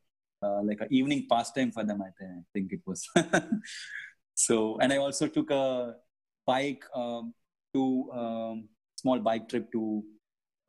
uh, 0.44 0.62
like 0.64 0.82
an 0.82 0.88
evening 0.90 1.28
pastime 1.30 1.72
for 1.72 1.84
them. 1.84 2.02
I, 2.02 2.10
th- 2.18 2.32
I 2.32 2.42
think 2.54 2.74
it 2.74 2.82
was. 2.86 3.08
so, 4.34 4.78
and 4.80 4.92
I 4.92 4.98
also 4.98 5.28
took 5.28 5.52
a 5.52 5.96
bike 6.46 6.84
um, 6.96 7.34
to 7.74 8.10
um, 8.12 8.70
small 8.96 9.20
bike 9.20 9.48
trip 9.50 9.72
to 9.72 10.04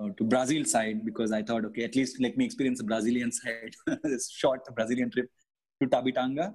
uh, 0.01 0.09
to 0.17 0.25
Brazil 0.25 0.65
side 0.65 1.05
because 1.05 1.33
I 1.33 1.43
thought, 1.43 1.65
okay, 1.67 1.85
at 1.85 1.97
least 1.97 2.21
let 2.21 2.37
me 2.37 2.45
experience 2.45 2.79
the 2.79 2.85
Brazilian 2.85 3.33
side. 3.41 3.75
this 4.03 4.31
short 4.31 4.61
Brazilian 4.75 5.11
trip 5.11 5.27
to 5.83 5.89
Tabatinga. 5.89 6.55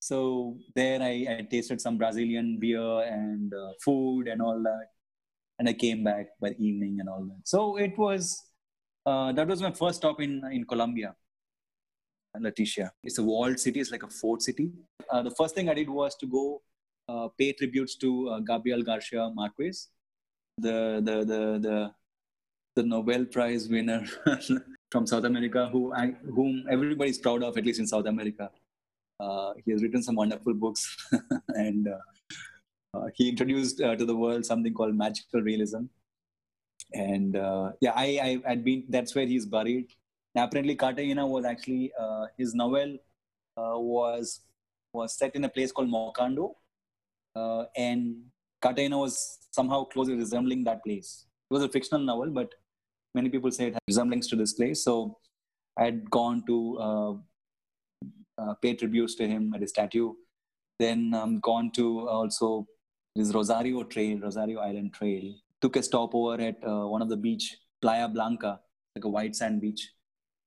So 0.00 0.56
there 0.74 1.02
I, 1.02 1.26
I 1.38 1.46
tasted 1.50 1.80
some 1.80 1.98
Brazilian 1.98 2.58
beer 2.58 3.00
and 3.02 3.52
uh, 3.52 3.72
food 3.84 4.28
and 4.28 4.40
all 4.40 4.62
that, 4.62 4.86
and 5.58 5.68
I 5.68 5.72
came 5.72 6.04
back 6.04 6.28
by 6.40 6.54
evening 6.58 6.98
and 7.00 7.08
all 7.08 7.24
that. 7.24 7.40
So 7.44 7.76
it 7.76 7.98
was 7.98 8.42
uh, 9.04 9.32
that 9.32 9.46
was 9.46 9.60
my 9.60 9.72
first 9.72 9.98
stop 9.98 10.20
in 10.20 10.42
in 10.52 10.64
Colombia. 10.64 11.14
Leticia. 12.36 12.90
It's 13.02 13.18
a 13.18 13.22
walled 13.22 13.58
city. 13.58 13.80
It's 13.80 13.90
like 13.90 14.02
a 14.02 14.08
fort 14.08 14.42
city. 14.42 14.70
Uh, 15.10 15.22
the 15.22 15.30
first 15.32 15.54
thing 15.54 15.68
I 15.68 15.74
did 15.74 15.88
was 15.88 16.14
to 16.16 16.26
go 16.26 16.62
uh, 17.08 17.28
pay 17.38 17.52
tributes 17.52 17.96
to 17.96 18.28
uh, 18.28 18.40
Gabriel 18.40 18.82
Garcia 18.82 19.30
Marquez, 19.34 19.88
the 20.58 21.00
the 21.02 21.24
the 21.24 21.58
the, 21.58 21.92
the 22.76 22.82
Nobel 22.82 23.24
Prize 23.24 23.68
winner 23.68 24.04
from 24.92 25.06
South 25.06 25.24
America, 25.24 25.68
who 25.72 25.92
I, 25.94 26.14
whom 26.34 26.64
everybody's 26.70 27.18
proud 27.18 27.42
of, 27.42 27.56
at 27.56 27.64
least 27.64 27.80
in 27.80 27.86
South 27.86 28.06
America. 28.06 28.50
Uh, 29.20 29.52
he 29.64 29.72
has 29.72 29.82
written 29.82 30.02
some 30.02 30.14
wonderful 30.14 30.54
books, 30.54 30.96
and 31.48 31.88
uh, 31.88 32.96
uh, 32.96 33.06
he 33.14 33.28
introduced 33.28 33.78
to 33.78 34.04
the 34.04 34.14
world 34.14 34.44
something 34.46 34.72
called 34.72 34.94
magical 34.94 35.40
realism. 35.42 35.84
And 36.94 37.34
yeah, 37.80 37.92
I, 37.94 38.40
I 38.44 38.48
had 38.48 38.64
been. 38.64 38.84
That's 38.88 39.14
where 39.14 39.26
he's 39.26 39.46
buried 39.46 39.88
apparently 40.36 40.76
Cartagena 40.76 41.26
was 41.26 41.44
actually 41.44 41.92
his 42.36 42.54
novel 42.54 42.96
was 43.56 44.40
was 44.92 45.18
set 45.18 45.34
in 45.34 45.44
a 45.44 45.48
place 45.48 45.72
called 45.72 45.88
Macondo, 45.88 46.54
and 47.76 48.22
Cartagena 48.60 48.98
was 48.98 49.38
somehow 49.50 49.84
closely 49.84 50.14
resembling 50.14 50.64
that 50.64 50.84
place. 50.84 51.26
It 51.50 51.54
was 51.54 51.64
a 51.64 51.68
fictional 51.68 52.04
novel, 52.04 52.30
but 52.30 52.54
many 53.14 53.28
people 53.28 53.50
say 53.50 53.66
it 53.66 53.74
had 53.74 53.82
resemblance 53.88 54.28
to 54.28 54.36
this 54.36 54.52
place. 54.52 54.84
So 54.84 55.18
I 55.76 55.84
had 55.86 56.08
gone 56.10 56.44
to 56.46 57.20
uh, 58.38 58.54
pay 58.54 58.74
tributes 58.74 59.14
to 59.16 59.26
him 59.26 59.52
at 59.54 59.60
his 59.60 59.70
statue. 59.70 60.12
Then 60.78 61.12
um, 61.14 61.40
gone 61.40 61.70
to 61.72 62.08
also 62.08 62.66
this 63.16 63.34
Rosario 63.34 63.82
Trail, 63.82 64.20
Rosario 64.20 64.60
Island 64.60 64.94
Trail. 64.94 65.34
Took 65.60 65.76
a 65.76 65.82
stopover 65.82 66.40
at 66.40 66.56
uh, 66.64 66.86
one 66.86 67.02
of 67.02 67.08
the 67.08 67.16
beach, 67.16 67.56
Playa 67.82 68.08
Blanca, 68.08 68.60
like 68.94 69.04
a 69.04 69.08
white 69.08 69.34
sand 69.34 69.60
beach 69.60 69.90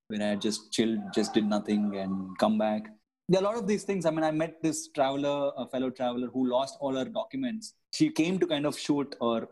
where 0.08 0.32
I 0.32 0.36
just 0.36 0.72
chilled, 0.72 1.00
just 1.14 1.34
did 1.34 1.46
nothing, 1.46 1.96
and 1.98 2.38
come 2.38 2.58
back. 2.58 2.84
There 3.30 3.40
are 3.40 3.44
a 3.44 3.48
lot 3.48 3.58
of 3.58 3.68
these 3.68 3.84
things. 3.84 4.06
I 4.06 4.12
mean, 4.12 4.24
I 4.24 4.32
met 4.32 4.62
this 4.62 4.90
traveler, 4.90 5.52
a 5.56 5.68
fellow 5.68 5.90
traveler, 5.90 6.28
who 6.28 6.50
lost 6.50 6.78
all 6.82 6.96
her 6.96 7.06
documents. 7.06 7.76
She 7.94 8.10
came 8.10 8.40
to 8.40 8.48
kind 8.48 8.66
of 8.66 8.78
shoot 8.78 9.16
or 9.22 9.50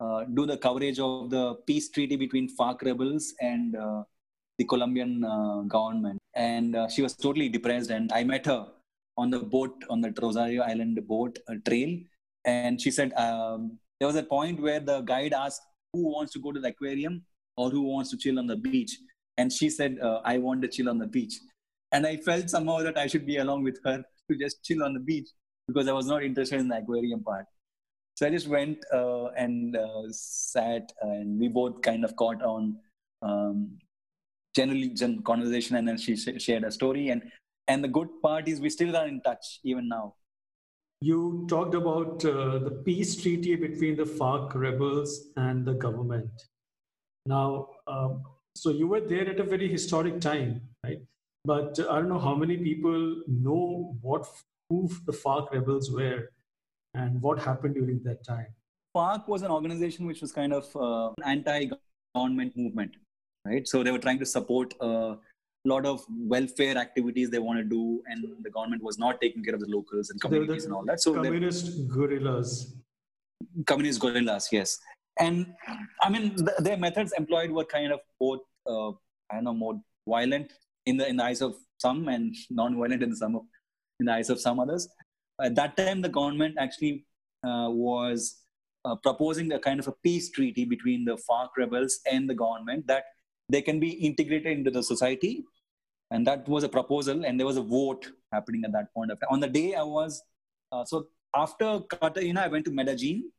uh, 0.00 0.24
do 0.34 0.46
the 0.46 0.56
coverage 0.56 0.98
of 0.98 1.30
the 1.30 1.54
peace 1.66 1.88
treaty 1.90 2.16
between 2.16 2.54
FARC 2.54 2.82
rebels 2.82 3.34
and 3.40 3.76
uh, 3.76 4.02
the 4.58 4.64
Colombian 4.64 5.24
uh, 5.24 5.62
government. 5.62 6.18
And 6.34 6.76
uh, 6.76 6.88
she 6.88 7.02
was 7.02 7.14
totally 7.14 7.48
depressed. 7.48 7.90
And 7.90 8.12
I 8.12 8.24
met 8.24 8.46
her 8.46 8.66
on 9.16 9.30
the 9.30 9.40
boat, 9.40 9.74
on 9.90 10.00
the 10.00 10.12
Rosario 10.20 10.62
Island 10.62 11.00
boat 11.06 11.38
uh, 11.48 11.54
trail. 11.66 11.98
And 12.44 12.80
she 12.80 12.90
said, 12.90 13.12
um, 13.14 13.78
there 13.98 14.06
was 14.06 14.16
a 14.16 14.22
point 14.22 14.60
where 14.60 14.80
the 14.80 15.00
guide 15.00 15.32
asked 15.32 15.62
who 15.92 16.12
wants 16.12 16.32
to 16.32 16.38
go 16.38 16.52
to 16.52 16.60
the 16.60 16.68
aquarium 16.68 17.22
or 17.56 17.70
who 17.70 17.82
wants 17.82 18.10
to 18.10 18.16
chill 18.16 18.38
on 18.38 18.46
the 18.46 18.56
beach 18.56 18.98
and 19.36 19.52
she 19.52 19.68
said 19.70 19.98
uh, 20.02 20.20
i 20.24 20.38
want 20.38 20.62
to 20.62 20.68
chill 20.68 20.88
on 20.88 20.98
the 20.98 21.06
beach 21.06 21.34
and 21.92 22.06
i 22.06 22.16
felt 22.16 22.50
somehow 22.50 22.78
that 22.78 22.98
i 22.98 23.06
should 23.06 23.26
be 23.26 23.38
along 23.38 23.62
with 23.62 23.78
her 23.84 24.02
to 24.30 24.38
just 24.38 24.62
chill 24.64 24.82
on 24.84 24.94
the 24.94 25.00
beach 25.00 25.28
because 25.66 25.88
i 25.88 25.92
was 25.92 26.06
not 26.06 26.22
interested 26.22 26.60
in 26.60 26.68
the 26.68 26.76
aquarium 26.76 27.22
part 27.22 27.46
so 28.14 28.26
i 28.26 28.30
just 28.30 28.48
went 28.48 28.78
uh, 28.92 29.26
and 29.44 29.76
uh, 29.76 30.04
sat 30.10 30.92
and 31.02 31.38
we 31.40 31.48
both 31.48 31.80
kind 31.82 32.04
of 32.04 32.14
caught 32.16 32.42
on 32.42 32.76
um, 33.22 33.78
generally 34.60 34.88
gen- 35.02 35.20
conversation 35.32 35.76
and 35.76 35.86
then 35.88 35.98
she 36.04 36.14
sh- 36.22 36.42
shared 36.46 36.64
a 36.70 36.72
story 36.78 37.04
and 37.14 37.22
and 37.72 37.84
the 37.84 37.92
good 37.98 38.10
part 38.26 38.48
is 38.52 38.60
we 38.66 38.70
still 38.78 38.96
are 39.00 39.08
in 39.12 39.20
touch 39.28 39.46
even 39.72 39.86
now 39.96 40.04
you 41.00 41.46
talked 41.48 41.74
about 41.74 42.24
uh, 42.24 42.58
the 42.58 42.70
peace 42.84 43.14
treaty 43.22 43.54
between 43.54 43.96
the 43.96 44.04
FARC 44.04 44.54
rebels 44.54 45.28
and 45.36 45.64
the 45.64 45.74
government. 45.74 46.30
Now, 47.24 47.68
um, 47.86 48.22
so 48.56 48.70
you 48.70 48.88
were 48.88 49.00
there 49.00 49.28
at 49.28 49.38
a 49.38 49.44
very 49.44 49.68
historic 49.68 50.20
time, 50.20 50.60
right? 50.84 51.00
But 51.44 51.78
I 51.78 52.00
don't 52.00 52.08
know 52.08 52.18
how 52.18 52.34
many 52.34 52.56
people 52.56 53.22
know 53.28 53.96
what 54.02 54.26
who 54.68 54.90
the 55.06 55.12
FARC 55.12 55.52
rebels 55.52 55.90
were 55.90 56.30
and 56.94 57.22
what 57.22 57.38
happened 57.38 57.74
during 57.74 58.02
that 58.02 58.24
time. 58.24 58.48
FARC 58.96 59.28
was 59.28 59.42
an 59.42 59.52
organization 59.52 60.04
which 60.06 60.20
was 60.20 60.32
kind 60.32 60.52
of 60.52 60.76
uh, 60.76 61.12
anti-government 61.24 62.56
movement, 62.56 62.96
right? 63.48 63.66
So 63.66 63.82
they 63.82 63.90
were 63.96 64.04
trying 64.06 64.20
to 64.20 64.26
support 64.26 64.74
a 64.80 65.16
lot 65.64 65.86
of 65.86 66.04
welfare 66.34 66.76
activities 66.76 67.30
they 67.30 67.38
want 67.38 67.58
to 67.58 67.64
do, 67.64 68.02
and 68.06 68.24
the 68.42 68.50
government 68.50 68.82
was 68.82 68.98
not 68.98 69.20
taking 69.20 69.42
care 69.42 69.54
of 69.54 69.60
the 69.60 69.70
locals 69.76 70.10
and 70.10 70.20
communities 70.20 70.64
and 70.66 70.74
all 70.74 70.84
that. 70.84 71.00
So 71.00 71.14
communist 71.14 71.88
guerrillas. 71.88 72.74
Communist 73.66 74.00
guerrillas, 74.00 74.48
yes 74.50 74.78
and 75.18 75.46
I 76.00 76.08
mean, 76.08 76.36
the, 76.36 76.54
their 76.58 76.76
methods 76.76 77.12
employed 77.12 77.50
were 77.50 77.64
kind 77.64 77.92
of 77.92 78.00
both, 78.18 78.40
uh, 78.66 78.90
I 79.30 79.36
don't 79.36 79.44
know, 79.44 79.54
more 79.54 79.80
violent 80.08 80.52
in 80.86 80.96
the 80.96 81.08
in 81.08 81.16
the 81.16 81.24
eyes 81.24 81.42
of 81.42 81.56
some 81.78 82.08
and 82.08 82.34
non-violent 82.50 83.02
in 83.02 83.14
some 83.14 83.36
of, 83.36 83.42
in 84.00 84.06
the 84.06 84.12
eyes 84.12 84.30
of 84.30 84.40
some 84.40 84.60
others. 84.60 84.88
At 85.42 85.54
that 85.56 85.76
time, 85.76 86.02
the 86.02 86.08
government 86.08 86.56
actually 86.58 87.04
uh, 87.46 87.68
was 87.70 88.42
uh, 88.84 88.96
proposing 88.96 89.52
a 89.52 89.58
kind 89.58 89.80
of 89.80 89.88
a 89.88 89.94
peace 90.02 90.30
treaty 90.30 90.64
between 90.64 91.04
the 91.04 91.16
FARC 91.16 91.50
rebels 91.56 92.00
and 92.10 92.28
the 92.28 92.34
government 92.34 92.86
that 92.86 93.04
they 93.48 93.62
can 93.62 93.80
be 93.80 93.90
integrated 93.90 94.58
into 94.58 94.70
the 94.70 94.82
society. 94.82 95.44
And 96.10 96.26
that 96.26 96.48
was 96.48 96.64
a 96.64 96.68
proposal, 96.68 97.24
and 97.26 97.38
there 97.38 97.46
was 97.46 97.58
a 97.58 97.62
vote 97.62 98.10
happening 98.32 98.62
at 98.64 98.72
that 98.72 98.92
point 98.94 99.10
of 99.10 99.20
time. 99.20 99.28
On 99.30 99.40
the 99.40 99.48
day 99.48 99.74
I 99.74 99.82
was, 99.82 100.22
uh, 100.72 100.84
so 100.84 101.08
after 101.34 101.82
you 102.20 102.32
know 102.32 102.40
I 102.42 102.48
went 102.48 102.64
to 102.64 102.70
Medellin. 102.70 103.30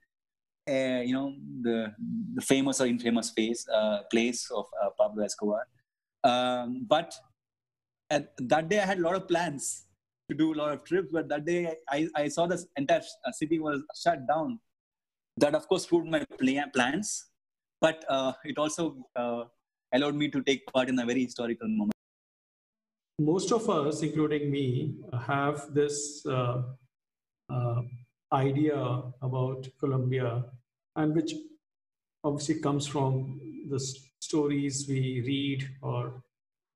Uh, 0.69 1.01
you 1.01 1.13
know 1.13 1.33
the 1.63 1.91
the 2.35 2.41
famous 2.41 2.79
or 2.79 2.85
infamous 2.85 3.31
face, 3.31 3.67
uh, 3.73 3.99
place 4.11 4.51
of 4.51 4.65
uh, 4.83 4.89
Pablo 4.99 5.23
Escobar. 5.23 5.65
Um, 6.23 6.85
but 6.87 7.15
at, 8.09 8.33
that 8.37 8.69
day, 8.69 8.79
I 8.79 8.85
had 8.85 8.99
a 8.99 9.01
lot 9.01 9.15
of 9.15 9.27
plans 9.27 9.85
to 10.29 10.35
do 10.35 10.53
a 10.53 10.55
lot 10.55 10.71
of 10.71 10.83
trips. 10.83 11.09
But 11.11 11.29
that 11.29 11.45
day, 11.45 11.73
I, 11.89 12.07
I 12.15 12.27
saw 12.27 12.47
the 12.47 12.63
entire 12.75 13.01
uh, 13.25 13.31
city 13.31 13.59
was 13.59 13.81
shut 14.01 14.27
down. 14.27 14.59
That 15.37 15.55
of 15.55 15.67
course 15.67 15.85
proved 15.85 16.07
my 16.07 16.25
plans, 16.73 17.29
but 17.79 18.03
uh, 18.09 18.33
it 18.43 18.57
also 18.57 18.97
uh, 19.15 19.43
allowed 19.93 20.15
me 20.15 20.29
to 20.29 20.41
take 20.41 20.65
part 20.71 20.89
in 20.89 20.99
a 20.99 21.05
very 21.05 21.23
historical 21.23 21.67
moment. 21.67 21.93
Most 23.19 23.51
of 23.51 23.69
us, 23.69 24.01
including 24.01 24.49
me, 24.49 24.95
have 25.27 25.73
this 25.73 26.25
uh, 26.25 26.61
uh, 27.49 27.81
idea 28.31 28.77
about 29.21 29.67
Colombia, 29.79 30.45
and 30.95 31.15
which 31.15 31.33
obviously 32.23 32.59
comes 32.59 32.87
from 32.87 33.39
the 33.69 33.79
stories 34.19 34.85
we 34.87 35.21
read 35.25 35.69
or 35.81 36.23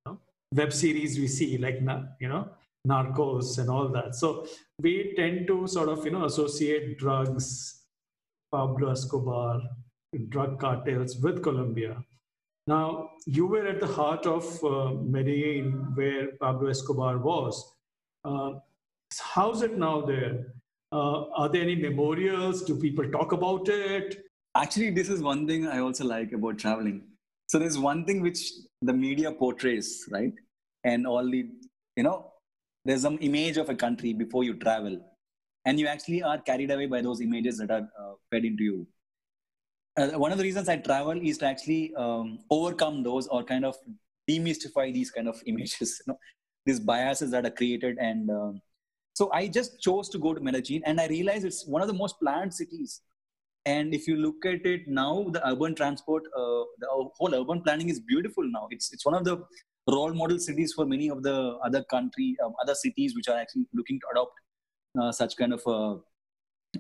you 0.06 0.12
know, 0.12 0.20
web 0.54 0.74
series 0.74 1.18
we 1.18 1.28
see, 1.28 1.58
like 1.58 1.80
you 2.20 2.28
know, 2.28 2.50
Narcos 2.88 3.60
and 3.60 3.70
all 3.70 3.88
that. 3.90 4.16
So 4.16 4.46
we 4.80 5.14
tend 5.16 5.48
to 5.48 5.68
sort 5.68 5.90
of 5.90 6.04
you 6.06 6.12
know 6.12 6.26
associate 6.26 6.98
drugs, 6.98 7.84
Pablo 8.52 8.92
Escobar, 8.92 9.62
drug 10.30 10.60
cartels 10.60 11.18
with 11.18 11.42
Colombia. 11.42 12.04
Now, 12.66 13.10
you 13.26 13.46
were 13.46 13.68
at 13.68 13.82
the 13.82 13.88
heart 13.88 14.26
of 14.26 14.64
uh, 14.64 14.94
Medellin, 14.94 15.92
where 15.96 16.28
Pablo 16.40 16.70
Escobar 16.70 17.18
was. 17.18 17.76
Uh, 18.24 18.54
how's 19.20 19.62
it 19.62 19.78
now 19.78 20.02
there? 20.02 20.54
Uh, 20.92 21.30
are 21.32 21.50
there 21.50 21.64
any 21.64 21.76
memorials? 21.76 22.64
Do 22.64 22.80
people 22.80 23.10
talk 23.12 23.34
about 23.34 23.68
it? 23.68 24.24
Actually, 24.56 24.92
this 24.92 25.10
is 25.10 25.22
one 25.22 25.46
thing 25.46 25.68
I 25.68 25.80
also 25.80 26.06
like 26.06 26.32
about 26.32 26.58
traveling. 26.58 27.04
So 27.48 27.60
there's 27.60 27.78
one 27.78 28.06
thing 28.06 28.22
which 28.22 28.52
the 28.82 28.94
media 28.94 29.32
portrays, 29.32 30.06
right? 30.10 30.34
And 30.86 31.06
all 31.06 31.30
the, 31.30 31.50
you 31.98 32.04
know, 32.04 32.32
there's 32.86 33.02
some 33.02 33.18
image 33.20 33.58
of 33.58 33.70
a 33.70 33.76
country 33.76 34.14
before 34.14 34.46
you 34.46 34.54
travel. 34.54 35.02
And 35.66 35.80
you 35.80 35.88
actually 35.88 36.24
are 36.24 36.40
carried 36.40 36.72
away 36.72 36.86
by 36.86 37.02
those 37.02 37.20
images 37.20 37.58
that 37.58 37.72
are 37.72 37.90
uh, 38.00 38.14
fed 38.32 38.46
into 38.46 38.64
you 38.64 38.88
uh, 39.98 40.08
one 40.20 40.32
of 40.32 40.38
the 40.38 40.44
reasons 40.44 40.70
I 40.70 40.78
travel 40.78 41.20
is 41.22 41.38
to 41.40 41.46
actually 41.46 41.94
um, 41.96 42.40
overcome 42.50 43.04
those 43.04 43.28
or 43.28 43.44
kind 43.44 43.66
of 43.66 43.76
demystify 44.30 44.94
these 44.94 45.12
kind 45.12 45.28
of 45.28 45.42
images, 45.46 46.02
you 46.06 46.14
know, 46.14 46.20
these 46.66 46.80
biases 46.80 47.32
that 47.32 47.46
are 47.46 47.52
created. 47.52 47.98
And 48.00 48.30
um, 48.30 48.62
so 49.14 49.32
I 49.32 49.48
just 49.48 49.82
chose 49.82 50.10
to 50.10 50.18
go 50.18 50.34
to 50.34 50.42
Medellin, 50.42 50.82
and 50.86 51.00
I 51.00 51.08
realized 51.08 51.46
it's 51.46 51.68
one 51.68 51.82
of 51.82 51.88
the 51.88 51.94
most 51.94 52.20
planned 52.20 52.54
cities. 52.54 53.02
And 53.66 53.94
if 53.94 54.08
you 54.08 54.18
look 54.18 54.46
at 54.46 54.66
it 54.66 54.88
now, 54.88 55.28
the 55.30 55.48
urban 55.48 55.74
transport, 55.76 56.24
uh, 56.36 56.64
the 56.80 56.88
whole 56.90 57.34
urban 57.34 57.62
planning 57.62 57.90
is 57.90 58.00
beautiful 58.00 58.44
now. 58.44 58.68
It's 58.72 58.92
it's 58.92 59.06
one 59.06 59.16
of 59.16 59.24
the 59.24 59.44
role 59.90 60.14
model 60.14 60.40
cities 60.40 60.74
for 60.74 60.86
many 60.86 61.10
of 61.10 61.24
the 61.24 61.58
other 61.64 61.84
country, 61.84 62.36
um, 62.44 62.54
other 62.62 62.76
cities 62.76 63.16
which 63.16 63.30
are 63.30 63.38
actually 63.38 63.66
looking 63.74 64.00
to 64.00 64.08
adopt 64.12 64.32
uh, 65.00 65.12
such 65.12 65.38
kind 65.38 65.54
of 65.54 65.62
uh, 65.66 65.96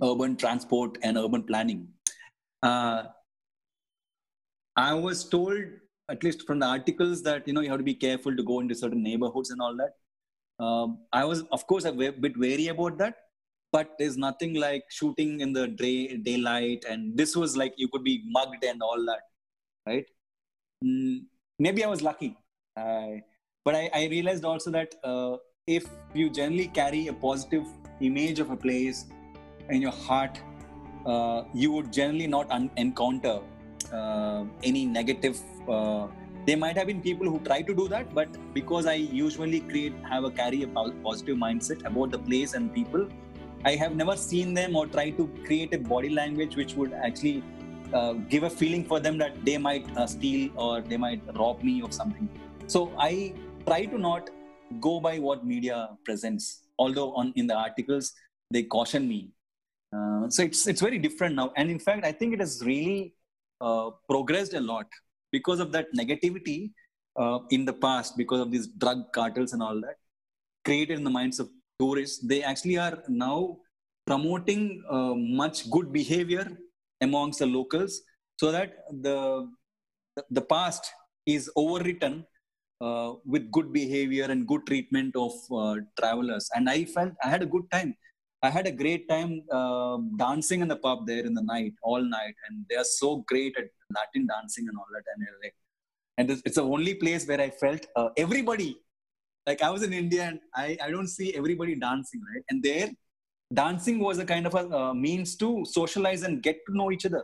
urban 0.04 0.36
transport 0.36 0.98
and 1.04 1.18
urban 1.18 1.44
planning. 1.44 1.88
Uh, 2.64 3.04
I 4.78 4.94
was 4.94 5.28
told, 5.28 5.60
at 6.10 6.24
least 6.24 6.48
from 6.48 6.60
the 6.60 6.66
articles, 6.66 7.22
that 7.24 7.48
you 7.48 7.54
know 7.54 7.62
you 7.62 7.70
have 7.70 7.80
to 7.80 7.84
be 7.84 7.94
careful 7.94 8.36
to 8.36 8.44
go 8.44 8.62
into 8.62 8.74
certain 8.74 9.04
neighborhoods 9.04 9.52
and 9.52 9.62
all 9.62 9.76
that. 9.76 9.94
Um, 10.64 11.00
I 11.12 11.26
was, 11.26 11.44
of 11.52 11.68
course, 11.68 11.84
a 11.86 11.92
bit 11.92 12.38
wary 12.38 12.68
about 12.68 12.98
that, 13.00 13.16
but 13.72 13.96
there's 14.00 14.18
nothing 14.18 14.54
like 14.54 14.86
shooting 14.90 15.42
in 15.42 15.52
the 15.52 15.68
day, 15.68 16.16
daylight, 16.18 16.86
and 16.90 17.18
this 17.18 17.36
was 17.36 17.58
like 17.58 17.74
you 17.76 17.90
could 17.90 18.04
be 18.04 18.24
mugged 18.28 18.64
and 18.64 18.82
all 18.82 19.06
that, 19.06 19.22
right? 19.86 20.06
Mm, 20.86 21.24
maybe 21.60 21.84
I 21.84 21.90
was 21.90 22.02
lucky, 22.02 22.38
uh, 22.78 23.08
but 23.66 23.76
I, 23.76 23.90
I, 23.94 24.08
realized 24.08 24.46
also 24.46 24.70
that 24.72 24.96
uh, 25.04 25.38
if 25.66 25.86
you 26.14 26.30
generally 26.30 26.68
carry 26.68 27.08
a 27.08 27.14
positive 27.14 27.66
image 28.02 28.40
of 28.40 28.52
a 28.52 28.58
place 28.58 29.06
in 29.70 29.82
your 29.82 29.92
heart 29.92 30.40
uh, 31.06 31.44
you 31.54 31.72
would 31.72 31.92
generally 31.92 32.28
not 32.28 32.50
un- 32.52 32.72
encounter 32.78 33.40
uh, 33.92 34.44
any 34.64 34.86
negative. 34.86 35.40
Uh, 35.68 36.08
there 36.46 36.58
might 36.58 36.78
have 36.78 36.88
been 36.88 37.02
people 37.02 37.30
who 37.30 37.40
try 37.40 37.62
to 37.62 37.74
do 37.74 37.88
that, 37.88 38.14
but 38.14 38.28
because 38.54 38.86
I 38.86 38.96
usually 38.96 39.62
create 39.62 39.94
have 40.10 40.24
a 40.26 40.32
carry 40.32 40.64
a 40.64 40.68
positive 40.68 41.38
mindset 41.38 41.86
about 41.86 42.12
the 42.12 42.20
place 42.20 42.54
and 42.54 42.74
people, 42.74 43.08
I 43.64 43.76
have 43.76 43.96
never 43.96 44.18
seen 44.18 44.54
them 44.54 44.76
or 44.76 44.88
try 44.88 45.10
to 45.12 45.28
create 45.46 45.74
a 45.74 45.78
body 45.78 46.10
language 46.10 46.58
which 46.58 46.76
would 46.76 46.94
actually 46.94 47.44
uh, 47.94 48.14
give 48.14 48.44
a 48.44 48.50
feeling 48.50 48.84
for 48.84 49.00
them 49.00 49.18
that 49.20 49.46
they 49.46 49.58
might 49.58 49.86
uh, 49.96 50.06
steal 50.06 50.50
or 50.56 50.82
they 50.82 50.98
might 50.98 51.22
rob 51.38 51.64
me 51.64 51.82
of 51.82 51.94
something. 51.94 52.28
So 52.68 52.92
I 52.98 53.34
try 53.66 53.86
to 53.86 53.98
not 53.98 54.30
go 54.82 55.00
by 55.00 55.20
what 55.20 55.46
media 55.46 55.90
presents. 56.04 56.64
Although 56.78 57.14
on 57.14 57.32
in 57.36 57.48
the 57.48 57.56
articles 57.56 58.14
they 58.52 58.64
caution 58.64 59.08
me 59.08 59.30
uh, 59.96 60.30
so 60.30 60.44
it's 60.44 60.68
it's 60.68 60.82
very 60.82 60.98
different 60.98 61.36
now, 61.36 61.52
and 61.56 61.70
in 61.70 61.80
fact, 61.80 62.06
I 62.06 62.12
think 62.12 62.34
it 62.34 62.40
has 62.40 62.62
really 62.66 63.14
uh, 63.62 63.92
progressed 64.10 64.54
a 64.54 64.60
lot 64.60 64.88
because 65.32 65.60
of 65.60 65.72
that 65.72 65.88
negativity 65.94 66.72
uh, 67.16 67.40
in 67.50 67.66
the 67.66 67.74
past, 67.74 68.18
because 68.18 68.40
of 68.40 68.52
these 68.52 68.68
drug 68.68 69.12
cartels 69.14 69.54
and 69.54 69.62
all 69.62 69.80
that 69.82 69.98
created 70.66 70.98
in 70.98 71.04
the 71.04 71.10
minds 71.10 71.40
of 71.40 71.50
tourists. 71.80 72.26
They 72.26 72.44
actually 72.44 72.78
are 72.78 73.04
now 73.08 73.58
promoting 74.06 74.84
uh, 74.90 75.14
much 75.16 75.70
good 75.70 75.92
behavior 75.92 76.46
amongst 77.02 77.40
the 77.40 77.46
locals, 77.46 78.02
so 78.40 78.52
that 78.52 78.76
the 79.02 79.50
the 80.30 80.42
past 80.42 80.92
is 81.26 81.50
overwritten 81.58 82.26
uh, 82.82 83.14
with 83.26 83.52
good 83.52 83.72
behavior 83.74 84.26
and 84.26 84.48
good 84.48 84.66
treatment 84.68 85.16
of 85.16 85.34
uh, 85.52 85.76
travelers. 86.00 86.50
And 86.56 86.70
I 86.70 86.86
felt 86.86 87.14
I 87.24 87.30
had 87.30 87.44
a 87.44 87.46
good 87.46 87.70
time 87.72 87.96
I 88.44 88.50
had 88.50 88.68
a 88.68 88.72
great 88.72 89.08
time 89.08 89.42
uh, 89.50 89.98
dancing 90.18 90.62
in 90.62 90.68
the 90.68 90.76
pub 90.76 91.08
there 91.08 91.26
in 91.26 91.34
the 91.34 91.42
night, 91.42 91.74
all 91.82 92.02
night, 92.02 92.36
and 92.48 92.66
they 92.70 92.76
are 92.76 92.84
so 92.84 93.24
great 93.26 93.58
at 93.58 93.70
Latin 93.96 94.28
dancing 94.28 94.68
and 94.68 94.78
all 94.78 94.86
that. 94.94 95.04
And 95.16 95.52
and 96.18 96.30
it's, 96.30 96.42
it's 96.46 96.56
the 96.56 96.64
only 96.64 96.96
place 96.96 97.26
where 97.26 97.40
I 97.40 97.50
felt 97.50 97.86
uh, 97.96 98.10
everybody. 98.18 98.78
Like 99.48 99.62
I 99.62 99.70
was 99.70 99.84
in 99.84 99.94
India, 99.94 100.24
and 100.24 100.40
I, 100.54 100.78
I 100.84 100.92
don't 100.92 101.08
see 101.08 101.34
everybody 101.34 101.76
dancing, 101.76 102.22
right? 102.34 102.44
And 102.50 102.62
there, 102.62 102.90
dancing 103.54 104.00
was 104.00 104.20
a 104.20 104.26
kind 104.26 104.46
of 104.46 104.56
a 104.56 104.78
uh, 104.78 104.94
means 104.94 105.36
to 105.38 105.66
socialize 105.66 106.24
and 106.24 106.44
get 106.44 106.58
to 106.68 106.76
know 106.76 106.92
each 106.92 107.06
other, 107.06 107.24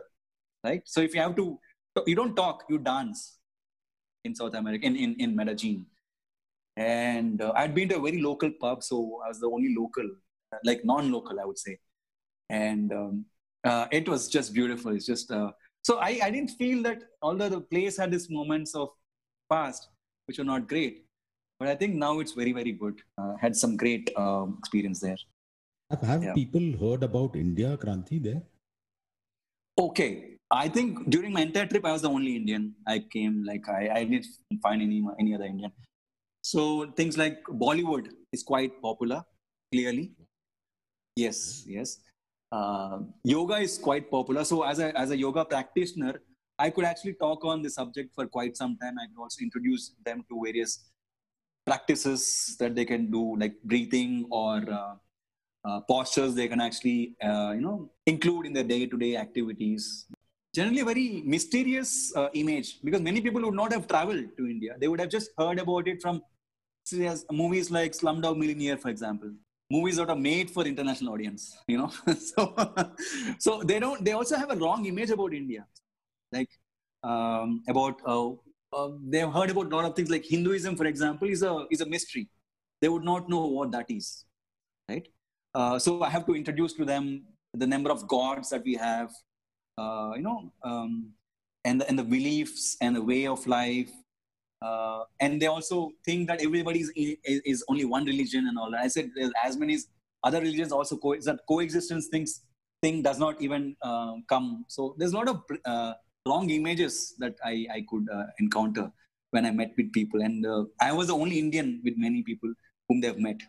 right? 0.64 0.82
So 0.86 1.02
if 1.02 1.14
you 1.14 1.20
have 1.20 1.36
to, 1.36 1.58
you 2.06 2.14
don't 2.14 2.34
talk, 2.34 2.64
you 2.70 2.78
dance 2.78 3.38
in 4.24 4.34
South 4.34 4.54
America, 4.54 4.86
in 4.86 4.96
in, 4.96 5.16
in 5.18 5.36
Medellin. 5.36 5.84
And 6.76 7.42
uh, 7.42 7.52
I'd 7.56 7.74
been 7.74 7.90
to 7.90 7.96
a 7.98 8.00
very 8.00 8.22
local 8.22 8.50
pub, 8.58 8.82
so 8.82 9.20
I 9.24 9.28
was 9.28 9.40
the 9.40 9.48
only 9.48 9.74
local 9.76 10.08
like 10.64 10.84
non-local, 10.84 11.40
I 11.40 11.44
would 11.44 11.58
say. 11.58 11.78
And 12.48 12.92
um, 12.92 13.24
uh, 13.64 13.86
it 13.90 14.08
was 14.08 14.28
just 14.28 14.52
beautiful. 14.52 14.94
It's 14.94 15.06
just 15.06 15.30
uh, 15.30 15.52
so 15.82 15.98
I, 15.98 16.20
I 16.22 16.30
didn't 16.30 16.50
feel 16.50 16.82
that 16.82 17.02
although 17.22 17.48
the 17.48 17.60
place 17.60 17.96
had 17.96 18.10
these 18.10 18.28
moments 18.30 18.74
of 18.74 18.88
past 19.48 19.88
which 20.26 20.38
were 20.38 20.44
not 20.44 20.68
great, 20.68 21.06
but 21.58 21.68
I 21.68 21.74
think 21.74 21.94
now 21.94 22.20
it's 22.20 22.32
very 22.32 22.52
very 22.52 22.72
good. 22.72 23.00
Uh, 23.18 23.34
had 23.40 23.56
some 23.56 23.76
great 23.76 24.10
um, 24.16 24.56
experience 24.58 25.00
there. 25.00 25.16
Have, 25.90 26.02
have 26.02 26.22
yeah. 26.22 26.34
people 26.34 26.76
heard 26.78 27.02
about 27.02 27.34
India, 27.34 27.76
Kranthi, 27.76 28.22
there? 28.22 28.42
Okay, 29.78 30.36
I 30.50 30.68
think 30.68 31.10
during 31.10 31.32
my 31.32 31.40
entire 31.42 31.66
trip, 31.66 31.84
I 31.84 31.92
was 31.92 32.02
the 32.02 32.10
only 32.10 32.36
Indian. 32.36 32.74
I 32.86 33.00
came 33.00 33.44
like 33.44 33.68
I, 33.68 33.88
I 33.92 34.04
didn't 34.04 34.26
find 34.62 34.82
any 34.82 35.02
any 35.18 35.34
other 35.34 35.44
Indian. 35.44 35.72
So 36.42 36.90
things 36.96 37.18
like 37.18 37.42
Bollywood 37.44 38.08
is 38.32 38.42
quite 38.42 38.80
popular, 38.80 39.24
clearly. 39.72 40.12
Yes, 41.20 41.64
yes. 41.66 41.98
Uh, 42.50 43.00
yoga 43.24 43.56
is 43.66 43.78
quite 43.78 44.10
popular. 44.10 44.44
So 44.44 44.62
as 44.62 44.78
a 44.84 44.88
as 44.98 45.10
a 45.10 45.16
yoga 45.16 45.44
practitioner, 45.44 46.14
I 46.58 46.70
could 46.70 46.86
actually 46.92 47.14
talk 47.24 47.44
on 47.44 47.62
the 47.66 47.70
subject 47.70 48.14
for 48.14 48.26
quite 48.36 48.56
some 48.56 48.76
time. 48.82 48.96
I 49.02 49.06
could 49.08 49.20
also 49.24 49.42
introduce 49.48 49.92
them 50.08 50.24
to 50.30 50.40
various 50.44 50.72
practices 51.66 52.56
that 52.60 52.74
they 52.74 52.86
can 52.92 53.10
do, 53.10 53.36
like 53.42 53.54
breathing 53.72 54.26
or 54.30 54.56
uh, 54.78 54.94
uh, 55.64 55.80
postures 55.92 56.34
they 56.34 56.48
can 56.48 56.60
actually 56.68 57.16
uh, 57.22 57.52
you 57.58 57.64
know 57.66 57.90
include 58.06 58.46
in 58.46 58.58
their 58.58 58.68
day-to-day 58.72 59.12
activities. 59.16 60.06
Generally, 60.54 60.82
very 60.92 61.08
mysterious 61.34 61.92
uh, 62.16 62.28
image 62.42 62.72
because 62.82 63.06
many 63.10 63.20
people 63.20 63.42
would 63.42 63.60
not 63.62 63.72
have 63.72 63.86
traveled 63.86 64.32
to 64.38 64.48
India. 64.54 64.74
They 64.80 64.88
would 64.88 65.04
have 65.04 65.12
just 65.18 65.30
heard 65.38 65.60
about 65.66 65.86
it 65.94 66.02
from 66.02 66.22
movies 67.30 67.70
like 67.70 67.92
Slumdog 67.92 68.36
Millionaire, 68.36 68.78
for 68.86 68.88
example 68.88 69.30
movies 69.70 69.96
that 69.96 70.10
are 70.10 70.16
made 70.16 70.50
for 70.50 70.64
international 70.64 71.12
audience 71.14 71.58
you 71.66 71.78
know? 71.78 71.90
So 72.30 72.54
so 73.38 73.62
they 73.62 73.78
don't 73.78 74.04
they 74.04 74.12
also 74.12 74.36
have 74.36 74.50
a 74.50 74.56
wrong 74.56 74.86
image 74.86 75.10
about 75.10 75.34
india. 75.34 75.66
Like 76.32 76.50
um, 77.02 77.62
about 77.68 78.00
uh, 78.06 78.30
uh, 78.76 78.90
they've 79.12 79.32
heard 79.36 79.50
about 79.50 79.72
a 79.72 79.76
lot 79.76 79.84
of 79.84 79.94
things 79.96 80.10
like 80.10 80.24
hinduism 80.24 80.76
for 80.76 80.86
example 80.86 81.28
is 81.28 81.42
a 81.42 81.66
is 81.70 81.80
a 81.80 81.86
mystery. 81.86 82.28
They 82.80 82.88
would 82.88 83.04
not 83.04 83.28
know 83.28 83.46
what 83.46 83.72
that 83.72 83.90
is 83.90 84.24
right? 84.90 85.08
Uh, 85.54 85.78
so 85.78 86.02
i 86.02 86.10
have 86.10 86.26
to 86.26 86.34
introduce 86.40 86.72
to 86.74 86.84
them 86.84 87.24
the 87.62 87.66
number 87.66 87.90
of 87.90 88.06
gods 88.06 88.50
that 88.50 88.62
we 88.64 88.74
have 88.74 89.10
uh, 89.78 90.12
you 90.16 90.22
know 90.22 90.52
um, 90.62 91.10
and, 91.64 91.80
the, 91.80 91.88
and 91.88 91.98
the 91.98 92.04
beliefs 92.04 92.76
and 92.80 92.94
the 92.94 93.02
way 93.02 93.26
of 93.26 93.46
life 93.46 93.90
uh, 94.62 95.04
and 95.20 95.40
they 95.40 95.46
also 95.46 95.92
think 96.04 96.28
that 96.28 96.42
everybody 96.42 96.80
is, 96.80 96.92
is, 97.24 97.64
only 97.68 97.84
one 97.84 98.04
religion 98.04 98.46
and 98.48 98.58
all 98.58 98.74
i 98.74 98.88
said 98.88 99.10
there's 99.14 99.32
as 99.42 99.56
many 99.56 99.78
other 100.24 100.40
religions 100.40 100.72
also 100.72 100.96
co- 100.96 101.20
that 101.20 101.40
coexistence 101.48 102.08
things 102.08 102.42
thing 102.82 103.02
does 103.02 103.18
not 103.18 103.40
even 103.40 103.76
uh, 103.82 104.14
come 104.28 104.64
so 104.68 104.94
there's 104.98 105.12
a 105.12 105.16
lot 105.16 105.28
of 105.28 105.42
uh, 105.64 105.92
wrong 106.26 106.48
images 106.50 107.14
that 107.18 107.34
i, 107.44 107.66
I 107.72 107.84
could 107.88 108.06
uh, 108.12 108.26
encounter 108.38 108.90
when 109.30 109.46
I 109.46 109.50
met 109.50 109.72
with 109.76 109.92
people. 109.92 110.22
And 110.22 110.44
uh, 110.44 110.64
I 110.80 110.92
was 110.92 111.08
the 111.08 111.14
only 111.14 111.38
Indian 111.38 111.80
with 111.84 111.94
many 111.96 112.22
people 112.22 112.52
whom 112.88 113.00
they've 113.00 113.18
met. 113.18 113.40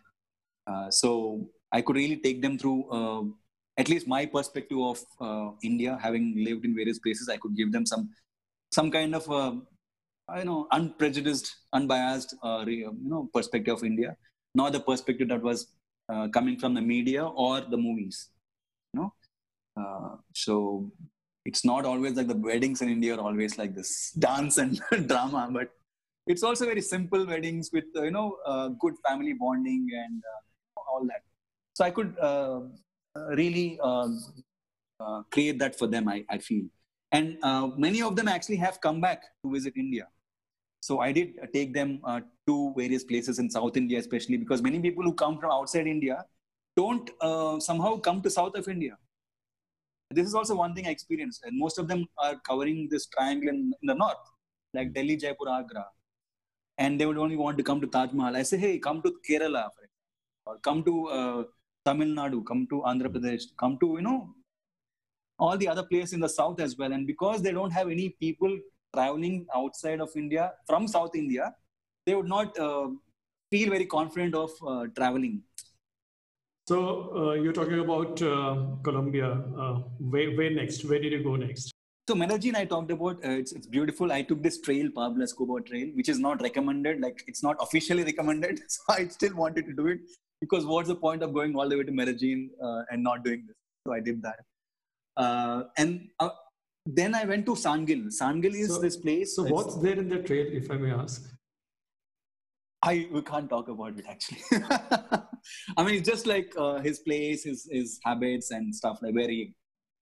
Uh, 0.66 0.90
so 0.90 1.48
I 1.72 1.82
could 1.82 1.96
really 1.96 2.16
take 2.16 2.40
them 2.40 2.58
through 2.58 3.34
at 3.78 3.88
least 3.88 4.06
my 4.06 4.26
perspective 4.26 4.78
of 4.78 5.56
India, 5.62 5.98
having 6.00 6.34
lived 6.44 6.64
in 6.64 6.74
various 6.74 6.98
places. 6.98 7.28
I 7.28 7.36
could 7.36 7.56
give 7.56 7.72
them 7.72 7.86
some 7.86 8.10
some 8.70 8.90
kind 8.90 9.14
of 9.14 9.26
you 10.38 10.44
know 10.44 10.66
unprejudiced, 10.72 11.56
unbiased 11.72 12.34
uh, 12.42 12.64
you 12.66 12.96
know 13.02 13.28
perspective 13.34 13.74
of 13.74 13.84
India, 13.84 14.16
not 14.54 14.72
the 14.72 14.80
perspective 14.80 15.28
that 15.28 15.42
was 15.42 15.66
coming 16.32 16.58
from 16.58 16.74
the 16.74 16.80
media 16.80 17.24
or 17.24 17.60
the 17.60 17.76
movies. 17.76 18.28
You 18.92 19.12
know, 19.76 20.20
so 20.34 20.90
it's 21.44 21.64
not 21.64 21.84
always 21.84 22.14
like 22.14 22.28
the 22.28 22.36
weddings 22.36 22.82
in 22.82 22.88
India 22.88 23.14
are 23.16 23.20
always 23.20 23.58
like 23.58 23.74
this 23.74 24.12
dance 24.12 24.58
and 24.58 24.80
drama, 25.08 25.48
but 25.52 25.70
it's 26.26 26.42
also 26.42 26.66
very 26.66 26.80
simple 26.80 27.26
weddings 27.26 27.70
with 27.72 27.84
uh, 27.96 28.02
you 28.02 28.10
know 28.10 28.36
uh, 28.46 28.68
good 28.68 28.94
family 29.06 29.32
bonding 29.32 29.88
and 29.92 30.22
uh, 30.32 30.80
all 30.90 31.04
that. 31.06 31.22
So 31.74 31.84
I 31.84 31.90
could 31.90 32.16
uh, 32.20 32.60
really 33.34 33.80
um, 33.82 34.22
uh, 35.00 35.22
create 35.32 35.58
that 35.58 35.78
for 35.78 35.86
them. 35.86 36.08
I, 36.08 36.24
I 36.28 36.38
feel, 36.38 36.64
and 37.12 37.36
uh, 37.42 37.68
many 37.76 38.02
of 38.02 38.16
them 38.16 38.28
actually 38.28 38.56
have 38.56 38.80
come 38.80 39.00
back 39.00 39.22
to 39.44 39.52
visit 39.52 39.74
India. 39.76 40.08
So 40.80 40.98
I 41.00 41.12
did 41.12 41.34
take 41.52 41.72
them 41.72 42.00
to 42.48 42.74
various 42.76 43.04
places 43.04 43.38
in 43.38 43.48
South 43.48 43.76
India, 43.76 43.98
especially 43.98 44.36
because 44.36 44.62
many 44.62 44.80
people 44.80 45.04
who 45.04 45.14
come 45.14 45.38
from 45.38 45.52
outside 45.52 45.86
India 45.86 46.24
don't 46.76 47.08
somehow 47.62 47.98
come 47.98 48.20
to 48.22 48.30
south 48.30 48.56
of 48.56 48.66
India 48.66 48.96
this 50.14 50.26
is 50.26 50.34
also 50.34 50.54
one 50.54 50.74
thing 50.74 50.86
I 50.86 50.90
experienced. 50.90 51.42
And 51.44 51.58
most 51.58 51.78
of 51.78 51.88
them 51.88 52.06
are 52.18 52.36
covering 52.46 52.88
this 52.90 53.06
triangle 53.06 53.48
in, 53.48 53.72
in 53.82 53.86
the 53.86 53.94
north, 53.94 54.24
like 54.74 54.92
Delhi, 54.92 55.16
Jaipur, 55.16 55.48
Agra. 55.48 55.86
And 56.78 57.00
they 57.00 57.06
would 57.06 57.18
only 57.18 57.36
want 57.36 57.58
to 57.58 57.64
come 57.64 57.80
to 57.80 57.86
Taj 57.86 58.12
Mahal. 58.12 58.36
I 58.36 58.42
say, 58.42 58.56
hey, 58.56 58.78
come 58.78 59.02
to 59.02 59.14
Kerala, 59.28 59.68
or 60.46 60.58
come 60.58 60.82
to 60.84 61.08
uh, 61.08 61.44
Tamil 61.84 62.08
Nadu, 62.08 62.44
come 62.44 62.66
to 62.70 62.82
Andhra 62.82 63.08
Pradesh, 63.08 63.44
come 63.58 63.78
to, 63.78 63.94
you 63.96 64.02
know, 64.02 64.34
all 65.42 65.56
the 65.62 65.68
other 65.72 65.86
places 65.92 66.12
in 66.12 66.20
the 66.20 66.32
south 66.38 66.60
as 66.60 66.76
well. 66.78 66.92
And 66.92 67.06
because 67.06 67.42
they 67.42 67.52
don't 67.58 67.72
have 67.78 67.88
any 67.96 68.10
people 68.24 68.52
traveling 68.94 69.46
outside 69.60 70.00
of 70.00 70.10
India 70.22 70.52
from 70.66 70.86
South 70.86 71.16
India, 71.22 71.54
they 72.06 72.14
would 72.14 72.28
not 72.28 72.58
uh, 72.58 72.88
feel 73.50 73.70
very 73.70 73.86
confident 73.86 74.34
of 74.34 74.50
uh, 74.66 74.86
traveling. 74.96 75.42
So 76.68 76.78
uh, 77.16 77.32
you're 77.32 77.52
talking 77.52 77.80
about 77.80 78.22
uh, 78.22 78.56
Colombia. 78.84 79.30
Uh, 79.58 79.74
where, 79.98 80.30
where 80.36 80.50
next? 80.50 80.84
Where 80.84 81.00
did 81.00 81.12
you 81.12 81.24
go 81.24 81.34
next? 81.36 81.72
So 82.08 82.14
Medellin, 82.14 82.56
I 82.56 82.64
talked 82.64 82.92
about. 82.92 83.24
Uh, 83.24 83.30
it's, 83.42 83.52
it's 83.52 83.66
beautiful. 83.66 84.12
I 84.12 84.22
took 84.22 84.42
this 84.42 84.60
trail, 84.60 84.88
Pablo 84.94 85.24
Escobar 85.24 85.60
Trail, 85.60 85.88
which 85.94 86.08
is 86.08 86.20
not 86.20 86.40
recommended. 86.40 87.00
Like 87.00 87.24
it's 87.26 87.42
not 87.42 87.56
officially 87.60 88.04
recommended. 88.12 88.60
So 88.68 88.80
I 88.88 89.08
still 89.08 89.34
wanted 89.34 89.66
to 89.66 89.72
do 89.72 89.88
it 89.88 90.00
because 90.40 90.64
what's 90.66 90.88
the 90.88 90.94
point 90.94 91.22
of 91.22 91.34
going 91.34 91.56
all 91.56 91.68
the 91.68 91.76
way 91.78 91.84
to 91.84 91.92
Medellin 91.92 92.50
uh, 92.62 92.82
and 92.90 93.02
not 93.02 93.24
doing 93.24 93.44
this? 93.46 93.56
So 93.86 93.92
I 93.92 94.00
did 94.00 94.22
that. 94.22 94.40
Uh, 95.16 95.64
and 95.76 96.08
then 96.86 97.14
I 97.14 97.24
went 97.24 97.46
to 97.46 97.56
San 97.56 97.84
Gil. 97.84 98.06
Sangil 98.08 98.54
is 98.54 98.74
so, 98.74 98.80
this 98.80 98.96
place. 98.96 99.36
So 99.36 99.44
what's 99.44 99.76
there 99.76 99.98
in 99.98 100.08
the 100.08 100.18
trail, 100.18 100.46
if 100.50 100.70
I 100.70 100.76
may 100.76 100.92
ask? 100.92 101.28
I 102.84 103.08
we 103.12 103.22
can't 103.22 103.48
talk 103.48 103.68
about 103.68 103.96
it 103.96 104.04
actually. 104.08 104.42
I 105.76 105.84
mean, 105.84 105.94
it's 105.96 106.08
just 106.08 106.26
like 106.26 106.52
uh, 106.56 106.80
his 106.80 106.98
place, 106.98 107.44
his 107.44 107.68
his 107.70 108.00
habits 108.04 108.50
and 108.50 108.74
stuff. 108.74 108.98
Like 109.02 109.14
very, 109.14 109.54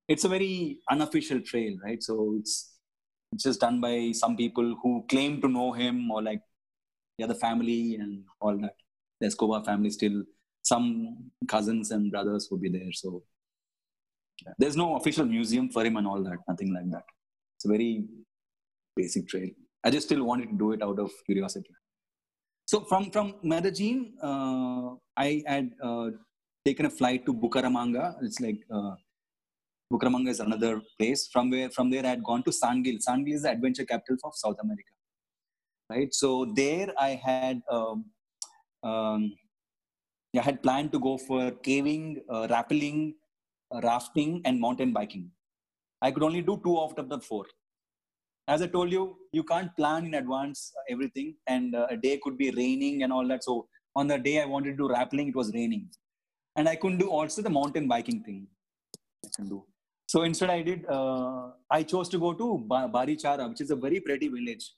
it's 0.08 0.24
a 0.24 0.28
very 0.28 0.78
unofficial 0.90 1.40
trail, 1.40 1.76
right? 1.84 2.02
So 2.02 2.36
it's 2.38 2.78
it's 3.32 3.44
just 3.44 3.60
done 3.60 3.80
by 3.80 4.12
some 4.12 4.36
people 4.36 4.76
who 4.82 5.04
claim 5.08 5.40
to 5.42 5.48
know 5.48 5.72
him 5.72 6.10
or 6.10 6.22
like 6.22 6.40
the 7.18 7.24
other 7.24 7.34
family 7.34 7.96
and 7.96 8.24
all 8.40 8.56
that. 8.58 8.76
The 9.20 9.26
Escobar 9.26 9.62
family 9.62 9.90
still 9.90 10.22
some 10.62 11.30
cousins 11.48 11.90
and 11.90 12.10
brothers 12.10 12.48
will 12.50 12.58
be 12.58 12.70
there. 12.70 12.92
So. 12.92 13.22
There's 14.58 14.76
no 14.76 14.96
official 14.96 15.24
museum 15.24 15.68
for 15.68 15.84
him 15.84 15.96
and 15.96 16.06
all 16.06 16.22
that. 16.22 16.38
Nothing 16.48 16.72
like 16.74 16.90
that. 16.90 17.04
It's 17.56 17.64
a 17.64 17.68
very 17.68 18.04
basic 18.96 19.28
trail. 19.28 19.50
I 19.84 19.90
just 19.90 20.06
still 20.06 20.24
wanted 20.24 20.50
to 20.50 20.58
do 20.58 20.72
it 20.72 20.82
out 20.82 20.98
of 20.98 21.10
curiosity. 21.26 21.70
So 22.66 22.80
from 22.88 23.10
from 23.10 23.34
Medellin, 23.42 24.12
uh, 24.22 24.94
I 25.16 25.42
had 25.46 25.70
uh, 25.82 26.10
taken 26.64 26.86
a 26.86 26.90
flight 26.90 27.26
to 27.26 27.34
Bucaramanga. 27.34 28.16
It's 28.22 28.40
like 28.40 28.60
uh, 28.72 28.94
is 30.28 30.40
another 30.40 30.80
place. 30.98 31.28
From 31.32 31.50
where 31.50 31.70
from 31.70 31.90
there 31.90 32.04
I 32.04 32.10
had 32.10 32.22
gone 32.22 32.42
to 32.44 32.52
San 32.52 32.82
Gil. 32.82 32.98
San 33.00 33.24
Gil 33.24 33.34
is 33.34 33.42
the 33.42 33.50
adventure 33.50 33.84
capital 33.84 34.16
of 34.24 34.36
South 34.36 34.56
America, 34.62 34.92
right? 35.90 36.14
So 36.14 36.52
there 36.54 36.92
I 36.98 37.20
had 37.24 37.60
um, 37.70 38.04
um, 38.82 39.32
I 40.36 40.42
had 40.42 40.62
planned 40.62 40.92
to 40.92 41.00
go 41.00 41.18
for 41.18 41.50
caving, 41.50 42.22
uh, 42.28 42.46
rappelling, 42.46 43.14
rafting, 43.82 44.42
and 44.44 44.60
mountain 44.60 44.92
biking. 44.92 45.30
I 46.02 46.10
could 46.10 46.22
only 46.22 46.42
do 46.42 46.60
two 46.64 46.78
out 46.78 46.98
of 46.98 47.08
the 47.08 47.20
four 47.20 47.44
as 48.50 48.62
I 48.62 48.66
told 48.66 48.90
you, 48.90 49.16
you 49.32 49.44
can't 49.44 49.74
plan 49.76 50.06
in 50.06 50.14
advance 50.14 50.72
everything, 50.88 51.34
and 51.46 51.74
uh, 51.74 51.86
a 51.88 51.96
day 51.96 52.18
could 52.22 52.36
be 52.36 52.50
raining 52.50 53.04
and 53.04 53.12
all 53.12 53.26
that. 53.28 53.44
So 53.44 53.68
on 53.94 54.08
the 54.08 54.18
day 54.18 54.42
I 54.42 54.44
wanted 54.44 54.72
to 54.72 54.76
do 54.76 54.94
rappelling, 54.94 55.28
it 55.28 55.36
was 55.36 55.52
raining, 55.54 55.88
and 56.56 56.68
I 56.68 56.74
couldn't 56.76 56.98
do 56.98 57.08
also 57.08 57.42
the 57.42 57.50
mountain 57.50 57.86
biking 57.86 58.22
thing. 58.24 58.46
I 59.24 59.28
can 59.36 59.48
do. 59.48 59.64
So 60.06 60.22
instead, 60.22 60.50
I 60.50 60.62
did. 60.62 60.84
Uh, 60.88 61.50
I 61.70 61.84
chose 61.84 62.08
to 62.08 62.18
go 62.18 62.32
to 62.32 62.66
Barichara, 62.68 63.48
which 63.48 63.60
is 63.60 63.70
a 63.70 63.76
very 63.76 64.00
pretty 64.00 64.28
village. 64.28 64.72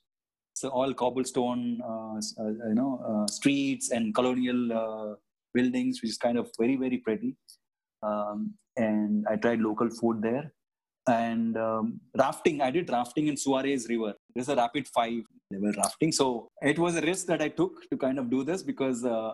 So 0.53 0.69
all 0.69 0.93
cobblestone, 0.93 1.81
uh, 1.81 2.17
uh 2.41 2.67
you 2.69 2.75
know, 2.75 2.91
uh, 3.11 3.27
streets 3.27 3.89
and 3.89 4.13
colonial 4.13 4.73
uh, 4.81 5.15
buildings, 5.55 6.01
which 6.01 6.11
is 6.11 6.17
kind 6.17 6.37
of 6.37 6.51
very 6.59 6.75
very 6.75 6.99
pretty. 6.99 7.35
Um, 8.03 8.53
and 8.77 9.25
I 9.29 9.35
tried 9.35 9.59
local 9.59 9.89
food 9.89 10.21
there. 10.21 10.53
And 11.05 11.57
um, 11.57 11.99
rafting 12.17 12.61
i 12.61 12.71
did 12.71 12.89
rafting 12.89 13.27
in 13.27 13.35
suarez 13.35 13.87
river. 13.89 14.13
There's 14.33 14.49
a 14.49 14.55
rapid 14.55 14.87
five 14.87 15.23
level 15.51 15.73
rafting. 15.77 16.11
So 16.13 16.49
it 16.61 16.79
was 16.79 16.95
a 16.95 17.01
risk 17.01 17.25
that 17.27 17.41
i 17.41 17.49
took 17.49 17.89
to 17.89 17.97
kind 17.97 18.17
of 18.19 18.29
do 18.29 18.43
this 18.43 18.63
because 18.63 19.03
uh, 19.03 19.33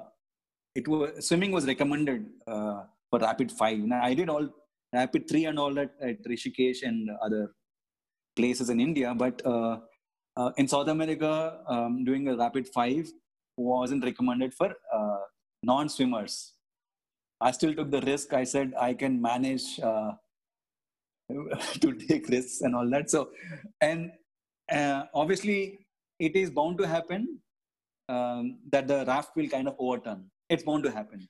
it 0.74 0.88
was 0.88 1.28
swimming 1.28 1.52
was 1.52 1.68
recommended 1.68 2.26
uh, 2.48 2.84
for 3.10 3.20
rapid 3.20 3.52
five. 3.52 3.78
Now 3.80 4.02
i 4.04 4.16
did 4.16 4.30
all 4.30 4.50
rapid 4.94 5.30
three 5.30 5.46
and 5.46 5.60
all 5.60 5.74
that 5.76 5.92
at 6.02 6.24
rishikesh 6.24 6.82
and 6.82 7.10
other 7.22 7.54
places 8.36 8.70
in 8.72 8.80
india. 8.80 9.14
But 9.14 9.46
uh, 9.46 9.78
uh 10.38 10.52
in 10.58 10.68
south 10.68 10.88
america 10.88 11.60
um, 11.68 12.04
doing 12.04 12.28
a 12.30 12.36
rapid 12.36 12.68
five 12.68 13.12
wasn't 13.58 14.04
recommended 14.04 14.54
for 14.54 14.74
uh, 14.94 15.20
non-swimmers 15.64 16.54
i 17.42 17.52
still 17.52 17.74
took 17.74 17.92
the 17.92 18.02
risk 18.02 18.34
i 18.34 18.44
said 18.44 18.74
i 18.80 18.94
can 18.94 19.22
manage 19.22 19.80
uh, 19.80 20.12
to 21.82 21.94
take 21.94 22.28
risks 22.30 22.62
and 22.62 22.76
all 22.76 22.90
that. 22.90 23.10
So, 23.10 23.30
and 23.82 24.12
uh, 24.72 25.04
obviously, 25.14 25.80
it 26.20 26.36
is 26.36 26.50
bound 26.50 26.78
to 26.80 26.88
happen 26.88 27.40
um, 28.08 28.60
that 28.72 28.88
the 28.88 29.06
raft 29.06 29.36
will 29.36 29.48
kind 29.48 29.68
of 29.68 29.76
overturn. 29.80 30.26
It's 30.50 30.64
bound 30.64 30.84
to 30.84 30.92
happen, 30.92 31.28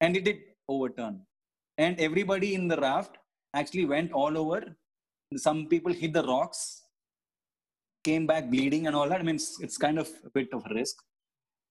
and 0.00 0.16
it 0.16 0.24
did 0.24 0.38
overturn. 0.68 1.20
And 1.78 1.98
everybody 2.00 2.54
in 2.54 2.68
the 2.68 2.76
raft 2.76 3.18
actually 3.54 3.84
went 3.84 4.12
all 4.12 4.36
over. 4.38 4.74
Some 5.36 5.66
people 5.66 5.92
hit 5.92 6.12
the 6.12 6.22
rocks, 6.22 6.82
came 8.04 8.26
back 8.26 8.50
bleeding 8.50 8.86
and 8.86 8.96
all 8.96 9.08
that. 9.08 9.20
I 9.20 9.22
mean, 9.22 9.36
it's, 9.36 9.60
it's 9.60 9.76
kind 9.78 9.98
of 9.98 10.08
a 10.24 10.30
bit 10.30 10.48
of 10.52 10.64
a 10.70 10.74
risk. 10.74 10.96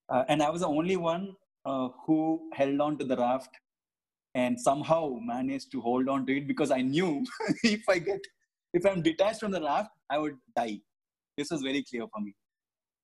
Uh, 0.08 0.24
and 0.28 0.42
I 0.42 0.50
was 0.50 0.60
the 0.62 0.68
only 0.68 0.96
one 0.96 1.34
uh, 1.64 1.88
who 2.06 2.50
held 2.52 2.80
on 2.80 2.98
to 2.98 3.04
the 3.04 3.16
raft 3.16 3.50
and 4.34 4.58
somehow 4.58 5.18
managed 5.20 5.70
to 5.72 5.80
hold 5.80 6.08
on 6.08 6.26
to 6.26 6.36
it 6.36 6.46
because 6.46 6.70
I 6.70 6.80
knew 6.80 7.24
if 7.62 7.82
I 7.88 7.98
get, 7.98 8.20
if 8.72 8.86
I'm 8.86 9.02
detached 9.02 9.40
from 9.40 9.52
the 9.52 9.60
raft, 9.60 9.90
I 10.10 10.18
would 10.18 10.36
die. 10.56 10.80
This 11.36 11.50
was 11.50 11.62
very 11.62 11.82
clear 11.82 12.06
for 12.12 12.20
me. 12.20 12.34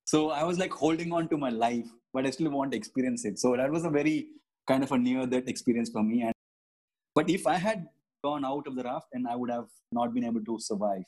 So 0.04 0.30
I 0.30 0.44
was 0.44 0.58
like 0.58 0.72
holding 0.72 1.12
on 1.12 1.28
to 1.28 1.36
my 1.36 1.50
life, 1.50 1.86
but 2.14 2.26
I 2.26 2.30
still 2.30 2.50
want 2.50 2.72
to 2.72 2.78
experience 2.78 3.24
it. 3.24 3.38
So 3.38 3.56
that 3.56 3.70
was 3.70 3.84
a 3.84 3.90
very 3.90 4.28
kind 4.66 4.82
of 4.82 4.92
a 4.92 4.98
near 4.98 5.26
death 5.26 5.48
experience 5.48 5.90
for 5.90 6.02
me. 6.02 6.22
And 6.22 6.32
but 7.14 7.28
if 7.28 7.46
I 7.46 7.56
had 7.56 7.86
gone 8.24 8.44
out 8.44 8.66
of 8.66 8.74
the 8.74 8.82
raft, 8.84 9.08
then 9.12 9.26
I 9.28 9.36
would 9.36 9.50
have 9.50 9.68
not 9.92 10.14
been 10.14 10.24
able 10.24 10.44
to 10.44 10.58
survive. 10.58 11.04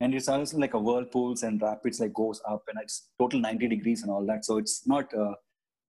And 0.00 0.14
it's 0.14 0.28
also 0.28 0.58
like 0.58 0.74
a 0.74 0.78
whirlpools 0.78 1.42
and 1.42 1.60
rapids 1.62 2.00
like 2.00 2.12
goes 2.12 2.40
up 2.46 2.64
and 2.68 2.78
it's 2.82 3.08
total 3.18 3.40
90 3.40 3.68
degrees 3.68 4.02
and 4.02 4.10
all 4.10 4.26
that. 4.26 4.44
So 4.44 4.58
it's 4.58 4.86
not 4.86 5.12
uh, 5.14 5.34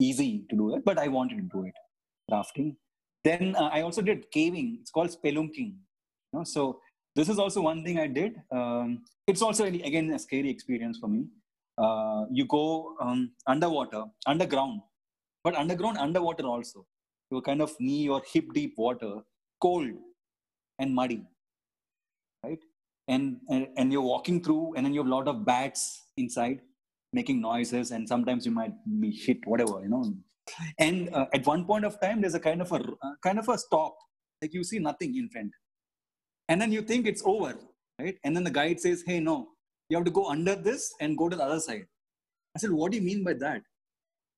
easy 0.00 0.44
to 0.50 0.56
do 0.56 0.76
it, 0.76 0.84
but 0.84 0.98
I 0.98 1.08
wanted 1.08 1.36
to 1.36 1.42
do 1.42 1.64
it. 1.64 1.74
Rafting 2.30 2.76
Then 3.24 3.56
uh, 3.56 3.70
I 3.72 3.82
also 3.82 4.02
did 4.02 4.30
caving. 4.30 4.78
It's 4.80 4.90
called 4.90 5.10
spelunking. 5.10 5.74
You 6.32 6.32
know? 6.32 6.44
So 6.44 6.80
this 7.14 7.28
is 7.28 7.38
also 7.38 7.60
one 7.62 7.84
thing 7.84 7.98
I 7.98 8.06
did. 8.06 8.40
Um, 8.50 9.04
it's 9.26 9.42
also 9.42 9.64
again 9.64 10.10
a 10.10 10.18
scary 10.18 10.50
experience 10.50 10.98
for 10.98 11.08
me. 11.08 11.26
Uh, 11.76 12.24
you 12.30 12.44
go 12.44 12.94
um, 13.00 13.32
underwater, 13.46 14.04
underground, 14.26 14.80
but 15.44 15.54
underground, 15.54 15.98
underwater 15.98 16.44
also. 16.44 16.86
You're 17.30 17.42
kind 17.42 17.62
of 17.62 17.74
knee 17.78 18.08
or 18.08 18.22
hip 18.32 18.52
deep 18.54 18.74
water, 18.76 19.20
cold 19.60 19.90
and 20.78 20.94
muddy, 20.94 21.22
right? 22.44 22.58
And, 23.06 23.38
and 23.48 23.68
and 23.76 23.92
you're 23.92 24.02
walking 24.02 24.42
through, 24.42 24.74
and 24.74 24.84
then 24.84 24.94
you 24.94 25.00
have 25.00 25.06
a 25.06 25.14
lot 25.14 25.28
of 25.28 25.44
bats 25.44 26.06
inside, 26.16 26.60
making 27.12 27.40
noises, 27.40 27.90
and 27.90 28.08
sometimes 28.08 28.46
you 28.46 28.52
might 28.52 28.72
be 29.00 29.10
hit, 29.10 29.38
whatever, 29.46 29.80
you 29.82 29.88
know. 29.88 30.14
And 30.78 31.12
uh, 31.14 31.26
at 31.32 31.46
one 31.46 31.64
point 31.64 31.84
of 31.84 32.00
time, 32.00 32.20
there's 32.20 32.34
a 32.34 32.40
kind 32.40 32.60
of 32.60 32.72
a 32.72 32.76
uh, 32.76 33.14
kind 33.22 33.38
of 33.38 33.48
a 33.48 33.58
stop, 33.58 33.96
like 34.42 34.54
you 34.54 34.64
see 34.64 34.78
nothing 34.78 35.16
in 35.16 35.28
front, 35.28 35.52
and 36.48 36.60
then 36.60 36.72
you 36.72 36.82
think 36.82 37.06
it's 37.06 37.22
over, 37.24 37.54
right? 38.00 38.16
And 38.24 38.36
then 38.36 38.44
the 38.44 38.50
guide 38.50 38.80
says, 38.80 39.02
"Hey, 39.06 39.20
no, 39.20 39.48
you 39.88 39.96
have 39.96 40.04
to 40.06 40.10
go 40.10 40.28
under 40.28 40.54
this 40.54 40.92
and 41.00 41.16
go 41.16 41.28
to 41.28 41.36
the 41.36 41.44
other 41.44 41.60
side." 41.60 41.86
I 42.56 42.58
said, 42.60 42.70
"What 42.70 42.92
do 42.92 42.98
you 42.98 43.04
mean 43.04 43.24
by 43.24 43.34
that?" 43.34 43.62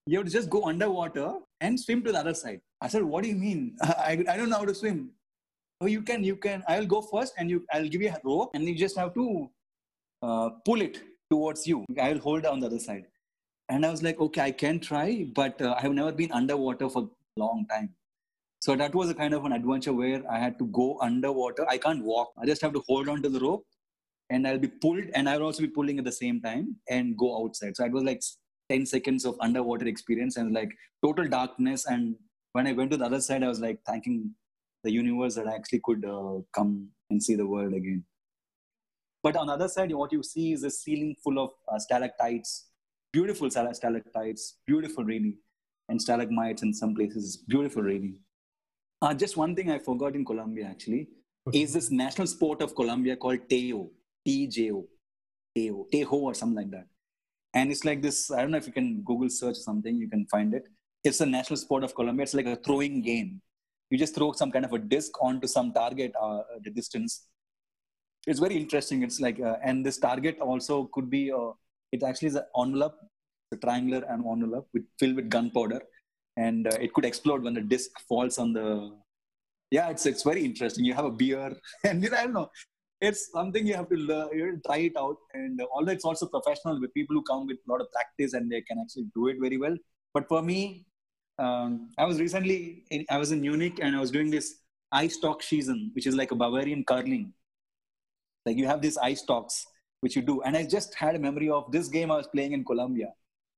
You 0.06 0.18
have 0.18 0.26
to 0.26 0.32
just 0.32 0.50
go 0.50 0.64
underwater 0.64 1.34
and 1.60 1.78
swim 1.78 2.02
to 2.04 2.12
the 2.12 2.18
other 2.18 2.34
side. 2.34 2.60
I 2.80 2.88
said, 2.88 3.02
"What 3.04 3.22
do 3.22 3.28
you 3.28 3.36
mean? 3.36 3.76
I, 3.82 4.24
I 4.28 4.36
don't 4.36 4.50
know 4.50 4.58
how 4.58 4.64
to 4.64 4.74
swim." 4.74 5.10
Oh, 5.82 5.86
you 5.86 6.02
can, 6.02 6.22
you 6.22 6.36
can. 6.36 6.62
I'll 6.68 6.86
go 6.86 7.00
first, 7.00 7.34
and 7.38 7.48
you, 7.48 7.64
I'll 7.72 7.88
give 7.88 8.02
you 8.02 8.10
a 8.10 8.20
rope, 8.22 8.50
and 8.54 8.64
you 8.64 8.74
just 8.74 8.98
have 8.98 9.14
to 9.14 9.50
uh, 10.22 10.50
pull 10.66 10.82
it 10.82 11.00
towards 11.30 11.66
you. 11.66 11.84
I 11.98 12.12
will 12.12 12.20
hold 12.20 12.44
on 12.44 12.60
the 12.60 12.66
other 12.66 12.78
side. 12.78 13.06
And 13.70 13.86
I 13.86 13.90
was 13.90 14.02
like, 14.02 14.20
okay, 14.20 14.40
I 14.42 14.50
can 14.50 14.80
try, 14.80 15.26
but 15.32 15.62
uh, 15.62 15.76
I 15.78 15.82
have 15.82 15.92
never 15.92 16.10
been 16.10 16.32
underwater 16.32 16.88
for 16.90 17.04
a 17.04 17.40
long 17.40 17.66
time. 17.70 17.94
So 18.60 18.74
that 18.76 18.94
was 18.94 19.08
a 19.08 19.14
kind 19.14 19.32
of 19.32 19.44
an 19.44 19.52
adventure 19.52 19.92
where 19.92 20.22
I 20.30 20.38
had 20.38 20.58
to 20.58 20.66
go 20.66 20.98
underwater. 21.00 21.66
I 21.68 21.78
can't 21.78 22.04
walk. 22.04 22.32
I 22.36 22.46
just 22.46 22.60
have 22.62 22.72
to 22.74 22.82
hold 22.88 23.08
on 23.08 23.22
to 23.22 23.28
the 23.28 23.38
rope 23.38 23.64
and 24.28 24.46
I'll 24.46 24.58
be 24.58 24.68
pulled 24.68 25.04
and 25.14 25.28
I'll 25.28 25.42
also 25.42 25.62
be 25.62 25.68
pulling 25.68 25.98
at 25.98 26.04
the 26.04 26.12
same 26.12 26.40
time 26.40 26.76
and 26.88 27.16
go 27.16 27.42
outside. 27.42 27.76
So 27.76 27.84
it 27.84 27.92
was 27.92 28.02
like 28.02 28.22
10 28.70 28.86
seconds 28.86 29.24
of 29.24 29.36
underwater 29.40 29.86
experience 29.86 30.36
and 30.36 30.52
like 30.52 30.72
total 31.04 31.28
darkness. 31.28 31.86
And 31.86 32.16
when 32.52 32.66
I 32.66 32.72
went 32.72 32.90
to 32.90 32.96
the 32.96 33.06
other 33.06 33.20
side, 33.20 33.44
I 33.44 33.48
was 33.48 33.60
like 33.60 33.78
thanking 33.86 34.34
the 34.82 34.90
universe 34.90 35.36
that 35.36 35.46
I 35.46 35.54
actually 35.54 35.80
could 35.84 36.04
uh, 36.04 36.40
come 36.52 36.88
and 37.08 37.22
see 37.22 37.36
the 37.36 37.46
world 37.46 37.72
again. 37.72 38.04
But 39.22 39.36
on 39.36 39.46
the 39.46 39.52
other 39.52 39.68
side, 39.68 39.94
what 39.94 40.12
you 40.12 40.22
see 40.22 40.52
is 40.52 40.64
a 40.64 40.70
ceiling 40.70 41.14
full 41.22 41.38
of 41.38 41.50
uh, 41.68 41.78
stalactites, 41.78 42.69
beautiful 43.12 43.50
stalactites, 43.50 44.56
beautiful 44.66 45.04
really, 45.04 45.36
and 45.88 46.00
stalagmites 46.00 46.62
in 46.62 46.72
some 46.72 46.94
places, 46.94 47.36
beautiful 47.48 47.82
really. 47.82 48.14
Uh, 49.02 49.14
just 49.14 49.36
one 49.36 49.54
thing 49.56 49.70
I 49.70 49.78
forgot 49.78 50.14
in 50.14 50.24
Colombia 50.24 50.66
actually 50.66 51.08
okay. 51.48 51.62
is 51.62 51.72
this 51.72 51.90
national 51.90 52.26
sport 52.26 52.62
of 52.62 52.74
Colombia 52.74 53.16
called 53.16 53.40
Teo, 53.48 53.90
T-J-O, 54.26 54.84
Teo, 55.56 55.86
Tejo 55.92 56.12
or 56.12 56.34
something 56.34 56.56
like 56.56 56.70
that. 56.70 56.86
And 57.54 57.72
it's 57.72 57.84
like 57.84 58.02
this, 58.02 58.30
I 58.30 58.42
don't 58.42 58.52
know 58.52 58.58
if 58.58 58.66
you 58.66 58.72
can 58.72 59.02
Google 59.02 59.30
search 59.30 59.56
something, 59.56 59.96
you 59.96 60.08
can 60.08 60.26
find 60.26 60.54
it. 60.54 60.68
It's 61.02 61.20
a 61.20 61.26
national 61.26 61.56
sport 61.56 61.82
of 61.82 61.94
Colombia. 61.94 62.24
It's 62.24 62.34
like 62.34 62.46
a 62.46 62.56
throwing 62.56 63.00
game. 63.00 63.40
You 63.88 63.98
just 63.98 64.14
throw 64.14 64.32
some 64.32 64.52
kind 64.52 64.64
of 64.64 64.72
a 64.72 64.78
disc 64.78 65.12
onto 65.20 65.48
some 65.48 65.72
target 65.72 66.12
uh, 66.20 66.42
the 66.62 66.70
distance 66.70 67.26
it's 68.26 68.40
very 68.40 68.56
interesting. 68.56 69.02
It's 69.02 69.20
like, 69.20 69.40
uh, 69.40 69.56
and 69.62 69.84
this 69.84 69.98
target 69.98 70.38
also 70.40 70.84
could 70.92 71.10
be, 71.10 71.32
uh, 71.32 71.52
it 71.92 72.02
actually 72.02 72.28
is 72.28 72.36
an 72.36 72.44
envelope, 72.58 72.96
a 73.52 73.56
triangular 73.56 74.04
and 74.08 74.24
envelope 74.24 74.68
with, 74.72 74.84
filled 74.98 75.16
with 75.16 75.28
gunpowder, 75.28 75.80
and 76.36 76.66
uh, 76.66 76.76
it 76.80 76.92
could 76.94 77.04
explode 77.04 77.42
when 77.42 77.54
the 77.54 77.60
disc 77.60 77.90
falls 78.08 78.38
on 78.38 78.52
the. 78.52 78.92
Yeah, 79.70 79.88
it's 79.90 80.06
it's 80.06 80.22
very 80.22 80.44
interesting. 80.44 80.84
You 80.84 80.94
have 80.94 81.04
a 81.04 81.10
beer, 81.10 81.56
and 81.84 82.02
you 82.02 82.10
know, 82.10 82.16
I 82.16 82.24
don't 82.24 82.32
know, 82.32 82.50
it's 83.00 83.30
something 83.32 83.66
you 83.66 83.74
have 83.74 83.88
to 83.88 83.96
learn, 83.96 84.60
try 84.66 84.78
it 84.78 84.96
out, 84.96 85.16
and 85.34 85.60
although 85.74 85.92
it's 85.92 86.04
also 86.04 86.26
professional 86.26 86.80
with 86.80 86.92
people 86.94 87.14
who 87.14 87.22
come 87.22 87.46
with 87.46 87.58
a 87.66 87.70
lot 87.70 87.80
of 87.80 87.90
practice 87.92 88.34
and 88.34 88.50
they 88.50 88.62
can 88.62 88.78
actually 88.80 89.06
do 89.14 89.28
it 89.28 89.36
very 89.40 89.58
well. 89.58 89.76
But 90.12 90.28
for 90.28 90.42
me, 90.42 90.86
um, 91.38 91.90
I 91.96 92.04
was 92.04 92.20
recently 92.20 92.84
in, 92.90 93.06
I 93.08 93.18
was 93.18 93.32
in 93.32 93.40
Munich 93.40 93.78
and 93.80 93.96
I 93.96 94.00
was 94.00 94.10
doing 94.10 94.30
this 94.30 94.56
ice 94.92 95.14
stock 95.14 95.42
season, 95.42 95.92
which 95.94 96.06
is 96.06 96.16
like 96.16 96.32
a 96.32 96.34
Bavarian 96.34 96.84
curling 96.84 97.32
like 98.46 98.56
you 98.56 98.66
have 98.66 98.80
these 98.80 98.98
Eisstocks, 98.98 99.64
which 100.00 100.16
you 100.16 100.22
do. 100.22 100.42
And 100.42 100.56
I 100.56 100.66
just 100.66 100.94
had 100.94 101.14
a 101.14 101.18
memory 101.18 101.50
of 101.50 101.70
this 101.72 101.88
game 101.88 102.10
I 102.10 102.16
was 102.16 102.26
playing 102.26 102.52
in 102.52 102.64
Colombia. 102.64 103.12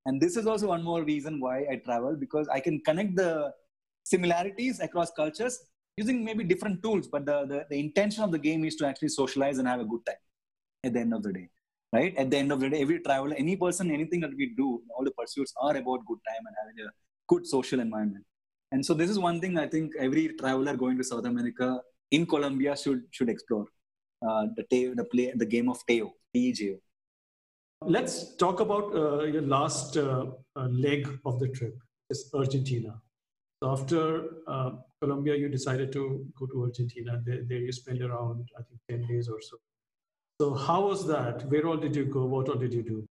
And 0.05 0.21
this 0.21 0.35
is 0.35 0.47
also 0.47 0.67
one 0.67 0.83
more 0.83 1.03
reason 1.03 1.39
why 1.39 1.65
I 1.71 1.81
travel 1.85 2.15
because 2.15 2.47
I 2.49 2.59
can 2.59 2.79
connect 2.81 3.15
the 3.15 3.51
similarities 4.03 4.79
across 4.79 5.11
cultures 5.11 5.59
using 5.95 6.25
maybe 6.25 6.43
different 6.43 6.83
tools. 6.83 7.07
But 7.07 7.25
the, 7.25 7.45
the, 7.45 7.65
the 7.69 7.79
intention 7.79 8.23
of 8.23 8.31
the 8.31 8.39
game 8.39 8.65
is 8.65 8.75
to 8.77 8.85
actually 8.85 9.09
socialize 9.09 9.57
and 9.59 9.67
have 9.67 9.79
a 9.79 9.85
good 9.85 10.05
time 10.05 10.15
at 10.83 10.93
the 10.93 10.99
end 10.99 11.13
of 11.13 11.23
the 11.23 11.31
day. 11.31 11.49
Right? 11.93 12.15
At 12.17 12.31
the 12.31 12.37
end 12.37 12.51
of 12.51 12.59
the 12.59 12.69
day, 12.69 12.81
every 12.81 12.99
traveler, 12.99 13.35
any 13.37 13.55
person, 13.55 13.91
anything 13.91 14.19
that 14.21 14.31
we 14.35 14.53
do, 14.57 14.81
all 14.97 15.05
the 15.05 15.11
pursuits 15.11 15.53
are 15.61 15.77
about 15.77 16.05
good 16.07 16.17
time 16.27 16.43
and 16.47 16.55
having 16.59 16.85
a 16.85 16.89
good 17.27 17.45
social 17.45 17.79
environment. 17.79 18.25
And 18.71 18.83
so 18.83 18.95
this 18.95 19.11
is 19.11 19.19
one 19.19 19.39
thing 19.39 19.59
I 19.59 19.67
think 19.67 19.91
every 19.99 20.29
traveler 20.39 20.75
going 20.75 20.97
to 20.97 21.03
South 21.03 21.25
America 21.25 21.79
in 22.09 22.25
Colombia 22.25 22.75
should 22.75 23.03
should 23.11 23.29
explore 23.29 23.67
uh, 24.27 24.47
the 24.57 24.93
the 24.99 25.05
play 25.11 25.31
the 25.35 25.45
game 25.45 25.69
of 25.69 25.79
Teo, 25.87 26.11
T-E-J-O. 26.33 26.75
Let's 27.85 28.35
talk 28.37 28.59
about 28.59 28.95
uh, 28.95 29.23
your 29.23 29.41
last 29.41 29.97
uh, 29.97 30.25
uh, 30.55 30.67
leg 30.67 31.07
of 31.25 31.39
the 31.39 31.49
trip, 31.49 31.75
is 32.09 32.29
Argentina. 32.33 32.95
So 33.61 33.71
after 33.71 34.25
uh, 34.47 34.71
Colombia, 35.01 35.35
you 35.35 35.49
decided 35.49 35.91
to 35.93 36.25
go 36.37 36.45
to 36.47 36.63
Argentina. 36.63 37.21
There, 37.25 37.41
there, 37.47 37.59
you 37.59 37.71
spent 37.71 38.01
around 38.01 38.47
I 38.57 38.61
think 38.63 38.79
ten 38.89 39.07
days 39.07 39.29
or 39.29 39.41
so. 39.41 39.57
So 40.39 40.53
how 40.53 40.87
was 40.87 41.05
that? 41.07 41.45
Where 41.49 41.67
all 41.67 41.77
did 41.77 41.95
you 41.95 42.05
go? 42.05 42.25
What 42.25 42.49
all 42.49 42.55
did 42.55 42.73
you 42.73 42.83
do? 42.83 43.07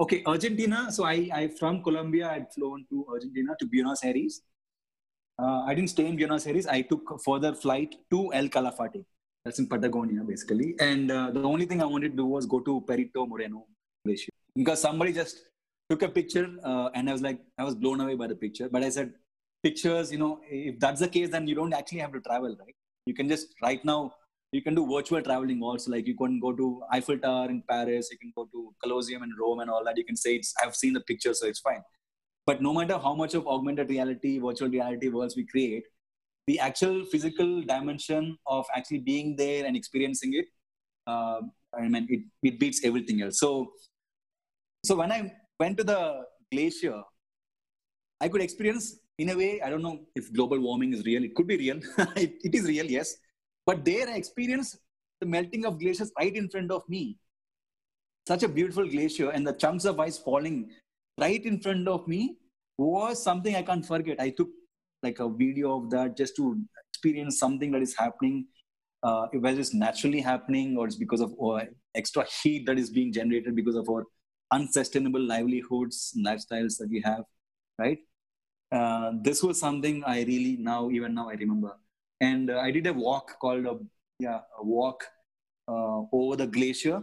Okay, 0.00 0.22
Argentina. 0.26 0.90
So 0.90 1.04
I, 1.04 1.28
I 1.32 1.48
from 1.48 1.82
Colombia, 1.82 2.30
I'd 2.30 2.52
flown 2.52 2.86
to 2.90 3.06
Argentina 3.08 3.54
to 3.58 3.66
Buenos 3.66 4.02
Aires. 4.04 4.42
Uh, 5.38 5.62
I 5.66 5.74
didn't 5.74 5.90
stay 5.90 6.06
in 6.06 6.16
Buenos 6.16 6.46
Aires. 6.46 6.66
I 6.66 6.82
took 6.82 7.10
a 7.10 7.18
further 7.18 7.54
flight 7.54 7.94
to 8.10 8.32
El 8.32 8.48
Calafate. 8.48 9.04
That's 9.44 9.58
in 9.58 9.66
Patagonia, 9.66 10.22
basically. 10.22 10.74
And 10.78 11.10
uh, 11.10 11.30
the 11.30 11.42
only 11.42 11.66
thing 11.66 11.82
I 11.82 11.84
wanted 11.86 12.10
to 12.10 12.16
do 12.16 12.26
was 12.26 12.46
go 12.46 12.60
to 12.60 12.80
Perito 12.82 13.28
Moreno 13.28 13.66
Glacier 14.04 14.30
because 14.54 14.80
somebody 14.80 15.12
just 15.12 15.40
took 15.90 16.02
a 16.02 16.08
picture, 16.08 16.48
uh, 16.64 16.90
and 16.94 17.08
I 17.08 17.12
was 17.12 17.22
like, 17.22 17.40
I 17.58 17.64
was 17.64 17.74
blown 17.74 18.00
away 18.00 18.14
by 18.14 18.28
the 18.28 18.36
picture. 18.36 18.68
But 18.68 18.84
I 18.84 18.88
said, 18.90 19.12
pictures, 19.62 20.12
you 20.12 20.18
know, 20.18 20.40
if 20.48 20.78
that's 20.78 21.00
the 21.00 21.08
case, 21.08 21.30
then 21.30 21.46
you 21.46 21.54
don't 21.54 21.72
actually 21.72 21.98
have 21.98 22.12
to 22.12 22.20
travel, 22.20 22.56
right? 22.58 22.74
You 23.06 23.14
can 23.14 23.28
just 23.28 23.48
right 23.62 23.84
now 23.84 24.12
you 24.52 24.60
can 24.60 24.74
do 24.74 24.86
virtual 24.86 25.22
traveling 25.22 25.62
also. 25.62 25.90
Like 25.90 26.06
you 26.06 26.14
can 26.14 26.38
go 26.38 26.52
to 26.52 26.82
Eiffel 26.92 27.18
Tower 27.18 27.48
in 27.48 27.62
Paris, 27.68 28.08
you 28.12 28.18
can 28.18 28.32
go 28.36 28.48
to 28.52 28.74
Colosseum 28.82 29.22
in 29.22 29.32
Rome, 29.40 29.60
and 29.60 29.70
all 29.70 29.84
that. 29.84 29.96
You 29.96 30.04
can 30.04 30.16
say 30.16 30.36
it's 30.36 30.54
I've 30.62 30.76
seen 30.76 30.92
the 30.92 31.00
picture, 31.00 31.34
so 31.34 31.46
it's 31.46 31.60
fine. 31.60 31.82
But 32.44 32.60
no 32.60 32.72
matter 32.74 32.98
how 32.98 33.14
much 33.14 33.34
of 33.34 33.46
augmented 33.46 33.88
reality, 33.88 34.38
virtual 34.38 34.68
reality 34.68 35.08
worlds 35.08 35.36
we 35.36 35.46
create, 35.46 35.84
the 36.46 36.58
actual 36.58 37.04
physical 37.04 37.62
dimension 37.62 38.36
of 38.46 38.66
actually 38.74 38.98
being 38.98 39.36
there 39.36 39.64
and 39.64 39.76
experiencing 39.76 40.34
it, 40.34 40.46
uh, 41.06 41.40
I 41.74 41.88
mean, 41.88 42.06
it, 42.08 42.20
it 42.42 42.60
beats 42.60 42.84
everything 42.84 43.22
else. 43.22 43.38
So, 43.38 43.72
so 44.84 44.96
when 44.96 45.12
I 45.12 45.32
went 45.58 45.78
to 45.78 45.84
the 45.84 46.24
glacier, 46.50 47.00
I 48.20 48.28
could 48.28 48.42
experience, 48.42 48.98
in 49.18 49.30
a 49.30 49.36
way, 49.36 49.60
I 49.60 49.70
don't 49.70 49.82
know 49.82 50.00
if 50.14 50.32
global 50.32 50.60
warming 50.60 50.92
is 50.92 51.04
real. 51.04 51.24
It 51.24 51.34
could 51.34 51.46
be 51.46 51.56
real. 51.56 51.80
it, 52.16 52.34
it 52.42 52.54
is 52.54 52.64
real, 52.64 52.86
yes. 52.86 53.16
But 53.66 53.84
there 53.84 54.08
I 54.08 54.14
experienced 54.14 54.78
the 55.20 55.26
melting 55.26 55.64
of 55.64 55.78
glaciers 55.78 56.10
right 56.18 56.34
in 56.34 56.48
front 56.48 56.70
of 56.70 56.88
me. 56.88 57.16
Such 58.26 58.42
a 58.42 58.48
beautiful 58.48 58.88
glacier, 58.88 59.30
and 59.30 59.46
the 59.46 59.52
chunks 59.52 59.84
of 59.84 59.98
ice 59.98 60.18
falling 60.18 60.70
right 61.18 61.44
in 61.44 61.60
front 61.60 61.88
of 61.88 62.06
me 62.06 62.36
was 62.78 63.22
something 63.22 63.54
I 63.54 63.62
can't 63.62 63.84
forget. 63.84 64.20
I 64.20 64.30
took 64.30 64.48
like 65.02 65.18
a 65.20 65.28
video 65.28 65.78
of 65.78 65.90
that 65.90 66.16
just 66.16 66.36
to 66.36 66.58
experience 66.90 67.38
something 67.38 67.70
that 67.72 67.82
is 67.82 67.96
happening 67.96 68.46
uh, 69.02 69.26
whether 69.40 69.58
it's 69.60 69.74
naturally 69.74 70.20
happening 70.20 70.76
or 70.76 70.86
it's 70.86 70.96
because 70.96 71.20
of 71.20 71.34
uh, 71.42 71.64
extra 71.94 72.24
heat 72.42 72.66
that 72.66 72.78
is 72.78 72.90
being 72.90 73.12
generated 73.12 73.56
because 73.56 73.74
of 73.74 73.88
our 73.88 74.04
unsustainable 74.52 75.20
livelihoods 75.20 76.16
lifestyles 76.24 76.76
that 76.78 76.88
we 76.90 77.00
have 77.00 77.24
right? 77.78 77.98
Uh, 78.70 79.12
this 79.22 79.42
was 79.42 79.58
something 79.58 80.02
i 80.04 80.22
really 80.22 80.56
now 80.58 80.90
even 80.90 81.14
now 81.14 81.28
i 81.28 81.34
remember. 81.34 81.72
And 82.20 82.50
uh, 82.50 82.58
i 82.60 82.70
did 82.70 82.86
a 82.86 82.92
walk 82.92 83.38
called 83.40 83.66
a 83.66 83.78
yeah 84.18 84.40
a 84.58 84.64
walk 84.64 85.04
uh, 85.68 86.02
over 86.12 86.36
the 86.36 86.46
glacier 86.46 87.02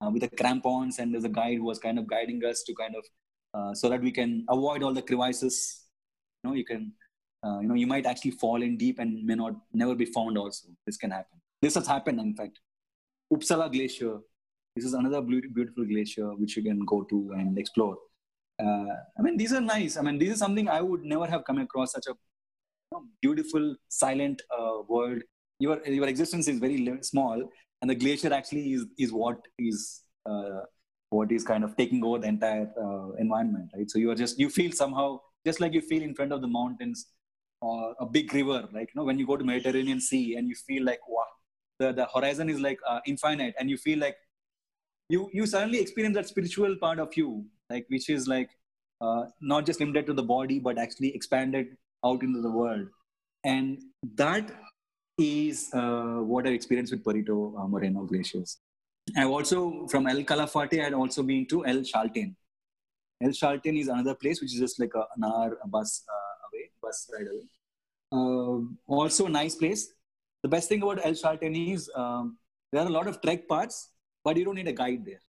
uh, 0.00 0.10
with 0.10 0.22
the 0.22 0.28
crampons 0.28 0.98
and 0.98 1.14
there's 1.14 1.24
a 1.24 1.28
guide 1.28 1.58
who 1.58 1.64
was 1.64 1.78
kind 1.78 1.98
of 1.98 2.06
guiding 2.08 2.44
us 2.44 2.62
to 2.64 2.74
kind 2.74 2.94
of 2.96 3.04
so 3.76 3.88
that 3.88 4.00
we 4.00 4.12
can 4.12 4.44
avoid 4.50 4.82
all 4.82 4.92
the 4.92 5.02
crevasses 5.02 5.86
you 5.86 5.87
know 6.44 6.54
you 6.54 6.64
can 6.64 6.92
uh, 7.44 7.58
you 7.60 7.68
know 7.68 7.74
you 7.74 7.86
might 7.86 8.06
actually 8.06 8.32
fall 8.32 8.62
in 8.62 8.76
deep 8.76 8.98
and 8.98 9.24
may 9.24 9.34
not 9.34 9.54
never 9.72 9.94
be 9.94 10.04
found 10.04 10.38
also. 10.38 10.68
This 10.86 10.96
can 10.96 11.10
happen. 11.10 11.40
This 11.62 11.74
has 11.74 11.86
happened 11.86 12.20
in 12.20 12.34
fact. 12.34 12.58
Upsala 13.32 13.70
glacier. 13.70 14.18
This 14.74 14.84
is 14.84 14.94
another 14.94 15.20
beautiful 15.20 15.84
glacier 15.84 16.34
which 16.34 16.56
you 16.56 16.62
can 16.62 16.84
go 16.84 17.02
to 17.04 17.32
and 17.36 17.58
explore. 17.58 17.96
Uh, 18.60 18.94
i 19.18 19.22
mean 19.22 19.36
these 19.36 19.52
are 19.52 19.60
nice. 19.60 19.96
I 19.96 20.02
mean 20.02 20.18
this 20.18 20.30
is 20.30 20.38
something 20.38 20.68
i 20.68 20.80
would 20.80 21.04
never 21.04 21.26
have 21.26 21.44
come 21.44 21.58
across 21.58 21.92
such 21.92 22.06
a 22.06 22.10
you 22.10 22.92
know, 22.92 23.04
beautiful, 23.20 23.76
silent 23.88 24.42
uh, 24.56 24.78
world. 24.88 25.22
Your 25.58 25.84
your 25.86 26.08
existence 26.08 26.48
is 26.48 26.58
very 26.58 26.98
small, 27.02 27.42
and 27.82 27.90
the 27.90 27.94
glacier 27.94 28.32
actually 28.32 28.72
is 28.72 28.86
is 28.98 29.12
what 29.12 29.38
is 29.58 30.02
uh, 30.26 30.60
what 31.10 31.32
is 31.32 31.44
kind 31.44 31.64
of 31.64 31.76
taking 31.76 32.04
over 32.04 32.18
the 32.18 32.28
entire 32.28 32.70
uh, 32.80 33.12
environment, 33.18 33.70
right? 33.74 33.90
So 33.90 33.98
you 33.98 34.10
are 34.10 34.14
just 34.14 34.38
you 34.38 34.50
feel 34.50 34.72
somehow 34.72 35.20
just 35.46 35.60
like 35.60 35.72
you 35.72 35.80
feel 35.80 36.02
in 36.02 36.14
front 36.14 36.32
of 36.32 36.40
the 36.40 36.48
mountains 36.48 37.06
or 37.60 37.94
a 38.00 38.06
big 38.06 38.32
river, 38.34 38.68
like 38.72 38.90
you 38.94 39.00
know 39.00 39.04
when 39.04 39.18
you 39.18 39.26
go 39.26 39.36
to 39.36 39.44
Mediterranean 39.44 40.00
Sea 40.00 40.36
and 40.36 40.48
you 40.48 40.54
feel 40.54 40.84
like 40.84 41.00
wow, 41.08 41.24
the 41.78 41.92
the 41.92 42.06
horizon 42.14 42.48
is 42.48 42.60
like 42.60 42.78
uh, 42.86 43.00
infinite, 43.06 43.54
and 43.58 43.70
you 43.70 43.76
feel 43.76 43.98
like 43.98 44.16
you 45.08 45.28
you 45.32 45.46
suddenly 45.46 45.80
experience 45.80 46.14
that 46.16 46.28
spiritual 46.28 46.76
part 46.76 46.98
of 46.98 47.16
you, 47.16 47.44
like 47.70 47.86
which 47.88 48.08
is 48.10 48.28
like 48.28 48.50
uh, 49.00 49.24
not 49.40 49.66
just 49.66 49.80
limited 49.80 50.06
to 50.06 50.12
the 50.12 50.22
body 50.22 50.58
but 50.58 50.78
actually 50.78 51.14
expanded 51.14 51.76
out 52.04 52.22
into 52.22 52.40
the 52.40 52.50
world, 52.50 52.86
and 53.44 53.80
that 54.14 54.50
is 55.18 55.68
uh, 55.74 56.20
what 56.32 56.46
I 56.46 56.50
experienced 56.50 56.92
with 56.92 57.04
Perito 57.04 57.58
uh, 57.58 57.66
Moreno 57.66 58.04
glaciers. 58.04 58.58
I've 59.16 59.30
also 59.30 59.86
from 59.88 60.06
El 60.06 60.22
Calafate, 60.22 60.80
I 60.80 60.84
had 60.84 60.94
also 60.94 61.22
been 61.22 61.46
to 61.46 61.66
El 61.66 61.78
Chaltén. 61.78 62.34
El 63.20 63.30
Chaltén 63.30 63.78
is 63.78 63.88
another 63.88 64.14
place 64.14 64.40
which 64.40 64.54
is 64.54 64.60
just 64.60 64.78
like 64.78 64.92
a, 64.94 65.04
an 65.16 65.24
hour 65.24 65.58
bus 65.66 66.04
uh, 66.08 66.48
away, 66.48 66.70
bus 66.80 67.10
ride 67.12 67.26
away. 67.26 67.46
Uh, 68.12 68.60
also 68.86 69.26
a 69.26 69.30
nice 69.30 69.56
place. 69.56 69.92
The 70.42 70.48
best 70.48 70.68
thing 70.68 70.82
about 70.82 71.04
El 71.04 71.12
Chaltén 71.12 71.72
is 71.72 71.90
um, 71.94 72.38
there 72.72 72.82
are 72.82 72.86
a 72.86 72.90
lot 72.90 73.08
of 73.08 73.20
trek 73.20 73.48
parts, 73.48 73.90
but 74.24 74.36
you 74.36 74.44
don't 74.44 74.54
need 74.54 74.68
a 74.68 74.72
guide 74.72 75.04
there. 75.04 75.20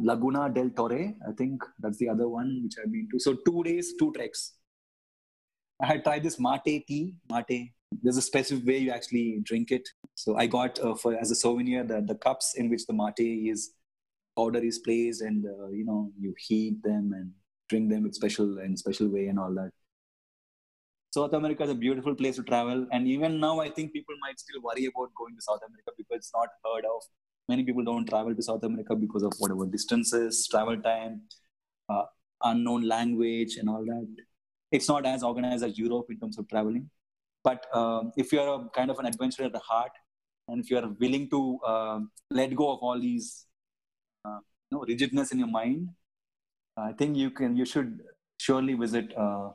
Laguna 0.00 0.48
del 0.48 0.70
Torre, 0.70 1.14
I 1.26 1.32
think 1.36 1.62
that's 1.78 1.98
the 1.98 2.08
other 2.08 2.28
one 2.28 2.60
which 2.62 2.74
I've 2.82 2.92
been 2.92 3.08
to. 3.12 3.18
So 3.18 3.36
two 3.46 3.62
days, 3.64 3.94
two 3.98 4.12
treks. 4.12 4.54
I 5.80 5.86
had 5.86 6.04
tried 6.04 6.22
this 6.24 6.38
mate 6.40 6.86
tea, 6.86 7.14
mate 7.30 7.72
there's 8.02 8.16
a 8.16 8.22
specific 8.22 8.66
way 8.66 8.78
you 8.78 8.90
actually 8.90 9.40
drink 9.42 9.70
it. 9.70 9.88
So 10.14 10.36
I 10.36 10.46
got 10.46 10.78
uh, 10.80 10.94
for 10.94 11.14
as 11.14 11.30
a 11.30 11.34
souvenir 11.34 11.84
the, 11.84 12.00
the 12.00 12.14
cups 12.14 12.54
in 12.56 12.68
which 12.68 12.86
the 12.86 12.92
mate 12.92 13.18
is 13.18 13.70
powder 14.38 14.62
is 14.70 14.78
placed, 14.86 15.22
and 15.22 15.44
uh, 15.46 15.68
you 15.68 15.84
know 15.84 16.00
you 16.18 16.34
heat 16.46 16.82
them 16.82 17.12
and 17.18 17.30
drink 17.68 17.90
them 17.90 18.04
with 18.04 18.14
special 18.14 18.58
and 18.64 18.78
special 18.78 19.08
way 19.16 19.26
and 19.26 19.38
all 19.38 19.54
that. 19.60 19.70
South 21.14 21.32
America 21.32 21.64
is 21.64 21.70
a 21.70 21.80
beautiful 21.84 22.14
place 22.14 22.36
to 22.36 22.42
travel, 22.42 22.86
and 22.92 23.08
even 23.14 23.40
now 23.40 23.54
I 23.60 23.68
think 23.70 23.92
people 23.92 24.14
might 24.26 24.38
still 24.44 24.60
worry 24.68 24.86
about 24.92 25.14
going 25.22 25.36
to 25.36 25.42
South 25.48 25.64
America 25.68 25.92
because 25.96 26.18
it's 26.18 26.32
not 26.34 26.48
heard 26.64 26.84
of. 26.96 27.02
Many 27.48 27.64
people 27.64 27.84
don't 27.84 28.06
travel 28.06 28.34
to 28.34 28.42
South 28.42 28.62
America 28.62 28.94
because 28.94 29.22
of 29.22 29.32
whatever 29.38 29.66
distances, 29.66 30.46
travel 30.50 30.80
time, 30.88 31.22
uh, 31.88 32.04
unknown 32.44 32.86
language, 32.96 33.56
and 33.56 33.68
all 33.70 33.84
that. 33.92 34.06
It's 34.70 34.88
not 34.88 35.06
as 35.06 35.22
organized 35.22 35.64
as 35.64 35.78
Europe 35.78 36.06
in 36.10 36.20
terms 36.20 36.38
of 36.38 36.48
traveling 36.48 36.90
but 37.44 37.64
um, 37.74 38.12
if 38.16 38.32
you're 38.32 38.48
a 38.48 38.68
kind 38.74 38.90
of 38.90 38.98
an 38.98 39.06
adventurer 39.06 39.46
at 39.46 39.52
the 39.52 39.58
heart, 39.60 39.92
and 40.48 40.60
if 40.62 40.70
you're 40.70 40.88
willing 41.00 41.28
to 41.30 41.58
uh, 41.66 42.00
let 42.30 42.54
go 42.54 42.72
of 42.72 42.80
all 42.80 42.98
these 43.00 43.46
know, 44.72 44.84
rigidness 44.86 45.32
in 45.32 45.38
your 45.38 45.48
mind, 45.48 45.88
I 46.76 46.92
think 46.92 47.16
you 47.16 47.30
can 47.30 47.56
you 47.56 47.64
should 47.64 48.00
surely 48.38 48.74
visit 48.74 49.12
uh, 49.16 49.50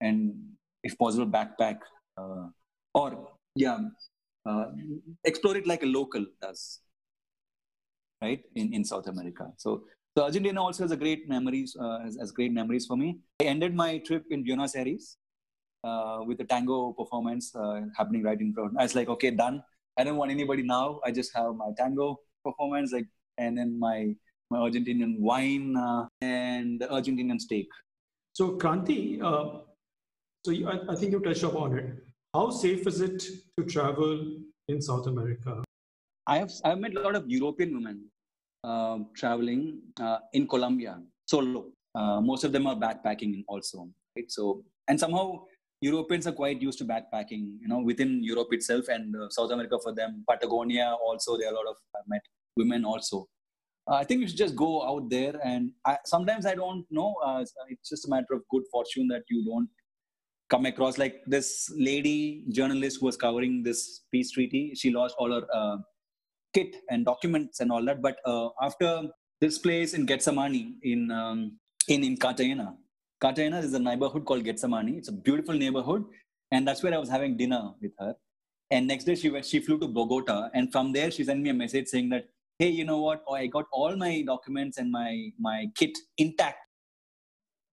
and 0.00 0.34
if 0.82 0.98
possible 0.98 1.26
backpack 1.26 1.78
uh, 2.16 2.48
or 2.94 3.28
yeah 3.54 3.78
uh, 4.48 4.66
explore 5.24 5.56
it 5.56 5.66
like 5.66 5.82
a 5.82 5.86
local 5.86 6.24
does 6.42 6.80
right 8.22 8.42
in, 8.54 8.72
in 8.72 8.84
South 8.84 9.06
America. 9.06 9.52
So 9.56 9.84
so 10.16 10.24
Argentina 10.24 10.62
also 10.62 10.84
has 10.84 10.90
a 10.90 10.96
great 10.96 11.28
memories 11.28 11.76
uh, 11.78 12.00
has, 12.00 12.16
has 12.18 12.32
great 12.32 12.52
memories 12.52 12.86
for 12.86 12.96
me. 12.96 13.18
I 13.40 13.44
ended 13.44 13.74
my 13.74 13.98
trip 13.98 14.24
in 14.30 14.42
Buenos 14.42 14.74
Aires 14.74 15.18
uh, 15.84 16.18
with 16.26 16.38
the 16.38 16.44
tango 16.44 16.92
performance 16.92 17.54
uh, 17.54 17.82
happening 17.96 18.22
right 18.22 18.40
in 18.40 18.52
front. 18.52 18.74
I 18.78 18.82
was 18.82 18.94
like, 18.94 19.08
okay, 19.08 19.30
done. 19.30 19.62
I 19.96 20.04
don't 20.04 20.16
want 20.16 20.30
anybody 20.30 20.62
now. 20.62 21.00
I 21.04 21.10
just 21.10 21.34
have 21.34 21.54
my 21.54 21.70
tango 21.76 22.18
performance, 22.44 22.92
like, 22.92 23.06
and 23.38 23.56
then 23.56 23.78
my 23.78 24.14
Argentinian 24.52 25.18
wine 25.18 25.76
uh, 25.76 26.06
and 26.20 26.80
the 26.80 26.86
Argentinian 26.86 27.40
steak. 27.40 27.68
So, 28.32 28.56
Kranthi, 28.56 29.22
uh, 29.22 29.60
so 30.44 30.52
you, 30.52 30.68
I, 30.68 30.92
I, 30.92 30.94
think 30.94 31.12
you 31.12 31.20
touched 31.20 31.42
upon 31.42 31.78
it. 31.78 32.04
How 32.34 32.50
safe 32.50 32.86
is 32.86 33.00
it 33.00 33.24
to 33.58 33.64
travel 33.64 34.36
in 34.68 34.80
South 34.80 35.06
America? 35.06 35.64
I 36.26 36.38
have 36.38 36.52
I've 36.64 36.78
met 36.78 36.96
a 36.96 37.00
lot 37.00 37.14
of 37.14 37.28
European 37.28 37.74
women 37.74 38.04
uh, 38.62 38.98
traveling 39.16 39.80
uh, 40.00 40.18
in 40.32 40.46
Colombia 40.46 41.00
solo. 41.26 41.66
most 42.30 42.44
of 42.44 42.52
them 42.52 42.66
are 42.66 42.76
backpacking 42.76 43.44
also, 43.48 43.88
right? 44.16 44.30
So, 44.30 44.64
and 44.88 45.00
somehow 45.00 45.44
Europeans 45.80 46.26
are 46.26 46.32
quite 46.32 46.60
used 46.62 46.78
to 46.78 46.84
backpacking, 46.84 47.58
you 47.60 47.68
know, 47.68 47.80
within 47.80 48.22
Europe 48.22 48.48
itself 48.52 48.88
and 48.88 49.14
uh, 49.14 49.28
South 49.28 49.50
America 49.50 49.78
for 49.82 49.94
them. 49.94 50.24
Patagonia 50.28 50.94
also, 51.04 51.36
there 51.36 51.48
are 51.48 51.52
a 51.52 51.56
lot 51.56 51.66
of 51.68 51.76
I 51.94 52.00
met 52.06 52.22
women 52.56 52.84
also. 52.84 53.26
Uh, 53.88 53.94
I 53.94 54.04
think 54.04 54.20
you 54.20 54.28
should 54.28 54.36
just 54.36 54.56
go 54.56 54.86
out 54.86 55.08
there, 55.10 55.34
and 55.44 55.70
I, 55.84 55.96
sometimes 56.04 56.44
I 56.44 56.54
don't 56.54 56.84
know. 56.90 57.14
Uh, 57.24 57.44
it's 57.68 57.88
just 57.88 58.06
a 58.06 58.10
matter 58.10 58.32
of 58.32 58.42
good 58.50 58.62
fortune 58.70 59.08
that 59.08 59.22
you 59.28 59.44
don't 59.44 59.68
come 60.48 60.66
across 60.66 60.98
like 60.98 61.22
this 61.26 61.70
lady 61.76 62.44
journalist 62.50 62.98
who 63.00 63.06
was 63.06 63.16
covering 63.16 63.62
this 63.62 64.02
peace 64.12 64.30
treaty. 64.30 64.72
She 64.74 64.90
lost 64.90 65.14
all 65.18 65.32
her 65.32 65.46
uh, 65.52 65.76
kit 66.54 66.76
and 66.90 67.04
documents 67.04 67.60
and 67.60 67.70
all 67.70 67.84
that. 67.84 68.02
But 68.02 68.18
uh, 68.24 68.48
after 68.60 69.08
this 69.40 69.58
place 69.58 69.94
in 69.94 70.06
Getsemani 70.06 70.74
in 70.82 71.10
um, 71.10 71.58
in 71.88 72.04
in 72.04 72.16
Cartagena, 72.16 72.76
Cartagena 73.20 73.58
is 73.58 73.74
a 73.74 73.78
neighborhood 73.78 74.24
called 74.24 74.44
Getsemani. 74.44 74.98
It's 74.98 75.08
a 75.08 75.12
beautiful 75.12 75.54
neighborhood. 75.54 76.04
And 76.52 76.66
that's 76.66 76.82
where 76.82 76.94
I 76.94 76.98
was 76.98 77.08
having 77.08 77.36
dinner 77.36 77.72
with 77.80 77.92
her. 77.98 78.14
And 78.70 78.86
next 78.86 79.04
day 79.04 79.16
she 79.16 79.30
went, 79.30 79.44
she 79.46 79.60
flew 79.60 79.78
to 79.80 79.88
Bogota. 79.88 80.48
And 80.54 80.70
from 80.70 80.92
there, 80.92 81.10
she 81.10 81.24
sent 81.24 81.40
me 81.40 81.50
a 81.50 81.54
message 81.54 81.88
saying 81.88 82.08
that, 82.10 82.28
hey, 82.58 82.68
you 82.68 82.84
know 82.84 83.00
what? 83.00 83.22
Oh, 83.26 83.34
I 83.34 83.46
got 83.46 83.66
all 83.72 83.96
my 83.96 84.22
documents 84.22 84.78
and 84.78 84.90
my, 84.90 85.30
my 85.38 85.66
kit 85.74 85.96
intact. 86.18 86.58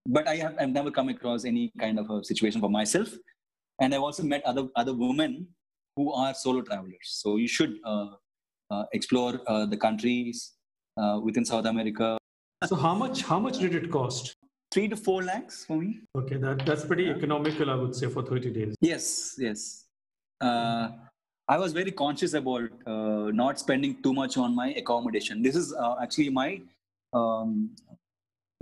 But 0.06 0.28
I 0.28 0.36
have 0.36 0.54
I've 0.60 0.70
never 0.70 0.90
come 0.90 1.08
across 1.08 1.44
any 1.44 1.72
kind 1.80 1.98
of 1.98 2.10
a 2.10 2.22
situation 2.22 2.60
for 2.60 2.68
myself. 2.68 3.08
And 3.80 3.94
I've 3.94 4.02
also 4.02 4.22
met 4.22 4.44
other, 4.44 4.68
other 4.76 4.92
women 4.94 5.48
who 5.96 6.12
are 6.12 6.34
solo 6.34 6.60
travelers. 6.60 6.98
So 7.04 7.36
you 7.36 7.48
should 7.48 7.76
uh, 7.84 8.08
uh, 8.70 8.84
explore 8.92 9.40
uh, 9.46 9.64
the 9.66 9.76
countries 9.76 10.52
uh, 11.00 11.20
within 11.22 11.44
South 11.44 11.64
America. 11.64 12.18
So 12.66 12.76
how 12.76 12.94
much 12.94 13.22
how 13.22 13.38
much 13.38 13.58
did 13.58 13.74
it 13.74 13.90
cost? 13.90 14.34
three 14.74 14.88
to 14.88 14.96
four 14.96 15.22
lakhs 15.22 15.64
for 15.64 15.76
me. 15.76 16.00
Okay, 16.18 16.36
that, 16.36 16.66
that's 16.66 16.84
pretty 16.84 17.08
economical, 17.08 17.70
I 17.70 17.76
would 17.76 17.94
say, 17.94 18.08
for 18.08 18.22
30 18.24 18.50
days. 18.50 18.74
Yes, 18.80 19.36
yes. 19.38 19.84
Uh, 21.48 21.54
I 21.54 21.58
was 21.58 21.72
very 21.72 21.90
conscious 21.90 22.34
about 22.34 22.70
uh, 22.86 23.30
not 23.32 23.58
spending 23.58 24.02
too 24.02 24.12
much 24.12 24.36
on 24.36 24.54
my 24.54 24.72
accommodation. 24.74 25.42
This 25.42 25.56
is 25.56 25.72
uh, 25.72 25.96
actually 26.02 26.30
my 26.30 26.60
um, 27.12 27.70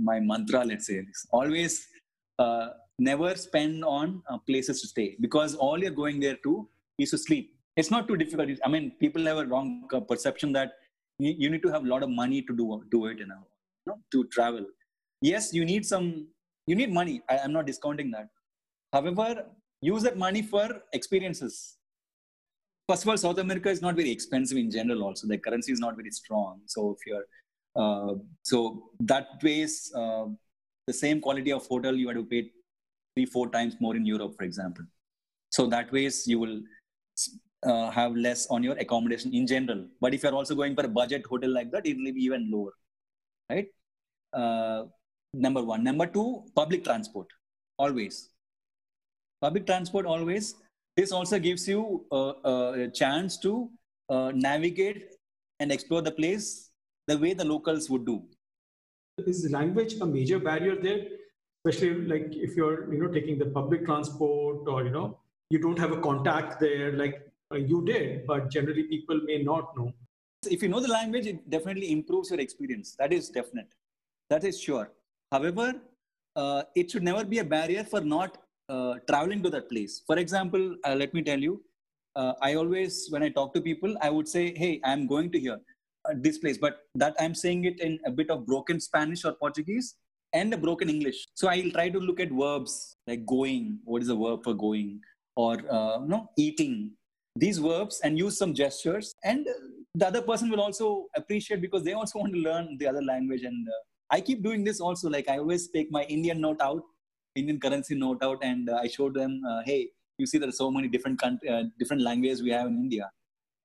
my 0.01 0.19
mantra. 0.19 0.63
Let's 0.65 0.87
say 0.87 1.05
always 1.31 1.87
uh, 2.39 2.69
never 2.99 3.35
spend 3.35 3.83
on 3.85 4.21
uh, 4.29 4.37
places 4.37 4.81
to 4.81 4.87
stay 4.87 5.15
because 5.19 5.55
all 5.55 5.79
you're 5.79 5.91
going 5.91 6.19
there 6.19 6.37
to 6.43 6.67
is 6.97 7.11
to 7.11 7.17
sleep. 7.17 7.55
It's 7.75 7.89
not 7.89 8.07
too 8.07 8.17
difficult. 8.17 8.49
I 8.63 8.69
mean, 8.69 8.91
people 8.99 9.25
have 9.25 9.37
a 9.37 9.45
wrong 9.45 9.87
perception 10.07 10.53
that 10.53 10.73
you, 11.19 11.49
need 11.49 11.61
to 11.61 11.69
have 11.69 11.83
a 11.83 11.87
lot 11.87 12.03
of 12.03 12.09
money 12.09 12.41
to 12.41 12.55
do 12.55 12.83
do 12.91 13.05
it, 13.05 13.19
you 13.19 13.27
know 13.27 13.43
to 14.11 14.23
travel 14.25 14.65
yes 15.21 15.53
you 15.53 15.65
need 15.65 15.85
some 15.85 16.27
you 16.67 16.75
need 16.75 16.91
money 16.91 17.21
I, 17.29 17.39
i'm 17.39 17.53
not 17.53 17.65
discounting 17.65 18.11
that 18.11 18.29
however 18.91 19.45
use 19.81 20.03
that 20.03 20.17
money 20.17 20.41
for 20.41 20.81
experiences 20.93 21.77
first 22.93 23.03
of 23.05 23.09
all 23.09 23.17
south 23.17 23.39
america 23.43 23.69
is 23.69 23.81
not 23.81 23.95
very 23.95 24.11
expensive 24.11 24.57
in 24.57 24.69
general 24.71 25.03
also. 25.03 25.27
The 25.27 25.37
currency 25.37 25.71
is 25.71 25.79
not 25.79 25.95
very 25.95 26.11
strong. 26.11 26.61
So 26.65 26.95
if 26.97 27.05
you're 27.07 27.25
uh, 27.75 28.15
so 28.43 28.89
that 28.99 29.27
ways 29.41 29.91
uh, 29.95 30.25
the 30.87 30.93
same 30.93 31.21
quality 31.21 31.51
of 31.51 31.65
hotel 31.65 31.95
you 31.95 32.07
have 32.07 32.17
to 32.17 32.25
pay 32.25 32.51
three 33.15 33.25
four 33.25 33.49
times 33.49 33.75
more 33.79 33.95
in 33.95 34.05
europe 34.05 34.35
for 34.37 34.43
example. 34.43 34.85
So 35.49 35.67
that 35.67 35.91
ways 35.91 36.27
you 36.27 36.39
will 36.39 36.61
uh, 37.65 37.89
have 37.89 38.15
less 38.15 38.47
on 38.47 38.63
your 38.63 38.77
accommodation 38.77 39.33
in 39.33 39.47
general. 39.47 39.85
But 40.01 40.13
if 40.13 40.23
you're 40.23 40.35
also 40.35 40.55
going 40.55 40.75
for 40.75 40.85
a 40.85 40.89
budget 40.89 41.25
hotel 41.25 41.51
like 41.51 41.71
that 41.71 41.85
it 41.85 41.97
will 41.97 42.13
be 42.13 42.23
even 42.23 42.49
lower 42.51 42.73
right? 43.49 43.67
Uh, 44.33 44.83
number 45.33 45.63
one. 45.63 45.83
Number 45.83 46.05
two 46.05 46.43
public 46.55 46.83
transport. 46.83 47.27
Always. 47.77 48.29
Public 49.41 49.65
transport 49.65 50.05
always 50.05 50.55
this 50.95 51.11
also 51.11 51.39
gives 51.39 51.67
you 51.67 52.05
a, 52.11 52.33
a 52.45 52.87
chance 52.93 53.37
to 53.37 53.69
uh, 54.09 54.31
navigate 54.33 55.15
and 55.59 55.71
explore 55.71 56.01
the 56.01 56.11
place 56.11 56.69
the 57.07 57.17
way 57.17 57.33
the 57.33 57.45
locals 57.45 57.89
would 57.89 58.05
do. 58.05 58.23
Is 59.25 59.49
language 59.51 59.95
a 60.01 60.05
major 60.05 60.39
barrier 60.39 60.75
there? 60.75 61.05
Especially 61.65 62.05
like 62.05 62.35
if 62.35 62.55
you're 62.55 62.91
you 62.93 63.01
know 63.01 63.11
taking 63.11 63.37
the 63.37 63.45
public 63.45 63.85
transport 63.85 64.67
or 64.67 64.83
you 64.83 64.89
know 64.89 65.17
you 65.49 65.59
don't 65.59 65.79
have 65.79 65.91
a 65.91 66.01
contact 66.01 66.59
there 66.59 66.91
like 66.93 67.21
uh, 67.51 67.57
you 67.57 67.85
did 67.85 68.25
but 68.25 68.49
generally 68.49 68.83
people 68.83 69.19
may 69.25 69.41
not 69.41 69.75
know. 69.77 69.91
If 70.45 70.61
you 70.61 70.67
know 70.67 70.79
the 70.79 70.89
language 70.89 71.25
it 71.25 71.49
definitely 71.49 71.91
improves 71.91 72.31
your 72.31 72.39
experience. 72.39 72.95
That 72.99 73.13
is 73.13 73.29
definite. 73.29 73.69
That 74.29 74.43
is 74.43 74.59
sure. 74.59 74.91
However, 75.31 75.75
uh, 76.35 76.63
it 76.75 76.91
should 76.91 77.03
never 77.03 77.23
be 77.23 77.39
a 77.39 77.43
barrier 77.43 77.83
for 77.83 78.01
not 78.01 78.37
uh, 78.69 78.95
traveling 79.09 79.43
to 79.43 79.49
that 79.49 79.69
place. 79.69 80.01
For 80.05 80.17
example, 80.17 80.75
uh, 80.85 80.95
let 80.95 81.13
me 81.13 81.21
tell 81.21 81.39
you, 81.39 81.61
uh, 82.15 82.33
I 82.41 82.55
always, 82.55 83.07
when 83.09 83.23
I 83.23 83.29
talk 83.29 83.53
to 83.55 83.61
people, 83.61 83.95
I 84.01 84.09
would 84.09 84.27
say, 84.27 84.53
hey, 84.55 84.79
I'm 84.83 85.07
going 85.07 85.31
to 85.31 85.39
here, 85.39 85.59
uh, 86.05 86.13
this 86.15 86.37
place, 86.37 86.57
but 86.57 86.79
that 86.95 87.15
I'm 87.19 87.33
saying 87.33 87.65
it 87.65 87.79
in 87.79 87.99
a 88.05 88.11
bit 88.11 88.29
of 88.29 88.45
broken 88.45 88.79
Spanish 88.79 89.25
or 89.25 89.33
Portuguese 89.33 89.95
and 90.33 90.53
a 90.53 90.57
broken 90.57 90.89
English. 90.89 91.25
So 91.35 91.47
I'll 91.47 91.71
try 91.71 91.89
to 91.89 91.99
look 91.99 92.19
at 92.19 92.31
verbs 92.31 92.95
like 93.07 93.25
going, 93.25 93.79
what 93.83 94.01
is 94.01 94.07
the 94.07 94.15
verb 94.15 94.43
for 94.43 94.53
going, 94.53 94.99
or 95.35 95.57
uh, 95.69 95.99
no, 96.05 96.29
eating, 96.37 96.91
these 97.35 97.57
verbs 97.57 97.99
and 98.03 98.17
use 98.17 98.37
some 98.37 98.53
gestures. 98.53 99.15
And 99.23 99.47
the 99.95 100.07
other 100.07 100.21
person 100.21 100.49
will 100.49 100.61
also 100.61 101.07
appreciate 101.15 101.61
because 101.61 101.83
they 101.83 101.93
also 101.93 102.19
want 102.19 102.33
to 102.33 102.39
learn 102.39 102.77
the 102.77 102.87
other 102.87 103.01
language. 103.01 103.43
And 103.43 103.67
uh, 103.67 103.71
I 104.09 104.21
keep 104.21 104.43
doing 104.43 104.63
this 104.63 104.79
also. 104.79 105.09
Like 105.09 105.29
I 105.29 105.37
always 105.37 105.69
take 105.69 105.91
my 105.91 106.03
Indian 106.03 106.41
note 106.41 106.61
out, 106.61 106.83
Indian 107.35 107.59
currency 107.59 107.95
note 107.95 108.23
out, 108.23 108.39
and 108.43 108.69
uh, 108.69 108.79
I 108.81 108.87
showed 108.87 109.13
them, 109.13 109.41
uh, 109.47 109.61
hey, 109.65 109.89
you 110.17 110.25
see 110.25 110.37
there 110.37 110.49
are 110.49 110.59
so 110.63 110.69
many 110.69 110.87
different 110.87 111.19
country, 111.19 111.49
uh, 111.49 111.63
different 111.79 112.01
languages 112.01 112.43
we 112.43 112.51
have 112.51 112.67
in 112.67 112.75
India 112.75 113.09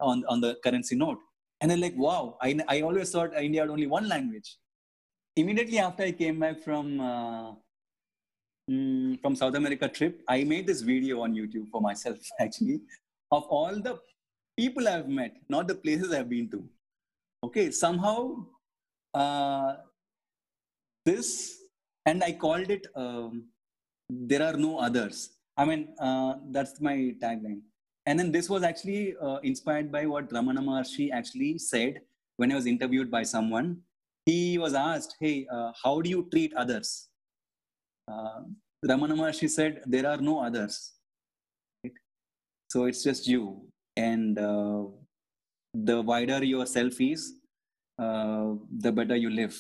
on, 0.00 0.24
on 0.28 0.40
the 0.40 0.56
currency 0.64 0.96
note. 0.96 1.18
And 1.60 1.70
they're 1.70 1.78
like, 1.78 1.96
wow, 1.96 2.38
I, 2.40 2.58
I 2.68 2.80
always 2.82 3.10
thought 3.10 3.36
India 3.36 3.62
had 3.62 3.70
only 3.70 3.86
one 3.86 4.08
language. 4.08 4.56
Immediately 5.36 5.78
after 5.78 6.04
I 6.04 6.12
came 6.12 6.40
back 6.40 6.60
from 6.62 6.98
mm, 8.70 9.20
from 9.20 9.36
South 9.36 9.54
America 9.54 9.88
trip, 9.88 10.22
I 10.28 10.44
made 10.44 10.66
this 10.66 10.82
video 10.82 11.20
on 11.22 11.34
YouTube 11.34 11.68
for 11.70 11.80
myself 11.80 12.18
actually 12.40 12.80
of 13.30 13.44
all 13.44 13.80
the 13.80 13.98
people 14.56 14.88
I've 14.88 15.08
met, 15.08 15.36
not 15.48 15.68
the 15.68 15.74
places 15.74 16.12
I've 16.12 16.28
been 16.28 16.50
to. 16.50 16.64
Okay, 17.44 17.70
somehow 17.70 18.44
uh, 19.14 19.74
this, 21.04 21.58
and 22.06 22.24
I 22.24 22.32
called 22.32 22.70
it 22.70 22.86
um, 22.96 23.44
"There 24.08 24.42
are 24.42 24.56
no 24.56 24.78
others." 24.78 25.30
I 25.56 25.64
mean, 25.64 25.94
uh, 25.98 26.34
that's 26.50 26.80
my 26.80 27.14
tagline. 27.20 27.62
And 28.06 28.18
then 28.18 28.32
this 28.32 28.48
was 28.48 28.62
actually 28.62 29.16
uh, 29.20 29.38
inspired 29.38 29.90
by 29.92 30.06
what 30.06 30.30
Ramana 30.30 30.60
Maharshi 30.60 31.10
actually 31.10 31.58
said 31.58 32.00
when 32.36 32.50
he 32.50 32.56
was 32.56 32.66
interviewed 32.66 33.10
by 33.10 33.22
someone. 33.22 33.82
He 34.24 34.58
was 34.58 34.74
asked, 34.74 35.16
"Hey, 35.20 35.46
uh, 35.50 35.72
how 35.82 36.00
do 36.00 36.08
you 36.10 36.28
treat 36.30 36.54
others?" 36.54 37.08
Uh, 38.10 38.44
Ramana 38.84 39.18
Maharshi 39.20 39.50
said, 39.50 39.82
"There 39.86 40.06
are 40.06 40.16
no 40.18 40.38
others." 40.40 40.94
Right? 41.84 41.92
So 42.70 42.84
it's 42.84 43.02
just 43.02 43.26
you, 43.26 43.68
and 43.96 44.38
uh, 44.38 44.84
the 45.74 46.00
wider 46.02 46.42
your 46.44 46.66
self 46.66 47.00
is, 47.00 47.34
uh, 47.98 48.54
the 48.86 48.92
better 48.92 49.16
you 49.16 49.30
live. 49.30 49.58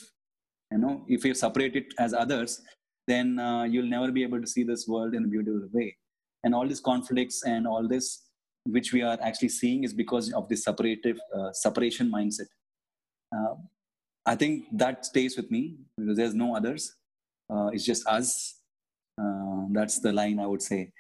You 0.70 0.78
know, 0.78 1.04
if 1.08 1.24
you 1.24 1.34
separate 1.34 1.76
it 1.76 1.94
as 1.98 2.14
others, 2.14 2.62
then 3.08 3.38
uh, 3.38 3.64
you'll 3.64 3.92
never 3.96 4.12
be 4.12 4.22
able 4.22 4.40
to 4.40 4.46
see 4.46 4.62
this 4.62 4.86
world 4.86 5.14
in 5.14 5.24
a 5.24 5.28
beautiful 5.28 5.68
way. 5.72 5.96
And 6.44 6.54
all 6.54 6.66
these 6.68 6.80
conflicts 6.80 7.42
and 7.44 7.66
all 7.66 7.88
this, 7.88 8.28
which 8.64 8.92
we 8.92 9.02
are 9.02 9.18
actually 9.22 9.48
seeing, 9.48 9.84
is 9.84 9.92
because 9.92 10.32
of 10.32 10.48
this 10.48 10.64
separative 10.64 11.18
uh, 11.36 11.52
separation 11.52 12.10
mindset. 12.10 12.50
Uh, 13.34 13.54
I 14.26 14.34
think 14.36 14.66
that 14.72 15.06
stays 15.06 15.36
with 15.36 15.50
me 15.50 15.78
because 15.96 16.16
there's 16.16 16.34
no 16.34 16.54
others. 16.54 16.94
Uh, 17.50 17.68
it's 17.72 17.84
just 17.84 18.06
us. 18.06 18.60
Uh, 19.20 19.62
that's 19.72 20.00
the 20.00 20.12
line 20.12 20.38
I 20.38 20.46
would 20.46 20.62
say. 20.62 20.92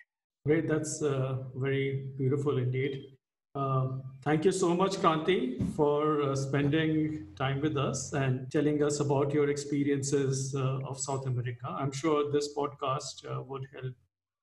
Great, 0.46 0.66
that's 0.66 1.02
uh, 1.02 1.36
very 1.56 2.06
beautiful 2.16 2.58
indeed. 2.58 3.17
Um, 3.54 4.02
thank 4.22 4.44
you 4.44 4.52
so 4.52 4.74
much, 4.74 4.96
Kranthi, 4.96 5.74
for 5.74 6.22
uh, 6.22 6.36
spending 6.36 7.26
time 7.36 7.60
with 7.60 7.76
us 7.76 8.12
and 8.12 8.50
telling 8.50 8.82
us 8.82 9.00
about 9.00 9.32
your 9.32 9.48
experiences 9.48 10.54
uh, 10.54 10.78
of 10.86 11.00
South 11.00 11.26
America. 11.26 11.66
I'm 11.66 11.90
sure 11.90 12.30
this 12.30 12.54
podcast 12.54 13.24
uh, 13.28 13.42
would 13.42 13.66
help 13.72 13.94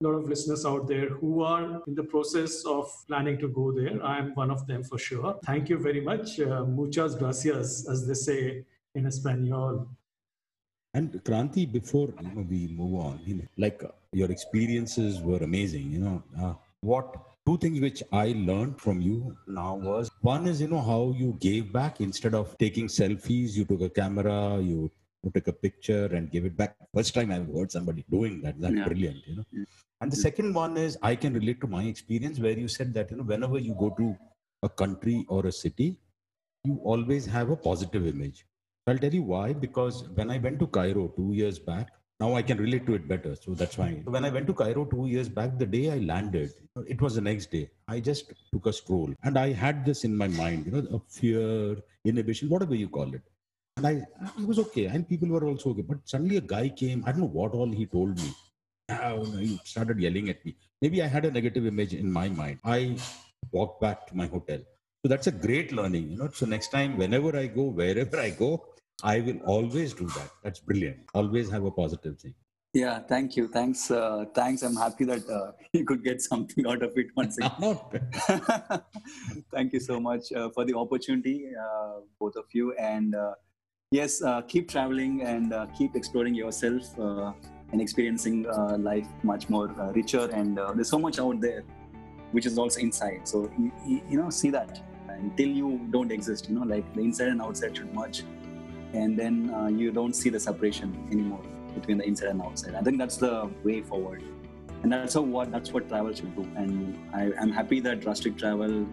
a 0.01 0.03
lot 0.03 0.15
of 0.15 0.27
listeners 0.27 0.65
out 0.65 0.87
there 0.87 1.09
who 1.09 1.43
are 1.43 1.81
in 1.87 1.95
the 1.95 2.03
process 2.03 2.65
of 2.65 2.91
planning 3.07 3.37
to 3.39 3.47
go 3.47 3.71
there. 3.71 4.03
I'm 4.03 4.33
one 4.35 4.51
of 4.51 4.67
them 4.67 4.83
for 4.83 4.97
sure. 4.97 5.39
Thank 5.45 5.69
you 5.69 5.77
very 5.77 6.01
much. 6.01 6.39
Uh, 6.39 6.65
muchas 6.65 7.15
gracias, 7.15 7.87
as 7.87 8.05
they 8.07 8.15
say 8.15 8.65
in 8.95 9.05
Espanol. 9.05 9.87
And 10.93 11.11
Kranthi, 11.23 11.71
before 11.71 12.13
you 12.21 12.27
know, 12.35 12.45
we 12.49 12.67
move 12.67 12.99
on, 12.99 13.19
you 13.23 13.35
know, 13.35 13.47
like 13.57 13.83
uh, 13.83 13.89
your 14.11 14.31
experiences 14.31 15.21
were 15.21 15.37
amazing. 15.37 15.91
You 15.91 15.99
know, 15.99 16.59
what 16.81 17.15
two 17.45 17.57
things 17.57 17.79
which 17.79 18.01
I 18.11 18.33
learned 18.35 18.79
from 18.81 19.01
you 19.01 19.35
now 19.47 19.75
was 19.75 20.09
one 20.21 20.47
is 20.47 20.61
you 20.61 20.67
know 20.67 20.81
how 20.81 21.13
you 21.17 21.37
gave 21.39 21.71
back 21.71 22.01
instead 22.01 22.33
of 22.33 22.57
taking 22.57 22.87
selfies, 22.87 23.55
you 23.55 23.65
took 23.65 23.81
a 23.81 23.89
camera, 23.89 24.59
you, 24.59 24.91
took 25.33 25.47
a 25.47 25.53
picture 25.53 26.05
and 26.05 26.31
gave 26.31 26.45
it 26.45 26.55
back. 26.55 26.75
First 26.93 27.13
time 27.15 27.31
I've 27.31 27.47
heard 27.53 27.71
somebody 27.71 28.05
doing 28.11 28.41
that. 28.43 28.59
That's 28.61 28.75
Yeah. 28.75 28.85
brilliant. 28.85 29.17
You 29.27 29.35
know. 29.37 29.45
Yeah. 29.51 29.63
And 30.01 30.11
the 30.11 30.15
second 30.15 30.53
one 30.53 30.77
is 30.77 30.97
I 31.01 31.15
can 31.15 31.33
relate 31.33 31.61
to 31.61 31.67
my 31.67 31.83
experience 31.83 32.39
where 32.39 32.57
you 32.57 32.67
said 32.67 32.93
that 32.93 33.09
you 33.11 33.17
know 33.17 33.23
whenever 33.23 33.57
you 33.59 33.75
go 33.79 33.89
to 34.01 34.15
a 34.63 34.69
country 34.69 35.25
or 35.27 35.45
a 35.47 35.51
city, 35.51 35.97
you 36.63 36.79
always 36.83 37.25
have 37.25 37.49
a 37.49 37.55
positive 37.55 38.05
image. 38.07 38.45
I'll 38.87 38.97
tell 38.99 39.13
you 39.13 39.23
why. 39.23 39.53
Because 39.53 40.07
when 40.09 40.29
I 40.29 40.37
went 40.37 40.59
to 40.59 40.67
Cairo 40.67 41.07
two 41.17 41.31
years 41.33 41.57
back, 41.57 41.89
now 42.19 42.33
I 42.33 42.41
can 42.41 42.57
relate 42.57 42.85
to 42.87 42.93
it 42.95 43.07
better. 43.07 43.35
So 43.35 43.53
that's 43.53 43.77
why. 43.77 44.01
When 44.05 44.23
I 44.23 44.29
went 44.29 44.47
to 44.47 44.53
Cairo 44.53 44.85
two 44.85 45.07
years 45.07 45.27
back, 45.27 45.57
the 45.57 45.65
day 45.65 45.91
I 45.91 45.97
landed, 45.97 46.51
it 46.87 47.01
was 47.01 47.15
the 47.15 47.21
next 47.21 47.51
day. 47.51 47.69
I 47.87 47.99
just 47.99 48.31
took 48.53 48.65
a 48.65 48.73
stroll 48.73 49.13
and 49.23 49.37
I 49.37 49.51
had 49.51 49.85
this 49.85 50.03
in 50.03 50.15
my 50.15 50.27
mind, 50.27 50.65
you 50.65 50.71
know, 50.71 50.87
a 50.97 50.99
fear, 51.09 51.77
inhibition, 52.05 52.49
whatever 52.49 52.75
you 52.75 52.87
call 52.87 53.13
it. 53.13 53.21
And 53.77 53.87
I, 53.87 54.05
I 54.39 54.45
was 54.45 54.59
okay. 54.59 54.85
And 54.85 55.07
people 55.07 55.27
were 55.27 55.45
also 55.45 55.71
okay. 55.71 55.81
But 55.81 55.97
suddenly 56.05 56.37
a 56.37 56.41
guy 56.41 56.69
came, 56.69 57.03
I 57.05 57.11
don't 57.11 57.21
know 57.21 57.27
what 57.27 57.51
all 57.51 57.69
he 57.69 57.85
told 57.85 58.17
me. 58.17 58.33
No, 58.87 59.23
he 59.23 59.59
started 59.65 59.99
yelling 59.99 60.29
at 60.29 60.45
me. 60.45 60.55
Maybe 60.81 61.01
I 61.03 61.07
had 61.07 61.25
a 61.25 61.31
negative 61.31 61.65
image 61.65 61.93
in 61.93 62.09
my 62.11 62.29
mind. 62.29 62.59
I 62.63 62.97
walked 63.51 63.81
back 63.81 64.07
to 64.07 64.15
my 64.15 64.27
hotel. 64.27 64.59
So 65.03 65.09
that's 65.09 65.27
a 65.27 65.31
great 65.31 65.71
learning, 65.71 66.11
you 66.11 66.17
know. 66.17 66.29
So 66.33 66.45
next 66.45 66.69
time, 66.69 66.97
whenever 66.97 67.35
I 67.35 67.47
go, 67.47 67.63
wherever 67.63 68.19
I 68.19 68.29
go, 68.29 68.65
I 69.03 69.19
will 69.19 69.39
always 69.45 69.93
do 69.93 70.07
that. 70.07 70.29
That's 70.43 70.59
brilliant. 70.59 70.99
Always 71.13 71.49
have 71.51 71.65
a 71.65 71.71
positive 71.71 72.19
thing. 72.19 72.33
Yeah, 72.73 72.99
thank 72.99 73.37
you. 73.37 73.47
Thanks. 73.47 73.89
Uh, 73.89 74.25
thanks. 74.33 74.61
I'm 74.61 74.75
happy 74.75 75.05
that 75.05 75.29
uh, 75.29 75.51
you 75.73 75.85
could 75.85 76.03
get 76.03 76.21
something 76.21 76.67
out 76.67 76.83
of 76.83 76.91
it 76.97 77.07
once 77.15 77.37
again. 77.37 77.79
Thank 79.51 79.71
you 79.71 79.79
so 79.79 79.97
much 79.99 80.33
uh, 80.33 80.49
for 80.49 80.65
the 80.65 80.75
opportunity, 80.75 81.51
uh, 81.57 82.01
both 82.19 82.35
of 82.35 82.45
you. 82.51 82.73
And 82.73 83.15
uh, 83.15 83.35
yes, 83.91 84.21
uh, 84.21 84.41
keep 84.41 84.69
traveling 84.69 85.21
and 85.21 85.53
uh, 85.53 85.67
keep 85.77 85.95
exploring 85.95 86.35
yourself 86.35 86.99
uh, 86.99 87.31
and 87.71 87.81
experiencing 87.81 88.45
uh, 88.45 88.77
life 88.77 89.07
much 89.23 89.47
more 89.47 89.69
uh, 89.79 89.93
richer. 89.93 90.29
And 90.33 90.59
uh, 90.59 90.73
there's 90.73 90.89
so 90.89 90.99
much 90.99 91.17
out 91.17 91.39
there, 91.39 91.63
which 92.31 92.45
is 92.45 92.57
also 92.57 92.81
inside. 92.81 93.25
So 93.25 93.49
you, 93.57 93.71
you, 93.87 94.01
you 94.09 94.21
know, 94.21 94.29
see 94.29 94.49
that 94.49 94.81
until 95.07 95.47
you 95.47 95.87
don't 95.91 96.11
exist. 96.11 96.49
You 96.49 96.59
know, 96.59 96.65
like 96.65 96.93
the 96.93 97.01
inside 97.01 97.29
and 97.29 97.41
outside 97.41 97.77
should 97.77 97.93
merge, 97.93 98.23
and 98.95 99.19
then 99.19 99.53
uh, 99.53 99.67
you 99.67 99.91
don't 99.91 100.15
see 100.15 100.29
the 100.29 100.39
separation 100.39 101.07
anymore 101.11 101.41
between 101.73 101.97
the 101.97 102.05
inside 102.05 102.29
and 102.29 102.41
outside. 102.41 102.75
I 102.75 102.81
think 102.81 102.97
that's 102.97 103.17
the 103.17 103.49
way 103.63 103.81
forward. 103.81 104.23
And 104.83 104.91
that's 104.91 105.15
what 105.15 105.51
that's 105.51 105.71
what 105.71 105.87
travel 105.89 106.13
should 106.13 106.35
do. 106.35 106.43
And 106.55 106.97
I, 107.13 107.31
i'm 107.41 107.51
happy 107.51 107.79
that 107.87 108.05
rustic 108.05 108.37
travel 108.37 108.85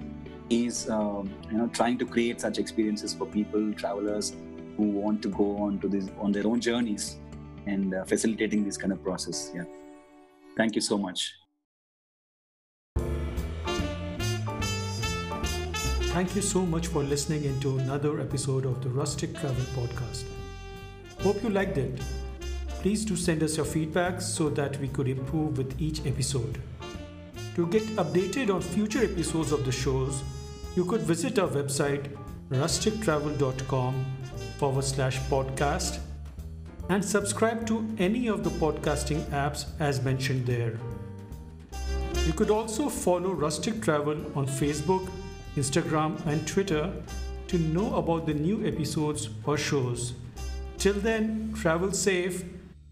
is 0.51 0.89
um, 0.91 1.31
you 1.51 1.59
know 1.59 1.69
trying 1.69 1.99
to 1.99 2.07
create 2.07 2.41
such 2.41 2.59
experiences 2.59 3.15
for 3.15 3.27
people 3.27 3.73
travelers 3.75 4.35
who 4.77 4.85
want 4.85 5.23
to 5.23 5.29
go 5.29 5.57
on 5.59 5.79
to 5.81 5.89
this 5.89 6.09
on 6.19 6.33
their 6.33 6.47
own 6.47 6.61
journeys 6.61 7.19
and 7.67 7.95
uh, 7.95 8.05
facilitating 8.05 8.65
this 8.65 8.77
kind 8.77 8.93
of 8.93 9.03
process. 9.03 9.53
Yeah. 9.55 9.65
Thank 10.57 10.75
you 10.75 10.81
so 10.81 10.99
much 10.99 11.42
Thank 16.13 16.37
you 16.37 16.43
so 16.43 16.67
much 16.67 16.89
for 16.89 17.03
listening 17.03 17.45
into 17.45 17.79
another 17.79 18.21
episode 18.21 18.67
of 18.67 18.83
the 18.83 18.91
Rustic 18.91 19.35
Travel 19.35 19.65
Podcast. 19.75 20.25
Hope 21.23 21.43
you 21.43 21.49
liked 21.49 21.79
it. 21.79 22.03
Please 22.83 23.07
do 23.07 23.17
send 23.17 23.43
us 23.43 23.57
your 23.57 23.65
feedback 23.65 24.21
so 24.21 24.51
that 24.51 24.79
we 24.79 24.89
could 24.89 25.09
improve 25.09 25.57
with 25.57 25.81
each 25.81 26.05
episode. 26.05 26.61
To 27.55 27.67
get 27.67 27.85
updated 27.97 28.55
on 28.55 28.61
future 28.61 29.03
episodes 29.03 29.53
of 29.53 29.65
the 29.65 29.73
shows, 29.73 30.23
you 30.77 30.85
could 30.85 31.01
visit 31.01 31.39
our 31.39 31.49
website 31.49 32.15
rustictravel.com 32.51 34.05
forward 34.59 34.85
slash 34.85 35.19
podcast 35.31 35.99
and 36.91 37.03
subscribe 37.03 37.67
to 37.69 37.89
any 37.97 38.27
of 38.27 38.45
the 38.45 38.51
podcasting 38.51 39.25
apps 39.31 39.65
as 39.81 40.03
mentioned 40.03 40.45
there. 40.45 40.79
You 42.27 42.35
could 42.35 42.51
also 42.51 42.91
follow 42.91 43.33
Rustic 43.33 43.81
Travel 43.81 44.27
on 44.37 44.47
Facebook, 44.47 45.09
Instagram, 45.57 46.25
and 46.27 46.47
Twitter 46.47 46.93
to 47.49 47.59
know 47.59 47.97
about 47.97 48.27
the 48.27 48.35
new 48.35 48.67
episodes 48.67 49.29
or 49.45 49.59
shows. 49.59 50.15
Till 50.79 50.95
then, 50.95 51.55
travel 51.55 51.93
safe, 51.93 52.45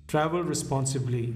travel 0.06 0.42
responsibly. 0.42 1.34